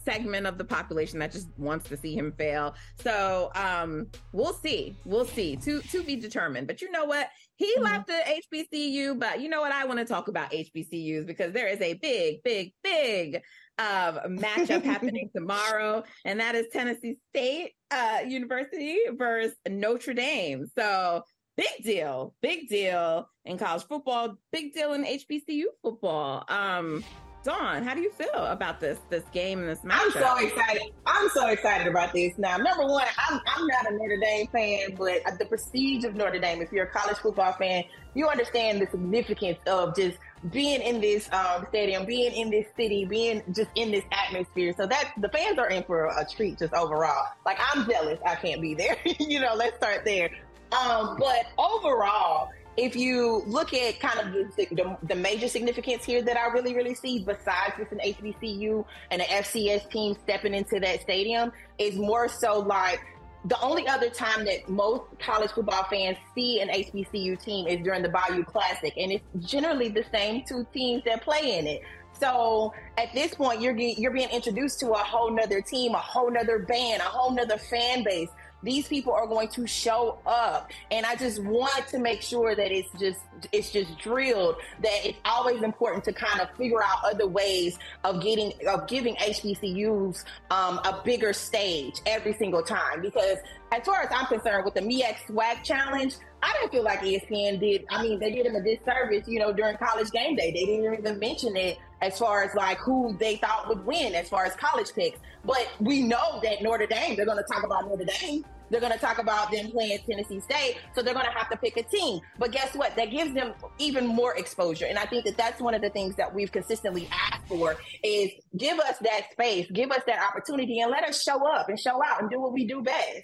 segment 0.05 0.45
of 0.45 0.57
the 0.57 0.63
population 0.63 1.19
that 1.19 1.31
just 1.31 1.47
wants 1.57 1.89
to 1.89 1.97
see 1.97 2.15
him 2.15 2.31
fail. 2.33 2.75
So 3.01 3.51
um, 3.55 4.07
we'll 4.31 4.53
see. 4.53 4.95
We'll 5.03 5.25
see. 5.25 5.55
To 5.57 5.81
to 5.81 6.03
be 6.03 6.15
determined. 6.15 6.67
But 6.67 6.81
you 6.81 6.91
know 6.91 7.05
what? 7.05 7.29
He 7.57 7.73
mm-hmm. 7.73 7.83
left 7.83 8.07
the 8.07 8.21
HBCU, 8.53 9.19
but 9.19 9.39
you 9.41 9.49
know 9.49 9.61
what? 9.61 9.71
I 9.71 9.85
want 9.85 9.99
to 9.99 10.05
talk 10.05 10.27
about 10.27 10.51
HBCUs 10.51 11.25
because 11.25 11.53
there 11.53 11.67
is 11.67 11.79
a 11.81 11.93
big, 11.93 12.43
big, 12.43 12.73
big 12.83 13.41
um, 13.77 14.37
matchup 14.37 14.83
happening 14.83 15.29
tomorrow, 15.35 16.03
and 16.25 16.39
that 16.39 16.55
is 16.55 16.67
Tennessee 16.71 17.17
State 17.29 17.73
uh, 17.91 18.19
University 18.27 18.99
versus 19.13 19.55
Notre 19.69 20.13
Dame. 20.13 20.65
So 20.77 21.23
big 21.57 21.83
deal, 21.83 22.35
big 22.41 22.67
deal 22.67 23.29
in 23.45 23.57
college 23.57 23.83
football, 23.83 24.37
big 24.51 24.73
deal 24.73 24.93
in 24.93 25.05
HBCU 25.05 25.63
football. 25.81 26.43
Um, 26.49 27.03
Dawn, 27.45 27.83
how 27.83 27.93
do 27.93 28.01
you 28.01 28.09
feel 28.09 28.27
about 28.33 28.79
this 28.79 28.97
this 29.11 29.23
game 29.31 29.59
and 29.59 29.69
this 29.69 29.83
match? 29.83 30.01
I'm 30.01 30.11
so 30.11 30.37
excited. 30.37 30.81
I'm 31.05 31.29
so 31.29 31.47
excited 31.49 31.85
about 31.85 32.11
this. 32.11 32.33
Now, 32.39 32.57
number 32.57 32.87
one, 32.87 33.05
I'm 33.19 33.39
I'm 33.45 33.67
not 33.67 33.87
a 33.87 33.95
Notre 33.95 34.17
Dame 34.17 34.47
fan, 34.47 34.95
but 34.97 35.21
the 35.37 35.45
prestige 35.45 36.05
of 36.05 36.15
Notre 36.15 36.39
Dame. 36.39 36.63
If 36.63 36.71
you're 36.71 36.85
a 36.85 36.89
college 36.89 37.17
football 37.17 37.53
fan, 37.53 37.83
you 38.15 38.27
understand 38.27 38.81
the 38.81 38.87
significance 38.89 39.59
of 39.67 39.95
just 39.95 40.17
being 40.51 40.81
in 40.81 40.99
this 40.99 41.31
um, 41.31 41.67
stadium, 41.69 42.07
being 42.07 42.33
in 42.33 42.49
this 42.49 42.65
city, 42.75 43.05
being 43.05 43.43
just 43.51 43.69
in 43.75 43.91
this 43.91 44.05
atmosphere. 44.11 44.73
So 44.75 44.87
that 44.87 45.11
the 45.19 45.29
fans 45.29 45.59
are 45.59 45.69
in 45.69 45.83
for 45.83 46.05
a 46.05 46.25
treat 46.27 46.57
just 46.57 46.73
overall. 46.73 47.27
Like 47.45 47.59
I'm 47.59 47.87
jealous 47.87 48.19
I 48.25 48.33
can't 48.35 48.59
be 48.59 48.73
there. 48.73 48.97
you 49.19 49.39
know, 49.39 49.53
let's 49.53 49.77
start 49.77 50.03
there. 50.03 50.31
Um, 50.71 51.17
but 51.19 51.45
overall, 51.59 52.49
if 52.77 52.95
you 52.95 53.43
look 53.47 53.73
at 53.73 53.99
kind 53.99 54.19
of 54.19 54.33
the, 54.33 54.65
the, 54.71 54.97
the, 55.03 55.15
major 55.15 55.47
significance 55.47 56.03
here 56.03 56.21
that 56.21 56.37
I 56.37 56.47
really, 56.47 56.75
really 56.75 56.95
see, 56.95 57.19
besides 57.19 57.73
just 57.77 57.91
an 57.91 57.99
HBCU 58.03 58.83
and 59.11 59.21
an 59.21 59.27
FCS 59.27 59.89
team 59.89 60.15
stepping 60.23 60.53
into 60.53 60.79
that 60.81 61.01
stadium, 61.01 61.53
is 61.77 61.95
more 61.95 62.27
so 62.27 62.59
like 62.59 62.99
the 63.45 63.59
only 63.61 63.87
other 63.87 64.09
time 64.09 64.43
that 64.45 64.67
most 64.67 65.03
college 65.19 65.51
football 65.51 65.85
fans 65.89 66.17
see 66.33 66.59
an 66.61 66.69
HBCU 66.69 67.41
team 67.41 67.67
is 67.67 67.81
during 67.83 68.01
the 68.01 68.09
Bayou 68.09 68.43
Classic, 68.43 68.93
and 68.97 69.11
it's 69.11 69.49
generally 69.49 69.87
the 69.87 70.03
same 70.11 70.43
two 70.47 70.65
teams 70.73 71.03
that 71.05 71.21
play 71.21 71.57
in 71.57 71.67
it. 71.67 71.81
So 72.19 72.73
at 72.97 73.13
this 73.13 73.35
point, 73.35 73.61
you're 73.61 73.75
you're 73.77 74.11
being 74.11 74.29
introduced 74.29 74.79
to 74.79 74.91
a 74.91 74.97
whole 74.97 75.31
nother 75.31 75.61
team, 75.61 75.93
a 75.93 75.99
whole 75.99 76.31
nother 76.31 76.59
band, 76.59 77.01
a 77.01 77.05
whole 77.05 77.31
nother 77.31 77.57
fan 77.57 78.03
base 78.03 78.29
these 78.65 78.87
people 78.87 79.13
are 79.13 79.27
going 79.27 79.47
to 79.49 79.67
show 79.67 80.19
up. 80.25 80.71
And 80.91 81.05
I 81.05 81.15
just 81.15 81.41
want 81.43 81.87
to 81.89 81.99
make 81.99 82.21
sure 82.21 82.55
that 82.55 82.71
it's 82.71 82.89
just 82.99 83.19
it's 83.51 83.71
just 83.71 83.97
drilled 83.99 84.55
that 84.81 85.05
it's 85.05 85.19
always 85.25 85.61
important 85.61 86.03
to 86.05 86.13
kind 86.13 86.41
of 86.41 86.49
figure 86.57 86.81
out 86.83 86.97
other 87.05 87.27
ways 87.27 87.77
of 88.03 88.21
getting 88.21 88.51
of 88.67 88.87
giving 88.87 89.15
HBCUs 89.15 90.23
um, 90.51 90.79
a 90.79 91.01
bigger 91.05 91.31
stage 91.31 92.01
every 92.05 92.33
single 92.33 92.63
time. 92.63 93.01
Because 93.01 93.37
as 93.71 93.85
far 93.85 94.01
as 94.01 94.09
I'm 94.11 94.25
concerned, 94.25 94.65
with 94.65 94.73
the 94.73 94.81
MEAC 94.81 95.17
SWAC 95.27 95.63
Challenge, 95.63 96.15
I 96.41 96.53
don't 96.59 96.71
feel 96.71 96.83
like 96.83 97.01
ESPN 97.01 97.59
did. 97.59 97.85
I 97.89 98.01
mean, 98.03 98.19
they 98.19 98.31
did 98.31 98.45
him 98.45 98.55
a 98.55 98.61
disservice, 98.61 99.27
you 99.27 99.39
know, 99.39 99.51
during 99.51 99.77
college 99.77 100.11
game 100.11 100.35
day. 100.35 100.51
They 100.51 100.65
didn't 100.65 100.99
even 100.99 101.19
mention 101.19 101.55
it 101.55 101.77
as 102.01 102.17
far 102.19 102.43
as 102.43 102.53
like 102.55 102.77
who 102.77 103.17
they 103.19 103.37
thought 103.37 103.67
would 103.67 103.85
win 103.85 104.13
as 104.13 104.29
far 104.29 104.45
as 104.45 104.55
college 104.55 104.93
picks. 104.93 105.19
But 105.43 105.67
we 105.79 106.03
know 106.03 106.39
that 106.43 106.61
Notre 106.61 106.85
Dame, 106.85 107.15
they're 107.15 107.25
going 107.25 107.37
to 107.37 107.53
talk 107.53 107.63
about 107.63 107.87
Notre 107.87 108.05
Dame. 108.05 108.45
They're 108.75 108.81
going 108.81 108.91
to 108.91 108.99
talk 108.99 109.19
about 109.19 109.53
them 109.53 109.71
playing 109.71 109.99
Tennessee 109.99 110.41
State. 110.41 110.75
So 110.93 111.01
they're 111.01 111.13
going 111.13 111.25
to 111.25 111.31
have 111.31 111.49
to 111.49 111.55
pick 111.55 111.77
a 111.77 111.83
team. 111.83 112.19
But 112.37 112.51
guess 112.51 112.75
what? 112.75 112.93
That 112.97 113.09
gives 113.09 113.33
them 113.33 113.53
even 113.77 114.05
more 114.05 114.35
exposure. 114.35 114.85
And 114.85 114.99
I 114.99 115.05
think 115.05 115.23
that 115.23 115.37
that's 115.37 115.61
one 115.61 115.73
of 115.73 115.81
the 115.81 115.89
things 115.91 116.17
that 116.17 116.35
we've 116.35 116.51
consistently 116.51 117.07
asked 117.09 117.47
for 117.47 117.77
is 118.03 118.31
give 118.57 118.77
us 118.79 118.97
that 118.99 119.31
space, 119.31 119.71
give 119.71 119.91
us 119.91 120.01
that 120.07 120.19
opportunity 120.21 120.81
and 120.81 120.91
let 120.91 121.05
us 121.05 121.23
show 121.23 121.47
up 121.47 121.69
and 121.69 121.79
show 121.79 122.03
out 122.03 122.19
and 122.19 122.29
do 122.29 122.41
what 122.41 122.51
we 122.51 122.67
do 122.67 122.81
best. 122.81 123.23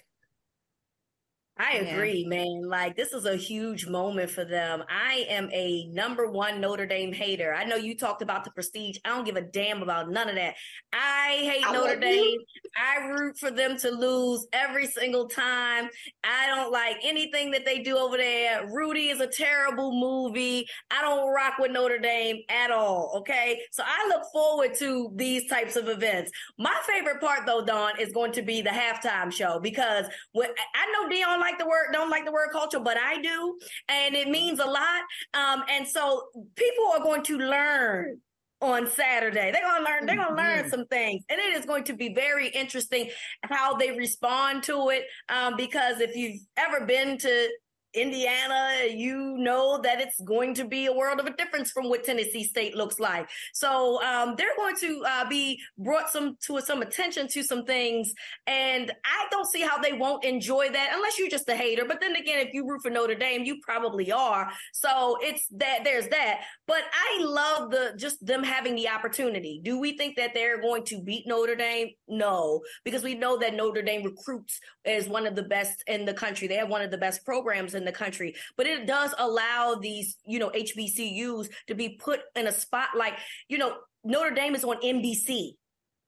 I 1.58 1.72
agree, 1.74 2.22
yeah. 2.22 2.28
man. 2.28 2.62
Like 2.66 2.96
this 2.96 3.12
is 3.12 3.26
a 3.26 3.36
huge 3.36 3.86
moment 3.86 4.30
for 4.30 4.44
them. 4.44 4.82
I 4.88 5.26
am 5.28 5.50
a 5.52 5.86
number 5.92 6.30
one 6.30 6.60
Notre 6.60 6.86
Dame 6.86 7.12
hater. 7.12 7.52
I 7.52 7.64
know 7.64 7.76
you 7.76 7.96
talked 7.96 8.22
about 8.22 8.44
the 8.44 8.50
prestige. 8.52 8.96
I 9.04 9.10
don't 9.10 9.24
give 9.24 9.36
a 9.36 9.42
damn 9.42 9.82
about 9.82 10.10
none 10.10 10.30
of 10.30 10.36
that. 10.36 10.54
I 10.94 11.40
hate 11.42 11.64
I 11.66 11.72
Notre 11.72 12.00
Dame. 12.00 12.24
You. 12.24 12.44
I 12.74 13.06
root 13.06 13.38
for 13.38 13.50
them 13.50 13.76
to 13.78 13.90
lose 13.90 14.46
every 14.54 14.86
single 14.86 15.28
time. 15.28 15.88
I 16.24 16.46
don't 16.46 16.72
like 16.72 16.96
anything 17.02 17.50
that 17.50 17.66
they 17.66 17.80
do 17.80 17.98
over 17.98 18.16
there. 18.16 18.66
Rudy 18.72 19.10
is 19.10 19.20
a 19.20 19.26
terrible 19.26 19.92
movie. 19.92 20.66
I 20.90 21.02
don't 21.02 21.32
rock 21.34 21.58
with 21.58 21.70
Notre 21.70 21.98
Dame 21.98 22.38
at 22.48 22.70
all. 22.70 23.12
Okay. 23.18 23.60
So 23.72 23.82
I 23.86 24.08
look 24.08 24.22
forward 24.32 24.74
to 24.78 25.12
these 25.16 25.48
types 25.50 25.76
of 25.76 25.88
events. 25.88 26.32
My 26.58 26.76
favorite 26.86 27.20
part 27.20 27.44
though, 27.44 27.64
Dawn, 27.64 27.92
is 28.00 28.10
going 28.12 28.32
to 28.32 28.42
be 28.42 28.62
the 28.62 28.70
halftime 28.70 29.30
show 29.30 29.60
because 29.60 30.06
when 30.32 30.48
I 30.74 30.92
know 30.92 31.14
Deion 31.14 31.42
like 31.42 31.51
the 31.58 31.66
word, 31.66 31.88
don't 31.92 32.10
like 32.10 32.24
the 32.24 32.32
word 32.32 32.50
culture, 32.52 32.80
but 32.80 32.96
I 32.96 33.20
do. 33.20 33.58
And 33.88 34.14
it 34.14 34.28
means 34.28 34.58
a 34.58 34.64
lot. 34.64 35.02
Um, 35.34 35.64
and 35.70 35.86
so 35.86 36.28
people 36.56 36.86
are 36.94 37.00
going 37.00 37.22
to 37.24 37.38
learn 37.38 38.20
on 38.60 38.88
Saturday. 38.90 39.50
They're 39.50 39.62
gonna 39.62 39.84
learn, 39.84 40.06
they're 40.06 40.16
gonna 40.16 40.36
learn 40.36 40.60
mm-hmm. 40.60 40.68
some 40.68 40.86
things. 40.86 41.24
And 41.28 41.40
it 41.40 41.56
is 41.58 41.66
going 41.66 41.84
to 41.84 41.94
be 41.94 42.14
very 42.14 42.48
interesting 42.48 43.10
how 43.42 43.76
they 43.76 43.90
respond 43.90 44.62
to 44.64 44.90
it. 44.90 45.04
Um, 45.28 45.54
because 45.56 46.00
if 46.00 46.14
you've 46.16 46.40
ever 46.56 46.86
been 46.86 47.18
to 47.18 47.48
Indiana, 47.94 48.88
you 48.88 49.36
know 49.38 49.80
that 49.82 50.00
it's 50.00 50.20
going 50.20 50.54
to 50.54 50.64
be 50.64 50.86
a 50.86 50.92
world 50.92 51.20
of 51.20 51.26
a 51.26 51.36
difference 51.36 51.70
from 51.70 51.88
what 51.88 52.04
Tennessee 52.04 52.44
State 52.44 52.74
looks 52.74 52.98
like. 52.98 53.28
So 53.52 54.02
um, 54.02 54.34
they're 54.36 54.56
going 54.56 54.76
to 54.76 55.04
uh, 55.06 55.28
be 55.28 55.60
brought 55.78 56.10
some 56.10 56.36
to 56.46 56.60
some 56.60 56.82
attention 56.82 57.28
to 57.28 57.42
some 57.42 57.64
things, 57.64 58.12
and 58.46 58.90
I 59.04 59.26
don't 59.30 59.48
see 59.48 59.60
how 59.60 59.78
they 59.78 59.92
won't 59.92 60.24
enjoy 60.24 60.70
that 60.70 60.90
unless 60.94 61.18
you're 61.18 61.28
just 61.28 61.48
a 61.48 61.54
hater. 61.54 61.84
But 61.86 62.00
then 62.00 62.16
again, 62.16 62.46
if 62.46 62.54
you 62.54 62.66
root 62.66 62.82
for 62.82 62.90
Notre 62.90 63.14
Dame, 63.14 63.44
you 63.44 63.60
probably 63.62 64.10
are. 64.10 64.50
So 64.72 65.18
it's 65.20 65.46
that 65.52 65.80
there's 65.84 66.08
that. 66.08 66.40
But 66.66 66.82
I 66.92 67.22
love 67.22 67.70
the 67.70 67.94
just 67.96 68.24
them 68.24 68.42
having 68.42 68.74
the 68.74 68.88
opportunity. 68.88 69.60
Do 69.62 69.78
we 69.78 69.96
think 69.96 70.16
that 70.16 70.34
they're 70.34 70.60
going 70.60 70.84
to 70.84 71.00
beat 71.02 71.26
Notre 71.26 71.56
Dame? 71.56 71.90
No, 72.08 72.62
because 72.84 73.02
we 73.02 73.14
know 73.14 73.38
that 73.38 73.54
Notre 73.54 73.82
Dame 73.82 74.02
recruits 74.02 74.60
is 74.84 75.08
one 75.08 75.26
of 75.26 75.34
the 75.34 75.42
best 75.42 75.82
in 75.86 76.04
the 76.04 76.14
country. 76.14 76.48
They 76.48 76.56
have 76.56 76.68
one 76.68 76.82
of 76.82 76.90
the 76.90 76.98
best 76.98 77.24
programs 77.24 77.74
in 77.74 77.81
the 77.84 77.92
country, 77.92 78.34
but 78.56 78.66
it 78.66 78.86
does 78.86 79.14
allow 79.18 79.74
these, 79.74 80.16
you 80.24 80.38
know, 80.38 80.50
HBCUs 80.50 81.48
to 81.66 81.74
be 81.74 81.90
put 81.90 82.20
in 82.34 82.46
a 82.46 82.52
spot 82.52 82.88
like, 82.96 83.14
you 83.48 83.58
know, 83.58 83.76
Notre 84.04 84.34
Dame 84.34 84.54
is 84.54 84.64
on 84.64 84.80
NBC 84.80 85.52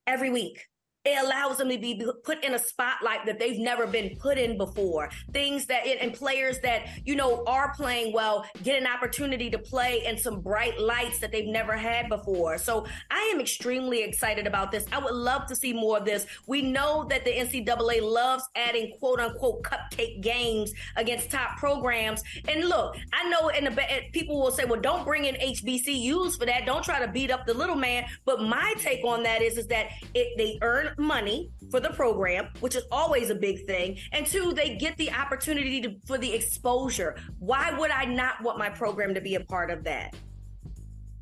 every 0.07 0.31
week 0.31 0.67
it 1.05 1.23
allows 1.23 1.59
them 1.59 1.69
to 1.69 1.79
be 1.79 2.03
put 2.25 2.43
in 2.43 2.55
a 2.55 2.59
spotlight 2.59 3.27
that 3.27 3.39
they've 3.39 3.59
never 3.59 3.87
been 3.87 4.17
put 4.17 4.39
in 4.39 4.57
before. 4.57 5.11
Things 5.33 5.67
that, 5.67 5.87
and 5.87 6.15
players 6.15 6.59
that, 6.61 6.87
you 7.05 7.15
know, 7.15 7.45
are 7.47 7.75
playing 7.75 8.13
well 8.13 8.47
get 8.63 8.81
an 8.81 8.87
opportunity 8.87 9.51
to 9.51 9.59
play 9.59 10.05
in 10.07 10.17
some 10.17 10.41
bright 10.41 10.81
lights 10.81 11.19
that 11.19 11.31
they've 11.31 11.49
never 11.49 11.77
had 11.77 12.09
before. 12.09 12.57
So 12.57 12.87
I 13.11 13.31
am 13.35 13.41
extremely 13.41 14.03
excited 14.03 14.47
about 14.47 14.71
this. 14.71 14.87
I 14.93 14.99
would 14.99 15.15
love 15.15 15.47
to 15.47 15.57
see 15.57 15.73
more 15.73 15.99
of 15.99 16.07
this. 16.07 16.27
We 16.47 16.63
know 16.63 17.05
that 17.11 17.25
the 17.25 17.33
NCAA 17.33 18.01
loves 18.03 18.45
adding 18.57 18.93
quote 18.99 19.21
unquote 19.21 19.63
cupcake 19.63 20.23
games 20.23 20.73
against 20.97 21.31
top 21.31 21.59
programs. 21.59 22.23
And 22.49 22.65
look, 22.65 22.97
I 23.13 23.29
know 23.29 23.49
in 23.49 23.65
the 23.65 23.83
people 24.13 24.41
will 24.41 24.51
say, 24.51 24.65
well, 24.65 24.81
don't 24.81 25.05
bring 25.05 25.27
in 25.27 25.35
HBCUs 25.35 26.39
for 26.39 26.47
that. 26.47 26.65
Don't 26.65 26.85
try 26.85 27.05
to 27.05 27.09
beat 27.09 27.31
up 27.31 27.47
the 27.47 27.55
little 27.55 27.77
man. 27.77 28.07
But 28.25 28.41
my 28.41 28.75
take 28.79 29.05
on 29.05 29.23
that 29.25 29.43
is, 29.43 29.59
is 29.59 29.67
that 29.67 29.89
it, 30.15 30.37
they 30.39 30.59
earn 30.63 30.94
money 30.99 31.51
for 31.71 31.81
the 31.81 31.91
program, 31.91 32.49
which 32.61 32.77
is 32.77 32.85
always 32.91 33.31
a 33.31 33.35
big 33.35 33.67
thing. 33.67 33.99
And 34.13 34.27
two, 34.27 34.53
they 34.53 34.77
get 34.77 34.97
the 34.97 35.11
opportunity 35.13 35.81
to, 35.83 35.97
for 36.07 36.19
the 36.19 36.33
exposure. 36.33 37.17
Why 37.39 37.77
would 37.79 37.91
I 37.91 38.05
not 38.05 38.43
want 38.43 38.59
my 38.59 38.69
program 38.69 39.15
to 39.15 39.21
be 39.21 39.35
a 39.35 39.41
part 39.41 39.71
of 39.71 39.85
that? 39.85 40.15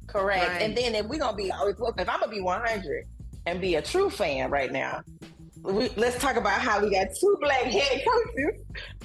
Correct. 0.07 0.49
Right. 0.49 0.63
And 0.63 0.77
then 0.77 0.95
if 0.95 1.07
we're 1.07 1.19
gonna 1.19 1.37
be, 1.37 1.49
if 1.49 2.09
I'm 2.09 2.21
gonna 2.21 2.29
be 2.29 2.41
100 2.41 3.07
and 3.47 3.61
be 3.61 3.77
a 3.77 3.83
true 3.83 4.11
fan 4.11 4.51
right 4.51 4.71
now, 4.71 5.03
we, 5.63 5.89
let's 5.97 6.19
talk 6.19 6.37
about 6.37 6.61
how 6.61 6.83
we 6.83 6.91
got 6.91 7.09
two 7.19 7.37
black 7.41 7.63
head 7.65 8.03
coaches 8.05 8.61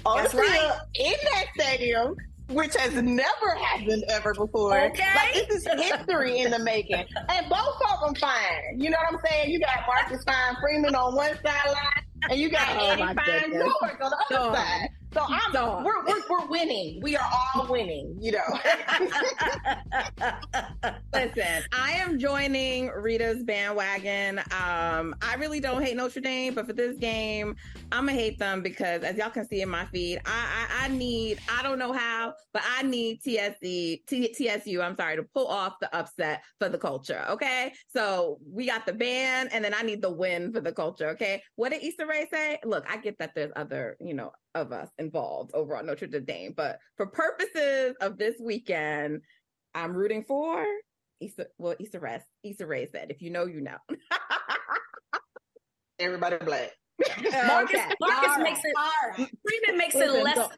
on 0.05 0.23
That's 0.23 0.33
right. 0.33 0.79
in 0.95 1.13
that 1.33 1.45
stadium 1.53 2.15
which 2.49 2.75
has 2.75 2.93
never 2.95 3.55
happened 3.55 4.03
ever 4.09 4.33
before. 4.33 4.79
Okay. 4.79 5.03
Like 5.15 5.47
this 5.47 5.65
is 5.65 5.81
history 5.81 6.39
in 6.39 6.51
the 6.51 6.59
making. 6.59 7.05
And 7.29 7.49
both 7.49 7.75
of 7.91 7.99
them 8.05 8.15
fine. 8.15 8.79
You 8.79 8.89
know 8.89 8.97
what 9.09 9.15
I'm 9.15 9.19
saying? 9.29 9.51
You 9.51 9.59
got 9.59 9.85
Marcus 9.85 10.23
Fine 10.23 10.55
Freeman 10.61 10.95
on 10.95 11.15
one 11.15 11.37
sideline, 11.43 12.05
and 12.29 12.39
you 12.39 12.49
got 12.49 12.67
oh, 12.77 12.89
Eddie 12.89 13.03
Fine 13.03 13.51
George 13.53 14.01
on 14.01 14.11
the 14.11 14.35
other 14.35 14.55
side. 14.55 14.89
So 15.13 15.23
I'm 15.27 15.83
we're, 15.83 16.05
we're, 16.05 16.21
we're 16.29 16.47
winning. 16.47 16.99
We 17.01 17.15
are 17.15 17.25
all 17.55 17.67
winning, 17.67 18.17
you 18.19 18.33
know. 18.33 18.59
Listen, 21.13 21.63
I 21.71 21.91
am 21.93 22.19
joining 22.19 22.89
Reeta's 22.89 23.43
bandwagon. 23.43 24.39
Um, 24.39 25.15
I 25.21 25.35
really 25.39 25.59
don't 25.59 25.81
hate 25.81 25.95
Notre 25.95 26.19
Dame, 26.19 26.53
but 26.53 26.67
for 26.67 26.73
this 26.73 26.97
game, 26.97 27.55
I'm 27.91 28.05
gonna 28.05 28.17
hate 28.17 28.37
them 28.37 28.61
because 28.61 29.03
as 29.03 29.15
y'all 29.17 29.29
can 29.29 29.47
see 29.47 29.61
in 29.61 29.69
my 29.69 29.85
feed, 29.85 30.19
I 30.25 30.67
I, 30.69 30.85
I 30.85 30.87
need 30.89 31.39
I 31.49 31.63
don't 31.63 31.79
know 31.79 31.93
how, 31.93 32.33
but 32.53 32.63
I 32.77 32.83
need 32.83 33.21
TSE 33.21 34.03
T, 34.07 34.33
TSU. 34.33 34.81
I'm 34.81 34.95
sorry 34.97 35.15
to 35.15 35.23
pull 35.23 35.47
off 35.47 35.75
the 35.79 35.95
upset 35.95 36.43
for 36.59 36.67
the 36.69 36.77
culture. 36.77 37.23
Okay, 37.29 37.73
so 37.87 38.39
we 38.45 38.67
got 38.67 38.85
the 38.85 38.93
ban, 38.93 39.47
and 39.51 39.63
then 39.63 39.73
I 39.73 39.83
need 39.83 40.01
the 40.01 40.11
win 40.11 40.51
for 40.51 40.59
the 40.59 40.73
culture. 40.73 41.09
Okay, 41.09 41.41
what 41.55 41.71
did 41.71 41.81
Issa 41.81 42.05
Rae 42.05 42.27
say? 42.31 42.59
Look, 42.65 42.85
I 42.89 42.97
get 42.97 43.17
that 43.19 43.31
there's 43.35 43.51
other 43.55 43.95
you 44.01 44.13
know 44.13 44.31
of 44.55 44.71
us 44.71 44.89
involved 44.97 45.51
over 45.53 45.75
on 45.75 45.85
Notre 45.85 46.07
Dame. 46.07 46.53
But 46.55 46.79
for 46.95 47.07
purposes 47.07 47.95
of 48.01 48.17
this 48.17 48.35
weekend, 48.39 49.21
I'm 49.73 49.93
rooting 49.93 50.23
for 50.23 50.65
Issa, 51.19 51.47
well, 51.57 51.75
Issa 51.79 51.99
Rae, 51.99 52.21
Issa 52.43 52.65
Rae 52.65 52.87
said, 52.91 53.11
if 53.11 53.21
you 53.21 53.29
know, 53.29 53.45
you 53.45 53.61
know. 53.61 53.77
Everybody 55.99 56.37
black. 56.37 56.71
Marcus, 57.47 57.75
okay. 57.75 57.83
Um, 57.89 57.95
Marcus 57.99 58.29
right. 58.29 58.43
makes 58.43 58.59
it, 58.63 58.73
right. 58.75 59.29
Freeman 59.47 59.77
makes 59.77 59.95
Listen, 59.95 60.15
it 60.15 60.23
less, 60.23 60.35
don't. 60.35 60.53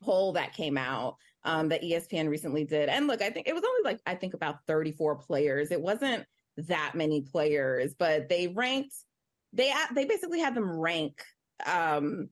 poll 0.03 0.33
that 0.33 0.53
came 0.53 0.77
out 0.77 1.17
um, 1.45 1.69
that 1.69 1.83
ESPN 1.83 2.29
recently 2.29 2.65
did. 2.65 2.89
And 2.89 3.07
look, 3.07 3.23
I 3.23 3.31
think 3.31 3.49
it 3.49 3.55
was 3.55 3.65
only 3.65 3.91
like, 3.91 4.01
I 4.07 4.15
think 4.15 4.35
about 4.35 4.59
34 4.67 5.17
players. 5.17 5.71
It 5.71 5.81
wasn't 5.81 6.25
that 6.57 6.93
many 6.95 7.23
players, 7.23 7.95
but 7.99 8.29
they 8.29 8.49
ranked, 8.49 8.95
they, 9.53 9.73
they 9.95 10.05
basically 10.05 10.41
had 10.41 10.55
them 10.55 10.79
rank 10.79 11.23
um, 11.67 12.29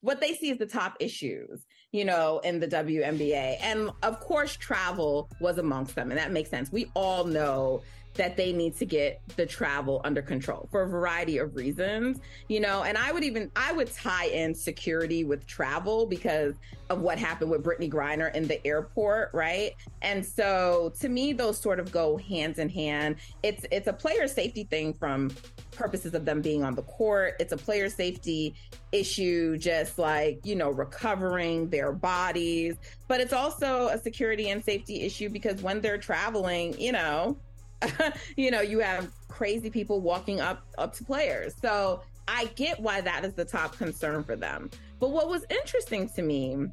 what 0.00 0.20
they 0.20 0.34
see 0.34 0.50
as 0.50 0.58
the 0.58 0.66
top 0.66 0.94
issues, 1.00 1.64
you 1.90 2.04
know, 2.04 2.38
in 2.40 2.60
the 2.60 2.68
WNBA. 2.68 3.56
And 3.60 3.90
of 4.02 4.20
course, 4.20 4.56
travel 4.56 5.28
was 5.40 5.58
amongst 5.58 5.94
them. 5.94 6.10
And 6.10 6.18
that 6.18 6.32
makes 6.32 6.50
sense. 6.50 6.70
We 6.70 6.90
all 6.94 7.24
know 7.24 7.82
that 8.16 8.36
they 8.36 8.52
need 8.52 8.76
to 8.76 8.84
get 8.84 9.20
the 9.36 9.46
travel 9.46 10.00
under 10.04 10.22
control 10.22 10.68
for 10.70 10.82
a 10.82 10.88
variety 10.88 11.38
of 11.38 11.54
reasons, 11.54 12.18
you 12.48 12.60
know. 12.60 12.82
And 12.82 12.96
I 12.96 13.12
would 13.12 13.24
even 13.24 13.50
I 13.56 13.72
would 13.72 13.92
tie 13.92 14.26
in 14.26 14.54
security 14.54 15.24
with 15.24 15.46
travel 15.46 16.06
because 16.06 16.54
of 16.88 17.00
what 17.00 17.18
happened 17.18 17.50
with 17.50 17.64
Brittney 17.64 17.90
Griner 17.90 18.34
in 18.34 18.46
the 18.46 18.64
airport, 18.66 19.30
right? 19.32 19.72
And 20.02 20.24
so 20.24 20.92
to 21.00 21.08
me, 21.08 21.32
those 21.32 21.58
sort 21.58 21.80
of 21.80 21.90
go 21.90 22.16
hands 22.16 22.58
in 22.58 22.68
hand. 22.68 23.16
It's 23.42 23.66
it's 23.70 23.88
a 23.88 23.92
player 23.92 24.28
safety 24.28 24.64
thing 24.64 24.94
from 24.94 25.30
purposes 25.72 26.14
of 26.14 26.24
them 26.24 26.40
being 26.40 26.64
on 26.64 26.74
the 26.74 26.82
court. 26.82 27.34
It's 27.38 27.52
a 27.52 27.56
player 27.56 27.88
safety 27.88 28.54
issue, 28.92 29.58
just 29.58 29.98
like, 29.98 30.40
you 30.44 30.54
know, 30.54 30.70
recovering 30.70 31.68
their 31.68 31.92
bodies. 31.92 32.76
But 33.08 33.20
it's 33.20 33.32
also 33.32 33.88
a 33.88 33.98
security 33.98 34.50
and 34.50 34.64
safety 34.64 35.02
issue 35.02 35.28
because 35.28 35.62
when 35.62 35.80
they're 35.80 35.98
traveling, 35.98 36.78
you 36.80 36.92
know, 36.92 37.36
you 38.36 38.50
know, 38.50 38.60
you 38.60 38.80
have 38.80 39.10
crazy 39.28 39.70
people 39.70 40.00
walking 40.00 40.40
up 40.40 40.66
up 40.78 40.94
to 40.94 41.04
players. 41.04 41.54
So 41.60 42.02
I 42.28 42.46
get 42.56 42.80
why 42.80 43.00
that 43.00 43.24
is 43.24 43.34
the 43.34 43.44
top 43.44 43.76
concern 43.76 44.24
for 44.24 44.36
them. 44.36 44.70
But 44.98 45.10
what 45.10 45.28
was 45.28 45.44
interesting 45.50 46.08
to 46.10 46.22
me 46.22 46.66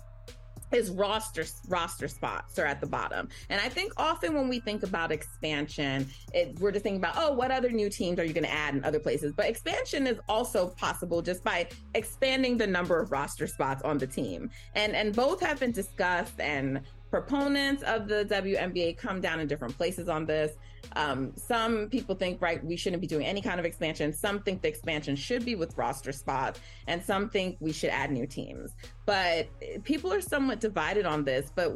is 0.74 0.90
roster 0.90 1.46
roster 1.68 2.08
spots 2.08 2.58
are 2.58 2.66
at 2.66 2.82
the 2.82 2.88
bottom. 2.88 3.30
And 3.50 3.62
I 3.62 3.70
think 3.70 3.94
often 3.98 4.34
when 4.34 4.50
we 4.50 4.60
think 4.60 4.84
about 4.84 5.12
expansion, 5.12 6.08
it, 6.34 6.60
we're 6.60 6.72
just 6.72 6.84
thinking 6.84 7.00
about, 7.00 7.14
oh, 7.18 7.34
what 7.34 7.52
other 7.52 7.70
new 7.70 7.90
teams 7.90 8.20
are 8.20 8.24
you 8.24 8.34
going 8.34 8.46
to 8.46 8.52
add 8.52 8.74
in 8.74 8.84
other 8.84 9.00
places? 9.00 9.34
But 9.36 9.46
expansion 9.46 10.08
is 10.08 10.20
also 10.28 10.70
possible 10.70 11.22
just 11.22 11.44
by 11.44 11.68
expanding 11.94 12.58
the 12.58 12.68
number 12.68 13.00
of 13.00 13.12
roster 13.12 13.48
spots 13.48 13.84
on 13.84 13.98
the 13.98 14.08
team. 14.08 14.50
And 14.76 14.96
and 14.96 15.16
both 15.16 15.40
have 15.42 15.60
been 15.60 15.72
discussed 15.72 16.40
and 16.40 16.82
proponents 17.12 17.84
of 17.84 18.08
the 18.08 18.26
WNBA 18.26 18.98
come 18.98 19.22
down 19.22 19.40
in 19.40 19.48
different 19.48 19.78
places 19.78 20.10
on 20.10 20.26
this. 20.26 20.54
Um, 20.96 21.34
some 21.36 21.90
people 21.90 22.16
think, 22.16 22.42
right, 22.42 22.64
we 22.64 22.76
shouldn't 22.76 23.02
be 23.02 23.08
doing 23.08 23.26
any 23.26 23.42
kind 23.42 23.60
of 23.60 23.66
expansion. 23.66 24.14
Some 24.14 24.42
think 24.42 24.62
the 24.62 24.68
expansion 24.68 25.16
should 25.16 25.46
be 25.46 25.56
with 25.56 25.78
roster 25.78 26.12
spots, 26.12 26.60
and 26.88 27.04
some 27.04 27.30
think 27.30 27.58
we 27.60 27.72
should 27.72 27.90
add 27.90 28.12
new 28.12 28.28
teams. 28.28 28.76
But 29.06 29.48
people 29.84 30.12
are 30.14 30.22
somewhat 30.22 30.60
divided 30.60 31.06
on 31.06 31.24
this. 31.24 31.52
But 31.56 31.74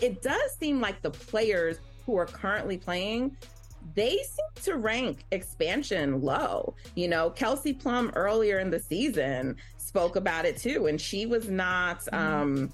it 0.00 0.22
does 0.22 0.56
seem 0.58 0.80
like 0.80 1.02
the 1.02 1.10
players 1.10 1.78
who 2.04 2.16
are 2.16 2.26
currently 2.26 2.78
playing 2.78 3.36
they 3.94 4.16
seem 4.16 4.64
to 4.64 4.76
rank 4.76 5.24
expansion 5.30 6.20
low. 6.20 6.74
You 6.94 7.08
know, 7.08 7.30
Kelsey 7.30 7.72
Plum 7.72 8.10
earlier 8.14 8.58
in 8.58 8.70
the 8.70 8.80
season 8.80 9.56
spoke 9.76 10.16
about 10.16 10.44
it 10.44 10.56
too, 10.56 10.86
and 10.86 11.00
she 11.00 11.26
was 11.26 11.48
not. 11.48 12.00
Mm-hmm. 12.06 12.42
Um, 12.42 12.72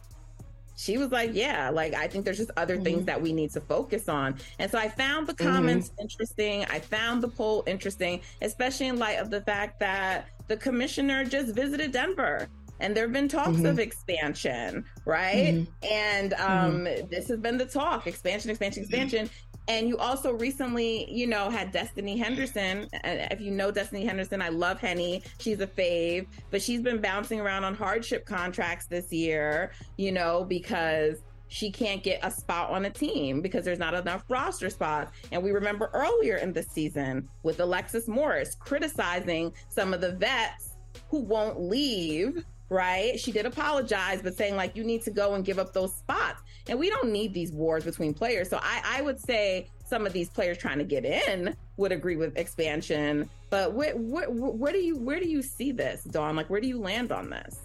she 0.83 0.99
was 0.99 1.13
like, 1.13 1.31
Yeah, 1.33 1.71
like 1.71 1.95
I 1.95 2.09
think 2.09 2.25
there's 2.25 2.39
just 2.39 2.51
other 2.57 2.75
mm-hmm. 2.75 2.85
things 2.85 3.05
that 3.07 3.21
we 3.21 3.33
need 3.33 3.53
to 3.53 3.61
focus 3.61 4.09
on. 4.09 4.37
And 4.59 4.71
so 4.71 4.79
I 4.79 4.89
found 4.89 5.27
the 5.27 5.35
comments 5.35 5.91
mm-hmm. 5.91 6.03
interesting. 6.03 6.65
I 6.65 6.81
found 6.81 7.23
the 7.23 7.29
poll 7.29 7.63
interesting, 7.67 8.21
especially 8.41 8.89
in 8.89 8.99
light 8.99 9.19
of 9.19 9.31
the 9.31 9.41
fact 9.43 9.79
that 9.81 10.27
the 10.49 10.57
commissioner 10.57 11.25
just 11.25 11.55
visited 11.55 11.93
Denver 11.93 12.49
and 12.81 12.97
there 12.97 13.05
have 13.05 13.13
been 13.13 13.29
talks 13.29 13.51
mm-hmm. 13.51 13.67
of 13.67 13.79
expansion, 13.79 14.85
right? 15.05 15.55
Mm-hmm. 15.55 15.93
And 15.93 16.35
um, 16.35 16.85
mm-hmm. 16.85 17.09
this 17.09 17.29
has 17.29 17.39
been 17.39 17.57
the 17.57 17.65
talk 17.65 18.09
expansion, 18.09 18.51
expansion, 18.51 18.83
expansion. 18.83 19.31
And 19.69 19.89
you 19.89 19.97
also 19.99 20.33
recently, 20.33 21.11
you 21.11 21.27
know, 21.27 21.49
had 21.49 21.73
Destanni 21.73 22.19
Henderson. 22.19 22.89
If 23.05 23.41
you 23.41 23.53
know 23.53 23.71
Destanni 23.71 24.05
Henderson, 24.05 24.43
I 24.43 24.49
love 24.49 24.81
Henny. 24.81 25.23
She's 25.39 25.61
a 25.61 25.67
fave, 25.67 26.27
but 26.51 26.61
she's 26.61 26.81
been 26.81 27.01
bouncing 27.01 27.41
around 27.41 27.65
on 27.65 27.75
hardship 27.75 28.27
contracts 28.27 28.87
this 28.87 29.13
year, 29.13 29.73
you 29.97 30.11
know, 30.11 30.45
because 30.45 31.23
she 31.47 31.71
can't 31.71 32.03
get 32.03 32.19
a 32.23 32.31
spot 32.31 32.71
on 32.71 32.87
a 32.87 32.91
team 32.91 33.43
because 33.43 33.65
there's 33.65 33.79
not 33.79 33.95
enough 33.95 34.25
roster 34.29 34.71
spots. 34.71 35.13
And 35.31 35.43
we 35.43 35.53
remember 35.53 35.91
earlier 35.93 36.37
in 36.37 36.53
the 36.53 36.63
season 36.63 37.29
with 37.43 37.61
Alexis 37.61 38.09
Morris 38.09 38.55
criticizing 38.55 39.53
some 39.69 39.93
of 39.93 40.01
the 40.01 40.13
vets 40.13 40.77
who 41.09 41.21
won't 41.21 41.61
leave 41.61 42.43
right? 42.73 43.21
She 43.21 43.31
did 43.31 43.47
apologize, 43.47 44.23
but 44.23 44.37
saying 44.37 44.57
like 44.57 44.75
you 44.75 44.83
need 44.83 45.03
to 45.03 45.11
go 45.11 45.35
and 45.35 45.45
give 45.45 45.59
up 45.59 45.73
those 45.73 45.95
spots. 45.95 46.43
And 46.69 46.79
we 46.79 46.91
don't 46.91 47.11
need 47.11 47.35
these 47.35 47.53
wars 47.53 47.85
between 47.85 48.15
players. 48.15 48.49
So 48.49 48.59
I, 48.63 48.99
I 48.99 49.03
would 49.03 49.21
say 49.21 49.69
some 49.85 50.07
of 50.07 50.13
these 50.13 50.31
players 50.31 50.59
trying 50.59 50.79
to 50.79 50.85
get 50.85 51.05
in 51.05 51.57
would 51.77 51.93
agree 51.93 52.17
with 52.17 52.37
expansion. 52.37 53.29
But 53.51 53.75
where, 53.75 53.95
where, 53.95 54.31
where 54.31 54.73
do 54.73 54.79
you 54.79 54.97
where 54.97 55.21
do 55.21 55.29
you 55.29 55.43
see 55.43 55.73
this, 55.73 56.05
Dawn? 56.05 56.35
Like 56.35 56.49
where 56.49 56.61
do 56.61 56.67
you 56.67 56.81
land 56.81 57.13
on 57.13 57.29
this? 57.31 57.59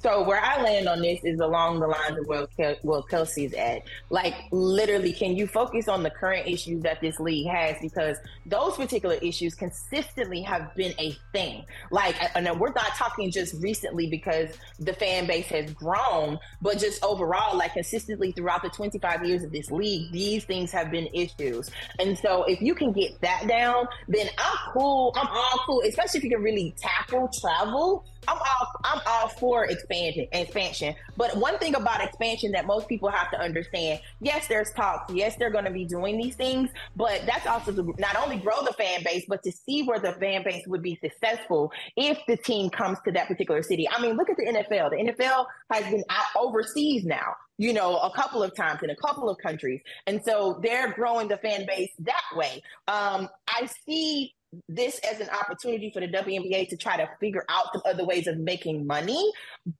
So 0.00 0.22
where 0.22 0.40
I 0.40 0.62
land 0.62 0.88
on 0.88 1.00
this 1.00 1.20
is 1.24 1.40
along 1.40 1.80
the 1.80 1.86
lines 1.86 2.18
of 2.18 2.26
where, 2.26 2.46
Kel- 2.56 2.76
where 2.82 3.02
Kelsey's 3.02 3.54
at. 3.54 3.82
Like 4.10 4.34
literally, 4.50 5.12
can 5.12 5.36
you 5.36 5.46
focus 5.46 5.88
on 5.88 6.02
the 6.02 6.10
current 6.10 6.46
issues 6.46 6.82
that 6.82 7.00
this 7.00 7.18
league 7.18 7.48
has? 7.48 7.76
Because 7.80 8.18
those 8.46 8.76
particular 8.76 9.16
issues 9.16 9.54
consistently 9.54 10.42
have 10.42 10.74
been 10.74 10.92
a 10.98 11.16
thing. 11.32 11.64
Like, 11.90 12.16
and 12.34 12.48
we're 12.60 12.72
not 12.72 12.94
talking 12.96 13.30
just 13.30 13.60
recently 13.62 14.06
because 14.08 14.50
the 14.78 14.92
fan 14.92 15.26
base 15.26 15.46
has 15.46 15.72
grown, 15.72 16.38
but 16.60 16.78
just 16.78 17.02
overall, 17.02 17.56
like 17.56 17.72
consistently 17.72 18.32
throughout 18.32 18.62
the 18.62 18.70
25 18.70 19.24
years 19.24 19.42
of 19.42 19.52
this 19.52 19.70
league, 19.70 20.12
these 20.12 20.44
things 20.44 20.70
have 20.72 20.90
been 20.90 21.08
issues. 21.14 21.70
And 21.98 22.18
so 22.18 22.44
if 22.44 22.60
you 22.60 22.74
can 22.74 22.92
get 22.92 23.20
that 23.22 23.46
down, 23.48 23.86
then 24.08 24.28
I'm 24.38 24.72
cool. 24.72 25.12
I'm 25.16 25.28
all 25.28 25.64
cool, 25.64 25.82
especially 25.86 26.18
if 26.18 26.24
you 26.24 26.30
can 26.30 26.42
really 26.42 26.74
tackle 26.78 27.28
travel 27.28 28.04
I'm 28.28 28.36
all 28.36 28.72
I'm 28.84 29.00
all 29.06 29.28
for 29.28 29.64
expansion 29.66 30.26
expansion. 30.32 30.94
But 31.16 31.36
one 31.36 31.58
thing 31.58 31.74
about 31.74 32.02
expansion 32.02 32.52
that 32.52 32.66
most 32.66 32.88
people 32.88 33.08
have 33.10 33.30
to 33.30 33.40
understand, 33.40 34.00
yes, 34.20 34.46
there's 34.48 34.70
talks, 34.72 35.12
yes, 35.12 35.36
they're 35.36 35.50
gonna 35.50 35.70
be 35.70 35.84
doing 35.84 36.16
these 36.16 36.36
things, 36.36 36.70
but 36.96 37.22
that's 37.26 37.46
also 37.46 37.72
to 37.72 37.94
not 37.98 38.16
only 38.16 38.36
grow 38.36 38.62
the 38.64 38.72
fan 38.72 39.02
base, 39.04 39.24
but 39.28 39.42
to 39.42 39.52
see 39.52 39.82
where 39.82 39.98
the 39.98 40.12
fan 40.14 40.42
base 40.44 40.66
would 40.66 40.82
be 40.82 40.98
successful 41.02 41.72
if 41.96 42.18
the 42.28 42.36
team 42.36 42.70
comes 42.70 42.98
to 43.04 43.12
that 43.12 43.28
particular 43.28 43.62
city. 43.62 43.88
I 43.88 44.00
mean, 44.00 44.16
look 44.16 44.30
at 44.30 44.36
the 44.36 44.44
NFL. 44.44 44.90
The 44.90 45.12
NFL 45.12 45.46
has 45.70 45.84
been 45.90 46.04
out 46.08 46.26
overseas 46.36 47.04
now 47.04 47.34
you 47.60 47.74
know, 47.74 47.98
a 47.98 48.10
couple 48.12 48.42
of 48.42 48.56
times 48.56 48.80
in 48.82 48.88
a 48.88 48.96
couple 48.96 49.28
of 49.28 49.36
countries. 49.36 49.82
And 50.06 50.24
so 50.24 50.58
they're 50.62 50.94
growing 50.94 51.28
the 51.28 51.36
fan 51.36 51.66
base 51.66 51.90
that 51.98 52.22
way. 52.34 52.62
Um, 52.88 53.28
I 53.46 53.68
see 53.86 54.32
this 54.68 55.00
as 55.10 55.20
an 55.20 55.28
opportunity 55.30 55.90
for 55.90 56.00
the 56.00 56.08
WNBA 56.08 56.68
to 56.68 56.76
try 56.76 56.96
to 56.96 57.08
figure 57.20 57.44
out 57.48 57.66
some 57.72 57.82
other 57.84 58.04
ways 58.04 58.26
of 58.26 58.38
making 58.38 58.86
money. 58.86 59.30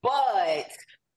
But 0.02 0.66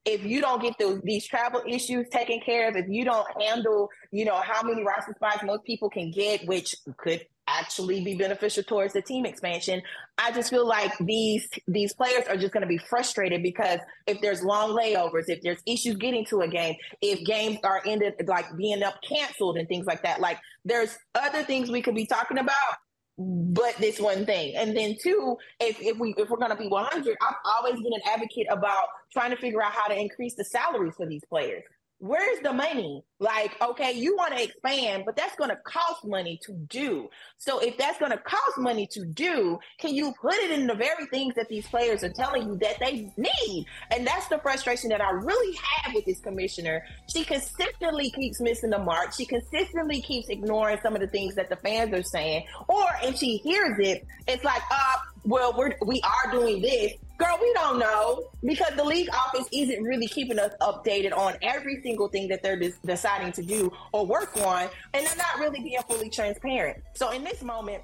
if 0.05 0.25
you 0.25 0.41
don't 0.41 0.61
get 0.61 0.77
those 0.79 0.99
these 1.03 1.25
travel 1.25 1.61
issues 1.67 2.07
taken 2.09 2.41
care 2.41 2.67
of, 2.67 2.75
if 2.75 2.87
you 2.89 3.05
don't 3.05 3.27
handle, 3.41 3.89
you 4.11 4.25
know, 4.25 4.35
how 4.35 4.61
many 4.63 4.83
roster 4.83 5.13
spots 5.15 5.43
most 5.43 5.63
people 5.63 5.89
can 5.89 6.11
get, 6.11 6.45
which 6.45 6.75
could 6.97 7.25
actually 7.47 8.03
be 8.03 8.15
beneficial 8.15 8.63
towards 8.63 8.93
the 8.93 9.01
team 9.01 9.25
expansion. 9.25 9.81
I 10.17 10.31
just 10.31 10.49
feel 10.49 10.67
like 10.67 10.91
these 10.99 11.47
these 11.67 11.93
players 11.93 12.25
are 12.27 12.37
just 12.37 12.53
going 12.53 12.61
to 12.61 12.67
be 12.67 12.77
frustrated 12.77 13.43
because 13.43 13.79
if 14.07 14.21
there's 14.21 14.43
long 14.43 14.77
layovers, 14.77 15.25
if 15.27 15.41
there's 15.41 15.61
issues 15.65 15.95
getting 15.95 16.25
to 16.25 16.41
a 16.41 16.47
game, 16.47 16.75
if 17.01 17.25
games 17.25 17.59
are 17.63 17.81
ended 17.85 18.13
like 18.27 18.45
being 18.57 18.83
up 18.83 18.95
canceled 19.07 19.57
and 19.57 19.67
things 19.67 19.85
like 19.85 20.03
that, 20.03 20.21
like 20.21 20.39
there's 20.65 20.97
other 21.15 21.43
things 21.43 21.69
we 21.69 21.81
could 21.81 21.95
be 21.95 22.05
talking 22.05 22.37
about 22.37 22.77
but 23.17 23.75
this 23.77 23.99
one 23.99 24.25
thing. 24.25 24.55
And 24.55 24.75
then 24.75 24.95
two, 25.01 25.37
if, 25.59 25.79
if 25.81 25.97
we 25.97 26.13
if 26.17 26.29
we're 26.29 26.37
gonna 26.37 26.55
be 26.55 26.67
100, 26.67 27.17
I've 27.21 27.35
always 27.45 27.81
been 27.81 27.93
an 27.93 28.01
advocate 28.11 28.47
about 28.49 28.87
trying 29.11 29.31
to 29.31 29.37
figure 29.37 29.61
out 29.61 29.71
how 29.71 29.87
to 29.87 29.97
increase 29.97 30.35
the 30.35 30.45
salaries 30.45 30.93
for 30.97 31.05
these 31.05 31.23
players 31.29 31.63
where's 32.03 32.39
the 32.41 32.51
money? 32.51 33.01
Like, 33.23 33.55
okay, 33.61 33.93
you 33.93 34.17
want 34.17 34.35
to 34.35 34.43
expand, 34.43 35.03
but 35.05 35.15
that's 35.15 35.33
going 35.37 35.49
to 35.49 35.55
cost 35.55 36.03
money 36.03 36.37
to 36.43 36.51
do. 36.51 37.07
So 37.37 37.59
if 37.59 37.77
that's 37.77 37.97
going 37.97 38.11
to 38.11 38.17
cost 38.17 38.57
money 38.57 38.85
to 38.87 39.05
do, 39.05 39.59
can 39.79 39.95
you 39.95 40.13
put 40.21 40.33
it 40.33 40.51
in 40.51 40.67
the 40.67 40.75
very 40.75 41.05
things 41.05 41.33
that 41.35 41.47
these 41.47 41.65
players 41.65 42.03
are 42.03 42.11
telling 42.11 42.49
you 42.49 42.57
that 42.57 42.79
they 42.81 43.09
need? 43.15 43.65
And 43.91 44.05
that's 44.05 44.27
the 44.27 44.39
frustration 44.39 44.89
that 44.89 44.99
I 44.99 45.11
really 45.11 45.55
have 45.55 45.95
with 45.95 46.03
this 46.03 46.19
commissioner. 46.19 46.83
She 47.13 47.23
consistently 47.23 48.11
keeps 48.11 48.41
missing 48.41 48.71
the 48.71 48.79
mark. 48.79 49.13
She 49.13 49.25
consistently 49.25 50.01
keeps 50.01 50.27
ignoring 50.27 50.79
some 50.83 50.93
of 50.93 50.99
the 50.99 51.07
things 51.07 51.35
that 51.35 51.49
the 51.49 51.55
fans 51.55 51.93
are 51.93 52.03
saying. 52.03 52.45
Or 52.67 52.87
if 53.03 53.15
she 53.15 53.37
hears 53.37 53.79
it, 53.79 54.05
it's 54.27 54.43
like, 54.43 54.63
uh, 54.69 54.95
well, 55.23 55.55
we're, 55.57 55.75
we 55.85 56.01
are 56.03 56.29
doing 56.29 56.61
this, 56.61 56.91
Girl, 57.23 57.37
we 57.39 57.53
don't 57.53 57.77
know 57.77 58.23
because 58.43 58.75
the 58.75 58.83
league 58.83 59.07
office 59.13 59.47
isn't 59.53 59.83
really 59.83 60.07
keeping 60.07 60.39
us 60.39 60.51
updated 60.61 61.15
on 61.15 61.35
every 61.43 61.79
single 61.83 62.07
thing 62.07 62.27
that 62.29 62.41
they're 62.41 62.57
des- 62.57 62.73
to 63.21 63.43
do 63.43 63.71
or 63.91 64.05
work 64.05 64.35
on, 64.37 64.69
and 64.93 65.05
they're 65.05 65.15
not 65.15 65.39
really 65.39 65.59
being 65.59 65.81
fully 65.87 66.09
transparent. 66.09 66.83
So 66.95 67.11
in 67.11 67.23
this 67.23 67.43
moment, 67.43 67.83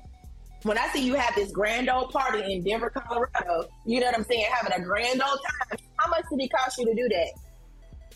when 0.63 0.77
I 0.77 0.88
see 0.89 1.05
you 1.05 1.13
have 1.15 1.36
this 1.36 1.51
grand 1.51 1.89
old 1.89 2.11
party 2.11 2.53
in 2.53 2.63
Denver, 2.63 2.89
Colorado, 2.89 3.69
you 3.86 3.99
know 3.99 4.07
what 4.07 4.17
I'm 4.17 4.25
saying, 4.25 4.45
having 4.51 4.82
a 4.82 4.86
grand 4.86 5.21
old 5.21 5.39
time, 5.39 5.80
how 5.97 6.09
much 6.09 6.25
did 6.30 6.41
it 6.41 6.51
cost 6.51 6.77
you 6.77 6.86
to 6.86 6.93
do 6.93 7.07
that? 7.09 7.32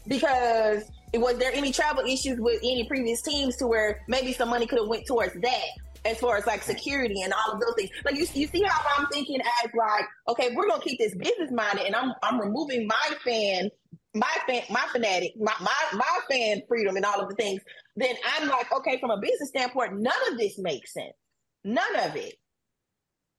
Because 0.08 0.84
was 1.14 1.38
there 1.38 1.52
any 1.54 1.72
travel 1.72 2.04
issues 2.06 2.40
with 2.40 2.60
any 2.64 2.86
previous 2.88 3.22
teams 3.22 3.56
to 3.58 3.68
where 3.68 4.02
maybe 4.08 4.34
some 4.34 4.50
money 4.50 4.66
could 4.66 4.80
have 4.80 4.88
went 4.88 5.06
towards 5.06 5.34
that 5.42 5.68
as 6.06 6.20
far 6.20 6.38
as 6.38 6.46
like 6.46 6.64
security 6.64 7.22
and 7.22 7.34
all 7.34 7.54
of 7.54 7.60
those 7.60 7.74
things. 7.76 7.90
Like 8.04 8.16
you, 8.16 8.28
you 8.34 8.48
see 8.48 8.64
how 8.64 8.82
I'm 8.98 9.08
thinking 9.08 9.40
as 9.40 9.72
like, 9.74 10.06
okay, 10.28 10.54
we're 10.56 10.68
gonna 10.68 10.82
keep 10.82 11.00
this 11.00 11.16
business 11.16 11.52
minded, 11.52 11.86
and 11.86 11.96
I'm 11.96 12.14
I'm 12.22 12.40
removing 12.40 12.88
my 12.88 13.16
fan, 13.24 13.70
my 14.14 14.32
fan, 14.48 14.62
my 14.70 14.86
fanatic, 14.92 15.34
my 15.38 15.54
my 15.60 15.76
my 15.94 16.20
fan 16.30 16.62
freedom 16.68 16.96
and 16.96 17.06
all 17.06 17.20
of 17.20 17.30
the 17.30 17.36
things. 17.36 17.62
Then 17.96 18.16
I'm 18.38 18.48
like, 18.48 18.72
okay, 18.72 19.00
from 19.00 19.12
a 19.12 19.18
business 19.18 19.50
standpoint, 19.50 20.00
none 20.00 20.14
of 20.32 20.38
this 20.38 20.58
makes 20.58 20.94
sense. 20.94 21.14
None 21.64 21.96
of 22.00 22.16
it. 22.16 22.36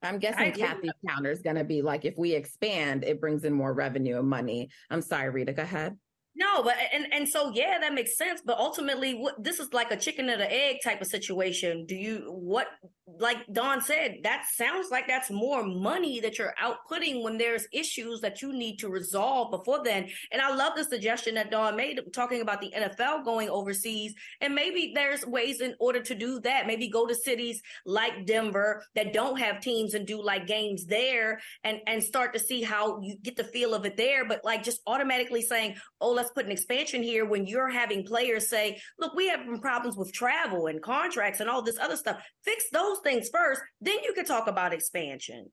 I'm 0.02 0.18
guessing 0.18 0.52
Cathy 0.52 0.90
counter 1.08 1.30
is 1.30 1.40
going 1.40 1.56
to 1.56 1.64
be 1.64 1.80
like, 1.80 2.04
if 2.04 2.18
we 2.18 2.34
expand, 2.34 3.04
it 3.04 3.20
brings 3.20 3.44
in 3.44 3.54
more 3.54 3.72
revenue 3.72 4.18
and 4.18 4.28
money. 4.28 4.68
I'm 4.90 5.00
sorry, 5.00 5.32
Reeta, 5.32 5.56
go 5.56 5.62
ahead. 5.62 5.96
No, 6.36 6.62
but 6.62 6.74
and 6.92 7.06
and 7.12 7.28
so 7.28 7.52
yeah, 7.54 7.78
that 7.80 7.94
makes 7.94 8.16
sense. 8.16 8.42
But 8.44 8.58
ultimately, 8.58 9.14
what 9.14 9.42
this 9.42 9.60
is 9.60 9.72
like 9.72 9.92
a 9.92 9.96
chicken 9.96 10.28
and 10.28 10.42
an 10.42 10.48
egg 10.50 10.78
type 10.82 11.00
of 11.00 11.06
situation. 11.06 11.86
Do 11.86 11.94
you 11.94 12.26
what 12.28 12.66
like 13.06 13.38
Dawn 13.52 13.82
said? 13.82 14.20
That 14.22 14.46
sounds 14.54 14.90
like 14.90 15.06
that's 15.06 15.30
more 15.30 15.62
money 15.62 16.20
that 16.20 16.38
you're 16.38 16.54
outputting 16.62 17.22
when 17.22 17.36
there's 17.36 17.66
issues 17.70 18.20
that 18.22 18.40
you 18.40 18.52
need 18.52 18.78
to 18.78 18.88
resolve 18.88 19.50
before 19.50 19.84
then. 19.84 20.08
And 20.32 20.40
I 20.40 20.54
love 20.54 20.72
the 20.74 20.84
suggestion 20.84 21.34
that 21.34 21.50
Dawn 21.50 21.76
made, 21.76 22.00
talking 22.14 22.40
about 22.40 22.60
the 22.62 22.72
NFL 22.74 23.24
going 23.24 23.50
overseas, 23.50 24.14
and 24.40 24.54
maybe 24.54 24.92
there's 24.94 25.26
ways 25.26 25.60
in 25.60 25.74
order 25.78 26.00
to 26.00 26.14
do 26.14 26.40
that. 26.40 26.66
Maybe 26.66 26.88
go 26.88 27.06
to 27.06 27.14
cities 27.14 27.62
like 27.84 28.24
Denver 28.26 28.82
that 28.94 29.12
don't 29.12 29.38
have 29.38 29.60
teams 29.60 29.94
and 29.94 30.06
do 30.06 30.22
like 30.22 30.46
games 30.46 30.86
there, 30.86 31.40
and 31.62 31.80
and 31.86 32.02
start 32.02 32.32
to 32.32 32.38
see 32.38 32.62
how 32.62 33.00
you 33.02 33.16
get 33.22 33.36
the 33.36 33.44
feel 33.44 33.74
of 33.74 33.84
it 33.84 33.98
there. 33.98 34.26
But 34.26 34.44
like 34.44 34.62
just 34.62 34.80
automatically 34.86 35.42
saying, 35.42 35.76
oh 36.00 36.12
let's 36.12 36.30
put 36.30 36.46
an 36.46 36.52
expansion 36.52 37.02
here 37.02 37.26
when 37.26 37.46
you're 37.46 37.68
having 37.68 38.04
players 38.04 38.48
say, 38.48 38.80
look, 38.98 39.14
we 39.14 39.28
have 39.28 39.40
problems 39.60 39.96
with 39.96 40.12
travel 40.12 40.68
and 40.68 40.82
contracts 40.82 41.40
and 41.40 41.50
all 41.50 41.60
this 41.60 41.78
other 41.78 41.96
stuff. 41.96 42.22
Fix 42.44 42.64
those 42.72 42.93
things 43.02 43.28
first, 43.32 43.60
then 43.80 43.96
you 44.04 44.12
can 44.14 44.24
talk 44.24 44.46
about 44.46 44.72
expansion. 44.72 45.50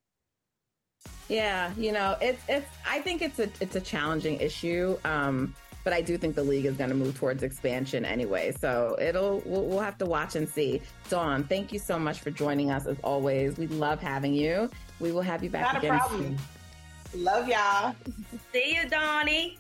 Yeah, 1.30 1.72
you 1.78 1.92
know, 1.92 2.18
it's 2.22 2.42
it's 2.48 2.68
I 2.88 3.02
think 3.02 3.22
it's 3.22 3.40
a 3.40 3.50
it's 3.60 3.76
a 3.76 3.82
challenging 3.82 4.40
issue. 4.40 4.98
Um 5.06 5.56
but 5.84 5.94
I 5.94 6.02
do 6.02 6.18
think 6.18 6.36
the 6.36 6.44
league 6.44 6.66
is 6.66 6.78
going 6.78 6.92
to 6.92 6.96
move 6.96 7.18
towards 7.18 7.42
expansion 7.42 8.06
anyway. 8.06 8.54
So 8.60 8.96
it'll 9.02 9.42
we'll, 9.46 9.66
we'll, 9.66 9.80
have 9.80 9.98
to 9.98 10.06
watch 10.06 10.36
and 10.36 10.48
see. 10.48 10.82
Dawn, 11.10 11.44
thank 11.46 11.74
you 11.74 11.80
so 11.80 11.98
much 11.98 12.20
for 12.20 12.30
joining 12.30 12.70
us 12.70 12.86
as 12.86 12.98
always. 13.04 13.58
We 13.58 13.68
love 13.68 14.00
having 14.00 14.34
you. 14.34 14.70
We 15.00 15.12
will 15.12 15.24
have 15.24 15.44
you 15.44 15.50
back 15.50 15.74
Not 15.74 15.78
again 15.78 15.96
a 15.96 15.98
problem. 15.98 16.38
soon. 17.12 17.24
Love 17.24 17.48
y'all. 17.48 17.96
See 18.54 18.76
you, 18.76 18.88
Donnie. 18.88 19.58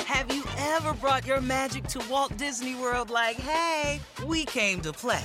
Have 0.00 0.32
you 0.32 0.44
ever 0.58 0.92
brought 0.94 1.26
your 1.26 1.40
magic 1.40 1.86
to 1.88 2.02
Walt 2.10 2.36
Disney 2.36 2.74
World 2.74 3.08
like, 3.10 3.36
hey, 3.36 4.00
we 4.26 4.44
came 4.44 4.80
to 4.82 4.92
play? 4.92 5.24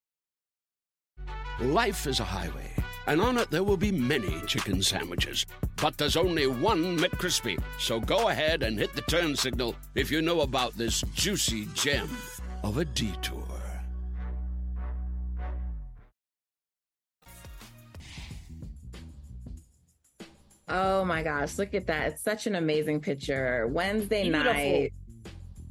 Life 1.61 2.07
is 2.07 2.19
a 2.19 2.23
highway, 2.23 2.71
and 3.05 3.21
on 3.21 3.37
it 3.37 3.51
there 3.51 3.63
will 3.63 3.77
be 3.77 3.91
many 3.91 4.41
chicken 4.47 4.81
sandwiches. 4.81 5.45
But 5.79 5.95
there's 5.95 6.17
only 6.17 6.47
one 6.47 6.97
McCrispy. 6.97 7.61
So 7.77 7.99
go 7.99 8.29
ahead 8.29 8.63
and 8.63 8.79
hit 8.79 8.95
the 8.95 9.03
turn 9.03 9.35
signal 9.35 9.75
if 9.93 10.09
you 10.09 10.23
know 10.23 10.41
about 10.41 10.75
this 10.75 11.03
juicy 11.13 11.67
gem 11.75 12.09
of 12.63 12.79
a 12.79 12.85
detour. 12.85 13.45
Oh 20.67 21.05
my 21.05 21.21
gosh, 21.21 21.59
look 21.59 21.75
at 21.75 21.85
that. 21.85 22.13
It's 22.13 22.23
such 22.23 22.47
an 22.47 22.55
amazing 22.55 23.01
picture. 23.01 23.67
Wednesday 23.67 24.23
Beautiful. 24.23 24.53
night. 24.53 24.93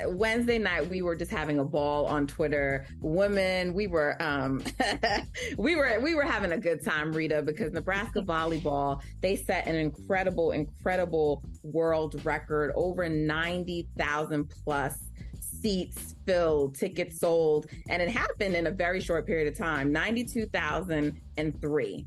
Wednesday 0.06 0.58
night 0.58 0.88
we 0.88 1.02
were 1.02 1.16
just 1.16 1.30
having 1.30 1.58
a 1.58 1.64
ball 1.64 2.06
on 2.06 2.26
Twitter. 2.26 2.86
Women, 3.00 3.74
we 3.74 3.86
were 3.86 4.16
um 4.20 4.64
we 5.58 5.76
were 5.76 6.00
we 6.00 6.14
were 6.14 6.24
having 6.24 6.52
a 6.52 6.58
good 6.58 6.82
time, 6.84 7.12
Reeta, 7.12 7.44
because 7.44 7.72
Nebraska 7.72 8.22
volleyball, 8.22 9.02
they 9.20 9.36
set 9.36 9.66
an 9.66 9.76
incredible, 9.76 10.52
incredible 10.52 11.44
world 11.62 12.24
record, 12.24 12.72
over 12.74 13.06
90,000 13.08 14.52
plus 14.64 14.98
seats 15.40 16.14
filled, 16.26 16.74
tickets 16.74 17.20
sold, 17.20 17.66
and 17.88 18.02
it 18.02 18.08
happened 18.08 18.54
in 18.54 18.66
a 18.66 18.70
very 18.70 19.00
short 19.00 19.26
period 19.26 19.48
of 19.48 19.58
time, 19.58 19.92
92,003 19.92 22.06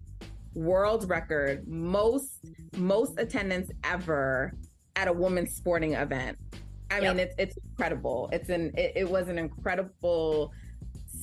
world 0.55 1.09
record, 1.09 1.67
most 1.67 2.45
most 2.77 3.19
attendance 3.19 3.71
ever 3.83 4.53
at 4.95 5.07
a 5.07 5.13
women's 5.13 5.55
sporting 5.55 5.93
event. 5.93 6.37
I 6.91 6.99
mean, 6.99 7.19
it's 7.19 7.35
it's 7.37 7.57
incredible. 7.57 8.29
It's 8.31 8.49
an 8.49 8.71
it, 8.77 8.93
it 8.95 9.09
was 9.09 9.29
an 9.29 9.37
incredible 9.37 10.51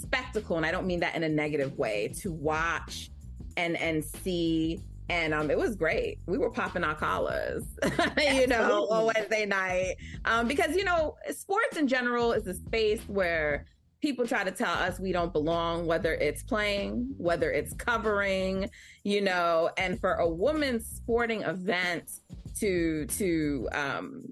spectacle, 0.01 0.57
and 0.57 0.67
I 0.67 0.71
don't 0.71 0.87
mean 0.87 1.01
that 1.01 1.15
in 1.15 1.23
a 1.23 1.29
negative 1.29 1.77
way. 1.79 2.13
To 2.21 2.33
watch 2.33 3.11
and 3.57 3.77
and 3.77 4.05
see, 4.05 4.81
and 5.09 5.35
um, 5.35 5.51
it 5.51 5.59
was 5.59 5.77
great. 5.77 6.19
We 6.27 6.39
were 6.39 6.51
popping 6.51 6.85
our 6.85 6.95
collars, 6.95 7.65
you 8.19 8.47
know, 8.47 8.87
on 8.91 9.07
Wednesday 9.15 9.47
night, 9.47 9.97
um, 10.25 10.49
because 10.49 10.77
you 10.77 10.85
know, 10.85 11.17
sports 11.31 11.77
in 11.77 11.89
general 11.89 12.33
is 12.33 12.47
a 12.47 12.55
space 12.55 13.03
where 13.07 13.67
people 14.01 14.27
try 14.27 14.45
to 14.45 14.51
tell 14.51 14.73
us 14.73 14.99
we 14.99 15.13
don't 15.13 15.33
belong, 15.33 15.87
whether 15.87 16.15
it's 16.15 16.43
playing, 16.43 17.15
whether 17.19 17.51
it's 17.51 17.75
covering, 17.75 18.71
you 19.05 19.21
know, 19.21 19.71
and 19.77 20.01
for 20.01 20.15
a 20.15 20.29
women's 20.29 20.87
sporting 20.87 21.43
event 21.43 22.11
to 22.59 23.07
to 23.07 23.69
um 23.73 24.25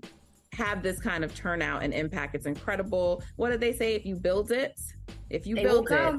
have 0.58 0.82
this 0.82 1.00
kind 1.00 1.24
of 1.24 1.34
turnout 1.34 1.82
and 1.82 1.94
impact, 1.94 2.34
it's 2.34 2.46
incredible. 2.46 3.22
What 3.36 3.50
did 3.50 3.60
they 3.60 3.72
say? 3.72 3.94
If 3.94 4.04
you 4.04 4.16
build 4.16 4.50
it, 4.50 4.78
if 5.30 5.46
you 5.46 5.54
They 5.54 5.62
build 5.62 5.88
it, 5.90 6.14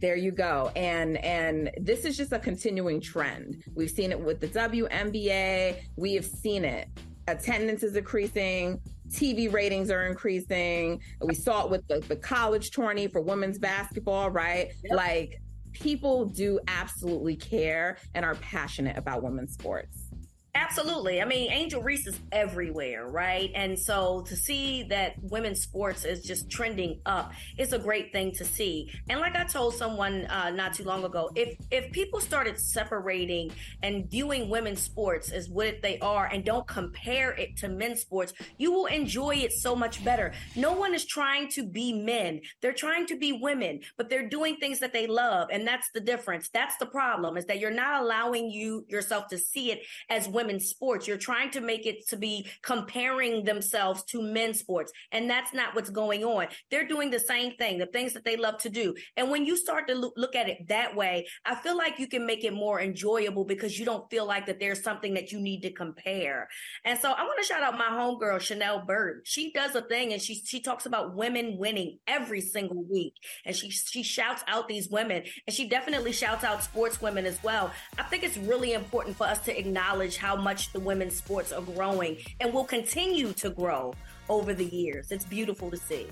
there 0.00 0.16
you 0.16 0.32
go. 0.32 0.72
And 0.74 1.16
and 1.24 1.70
this 1.80 2.04
is 2.04 2.16
just 2.16 2.32
a 2.32 2.38
continuing 2.38 3.00
trend. 3.00 3.62
We've 3.74 3.90
seen 3.90 4.10
it 4.10 4.20
with 4.20 4.40
the 4.40 4.48
WNBA. 4.48 5.80
We 5.96 6.14
have 6.14 6.26
seen 6.26 6.64
it. 6.64 6.88
Attendance 7.28 7.84
is 7.84 7.94
increasing. 7.94 8.80
TV 9.08 9.52
ratings 9.52 9.90
are 9.90 10.06
increasing. 10.06 11.00
We 11.20 11.34
saw 11.34 11.64
it 11.64 11.70
with 11.70 11.86
the, 11.86 12.00
the 12.00 12.16
college 12.16 12.72
tourney 12.72 13.06
for 13.06 13.20
women's 13.20 13.58
basketball, 13.58 14.30
right? 14.30 14.72
Like 14.90 15.40
people 15.72 16.24
do 16.24 16.58
absolutely 16.66 17.36
care 17.36 17.98
and 18.14 18.24
are 18.24 18.34
passionate 18.36 18.96
about 18.96 19.22
women's 19.22 19.52
sports. 19.52 20.08
Absolutely. 20.54 21.22
I 21.22 21.24
mean, 21.24 21.50
Angel 21.50 21.80
Reese 21.82 22.06
is 22.06 22.20
everywhere, 22.30 23.08
right? 23.08 23.50
And 23.54 23.78
so 23.78 24.20
to 24.26 24.36
see 24.36 24.82
that 24.90 25.14
women's 25.22 25.62
sports 25.62 26.04
is 26.04 26.22
just 26.22 26.50
trending 26.50 27.00
up 27.06 27.32
is 27.56 27.72
a 27.72 27.78
great 27.78 28.12
thing 28.12 28.32
to 28.32 28.44
see. 28.44 28.92
And 29.08 29.18
like 29.18 29.34
I 29.34 29.44
told 29.44 29.74
someone 29.74 30.26
uh, 30.26 30.50
not 30.50 30.74
too 30.74 30.84
long 30.84 31.04
ago, 31.04 31.30
if 31.34 31.56
if 31.70 31.90
people 31.92 32.20
started 32.20 32.58
separating 32.58 33.50
and 33.82 34.10
viewing 34.10 34.50
women's 34.50 34.82
sports 34.82 35.30
as 35.30 35.48
what 35.48 35.80
they 35.80 35.98
are 36.00 36.26
and 36.26 36.44
don't 36.44 36.66
compare 36.66 37.32
it 37.32 37.56
to 37.58 37.68
men's 37.70 38.02
sports, 38.02 38.34
you 38.58 38.72
will 38.72 38.86
enjoy 38.86 39.36
it 39.36 39.52
so 39.52 39.74
much 39.74 40.04
better. 40.04 40.34
No 40.54 40.72
one 40.74 40.94
is 40.94 41.06
trying 41.06 41.48
to 41.52 41.66
be 41.66 41.94
men; 41.94 42.42
they're 42.60 42.74
trying 42.74 43.06
to 43.06 43.16
be 43.16 43.32
women, 43.32 43.80
but 43.96 44.10
they're 44.10 44.28
doing 44.28 44.56
things 44.56 44.80
that 44.80 44.92
they 44.92 45.06
love, 45.06 45.48
and 45.50 45.66
that's 45.66 45.88
the 45.94 46.00
difference. 46.00 46.50
That's 46.52 46.76
the 46.76 46.86
problem: 46.86 47.38
is 47.38 47.46
that 47.46 47.58
you're 47.58 47.70
not 47.70 48.02
allowing 48.02 48.50
you 48.50 48.84
yourself 48.88 49.28
to 49.28 49.38
see 49.38 49.72
it 49.72 49.80
as 50.10 50.28
women's 50.42 50.66
sports. 50.66 51.06
You're 51.06 51.18
trying 51.18 51.50
to 51.52 51.60
make 51.60 51.86
it 51.86 52.08
to 52.08 52.16
be 52.16 52.48
comparing 52.62 53.44
themselves 53.44 54.02
to 54.04 54.20
men's 54.20 54.58
sports. 54.58 54.92
And 55.12 55.30
that's 55.30 55.54
not 55.54 55.74
what's 55.74 55.90
going 55.90 56.24
on. 56.24 56.48
They're 56.70 56.86
doing 56.86 57.10
the 57.10 57.20
same 57.20 57.52
thing, 57.52 57.78
the 57.78 57.86
things 57.86 58.12
that 58.14 58.24
they 58.24 58.36
love 58.36 58.58
to 58.58 58.70
do. 58.70 58.94
And 59.16 59.30
when 59.30 59.46
you 59.46 59.56
start 59.56 59.86
to 59.88 59.94
look, 59.94 60.14
look 60.16 60.34
at 60.34 60.48
it 60.48 60.66
that 60.68 60.96
way, 60.96 61.26
I 61.44 61.54
feel 61.54 61.76
like 61.76 62.00
you 62.00 62.08
can 62.08 62.26
make 62.26 62.42
it 62.42 62.52
more 62.52 62.80
enjoyable 62.80 63.44
because 63.44 63.78
you 63.78 63.84
don't 63.84 64.10
feel 64.10 64.26
like 64.26 64.46
that 64.46 64.58
there's 64.58 64.82
something 64.82 65.14
that 65.14 65.30
you 65.30 65.40
need 65.40 65.60
to 65.60 65.72
compare. 65.72 66.48
And 66.84 66.98
so 66.98 67.12
I 67.12 67.22
want 67.22 67.38
to 67.40 67.46
shout 67.46 67.62
out 67.62 67.78
my 67.78 67.90
homegirl, 67.90 68.40
Chanel 68.40 68.84
Bird. 68.84 69.22
She 69.24 69.52
does 69.52 69.76
a 69.76 69.82
thing 69.82 70.12
and 70.12 70.20
she, 70.20 70.34
she 70.44 70.60
talks 70.60 70.86
about 70.86 71.14
women 71.14 71.56
winning 71.56 71.98
every 72.08 72.40
single 72.40 72.82
week. 72.82 73.14
And 73.44 73.54
she, 73.54 73.70
she 73.70 74.02
shouts 74.02 74.42
out 74.48 74.66
these 74.66 74.88
women 74.88 75.22
and 75.46 75.54
she 75.54 75.68
definitely 75.68 76.12
shouts 76.12 76.42
out 76.42 76.64
sports 76.64 77.00
women 77.00 77.26
as 77.26 77.40
well. 77.44 77.70
I 77.96 78.02
think 78.02 78.24
it's 78.24 78.36
really 78.38 78.72
important 78.72 79.16
for 79.16 79.26
us 79.26 79.38
to 79.44 79.56
acknowledge 79.56 80.16
how 80.16 80.31
much 80.36 80.72
the 80.72 80.80
women's 80.80 81.16
sports 81.16 81.52
are 81.52 81.62
growing 81.62 82.18
and 82.40 82.52
will 82.52 82.64
continue 82.64 83.32
to 83.34 83.50
grow 83.50 83.94
over 84.28 84.54
the 84.54 84.64
years. 84.66 85.10
It's 85.10 85.24
beautiful 85.24 85.70
to 85.70 85.76
see. 85.76 86.06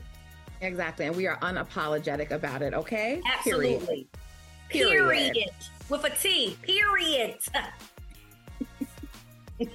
Exactly. 0.60 1.06
And 1.06 1.16
we 1.16 1.26
are 1.26 1.38
unapologetic 1.38 2.30
about 2.30 2.62
it, 2.62 2.74
okay? 2.74 3.20
Absolutely. 3.26 4.06
Period. 4.68 5.32
Period. 5.32 5.50
With 5.88 6.04
a 6.04 6.10
T. 6.10 6.56
Period. 6.62 7.38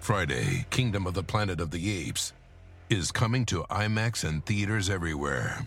Friday, 0.00 0.66
Kingdom 0.70 1.06
of 1.06 1.14
the 1.14 1.22
Planet 1.22 1.60
of 1.60 1.70
the 1.70 2.06
Apes 2.06 2.32
is 2.90 3.12
coming 3.12 3.46
to 3.46 3.62
IMAX 3.70 4.28
and 4.28 4.44
theaters 4.44 4.90
everywhere. 4.90 5.66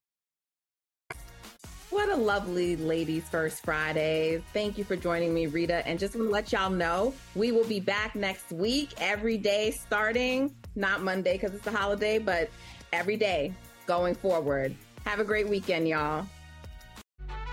What 1.91 2.07
a 2.07 2.15
lovely 2.15 2.77
Ladies 2.77 3.27
First 3.27 3.65
Friday. 3.65 4.41
Thank 4.53 4.77
you 4.77 4.85
for 4.85 4.95
joining 4.95 5.33
me, 5.33 5.47
Reeta. 5.47 5.83
And 5.85 5.99
just 5.99 6.15
want 6.15 6.29
to 6.29 6.31
let 6.31 6.53
y'all 6.53 6.69
know, 6.69 7.13
we 7.35 7.51
will 7.51 7.65
be 7.65 7.81
back 7.81 8.15
next 8.15 8.49
week, 8.49 8.93
every 8.97 9.37
day 9.37 9.71
starting, 9.71 10.55
not 10.75 11.03
Monday 11.03 11.33
because 11.33 11.53
it's 11.53 11.67
a 11.67 11.71
holiday, 11.71 12.17
but 12.17 12.49
every 12.93 13.17
day 13.17 13.51
going 13.87 14.15
forward. 14.15 14.73
Have 15.03 15.19
a 15.19 15.25
great 15.25 15.49
weekend, 15.49 15.85
y'all. 15.85 16.25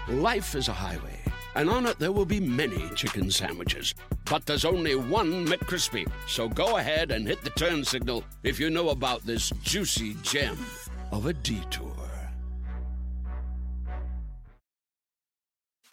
Life 0.06 0.54
is 0.54 0.68
a 0.68 0.72
highway, 0.72 1.18
and 1.56 1.68
on 1.68 1.86
it 1.86 1.98
there 1.98 2.12
will 2.12 2.24
be 2.24 2.38
many 2.38 2.88
chicken 2.90 3.32
sandwiches. 3.32 3.92
But 4.30 4.46
there's 4.46 4.64
only 4.64 4.94
one 4.94 5.48
McCrispy. 5.48 6.08
So 6.28 6.48
go 6.48 6.76
ahead 6.76 7.10
and 7.10 7.26
hit 7.26 7.42
the 7.42 7.50
turn 7.50 7.84
signal 7.84 8.22
if 8.44 8.60
you 8.60 8.70
know 8.70 8.90
about 8.90 9.26
this 9.26 9.50
juicy 9.62 10.14
gem 10.22 10.56
of 11.10 11.26
a 11.26 11.32
detour. 11.32 12.07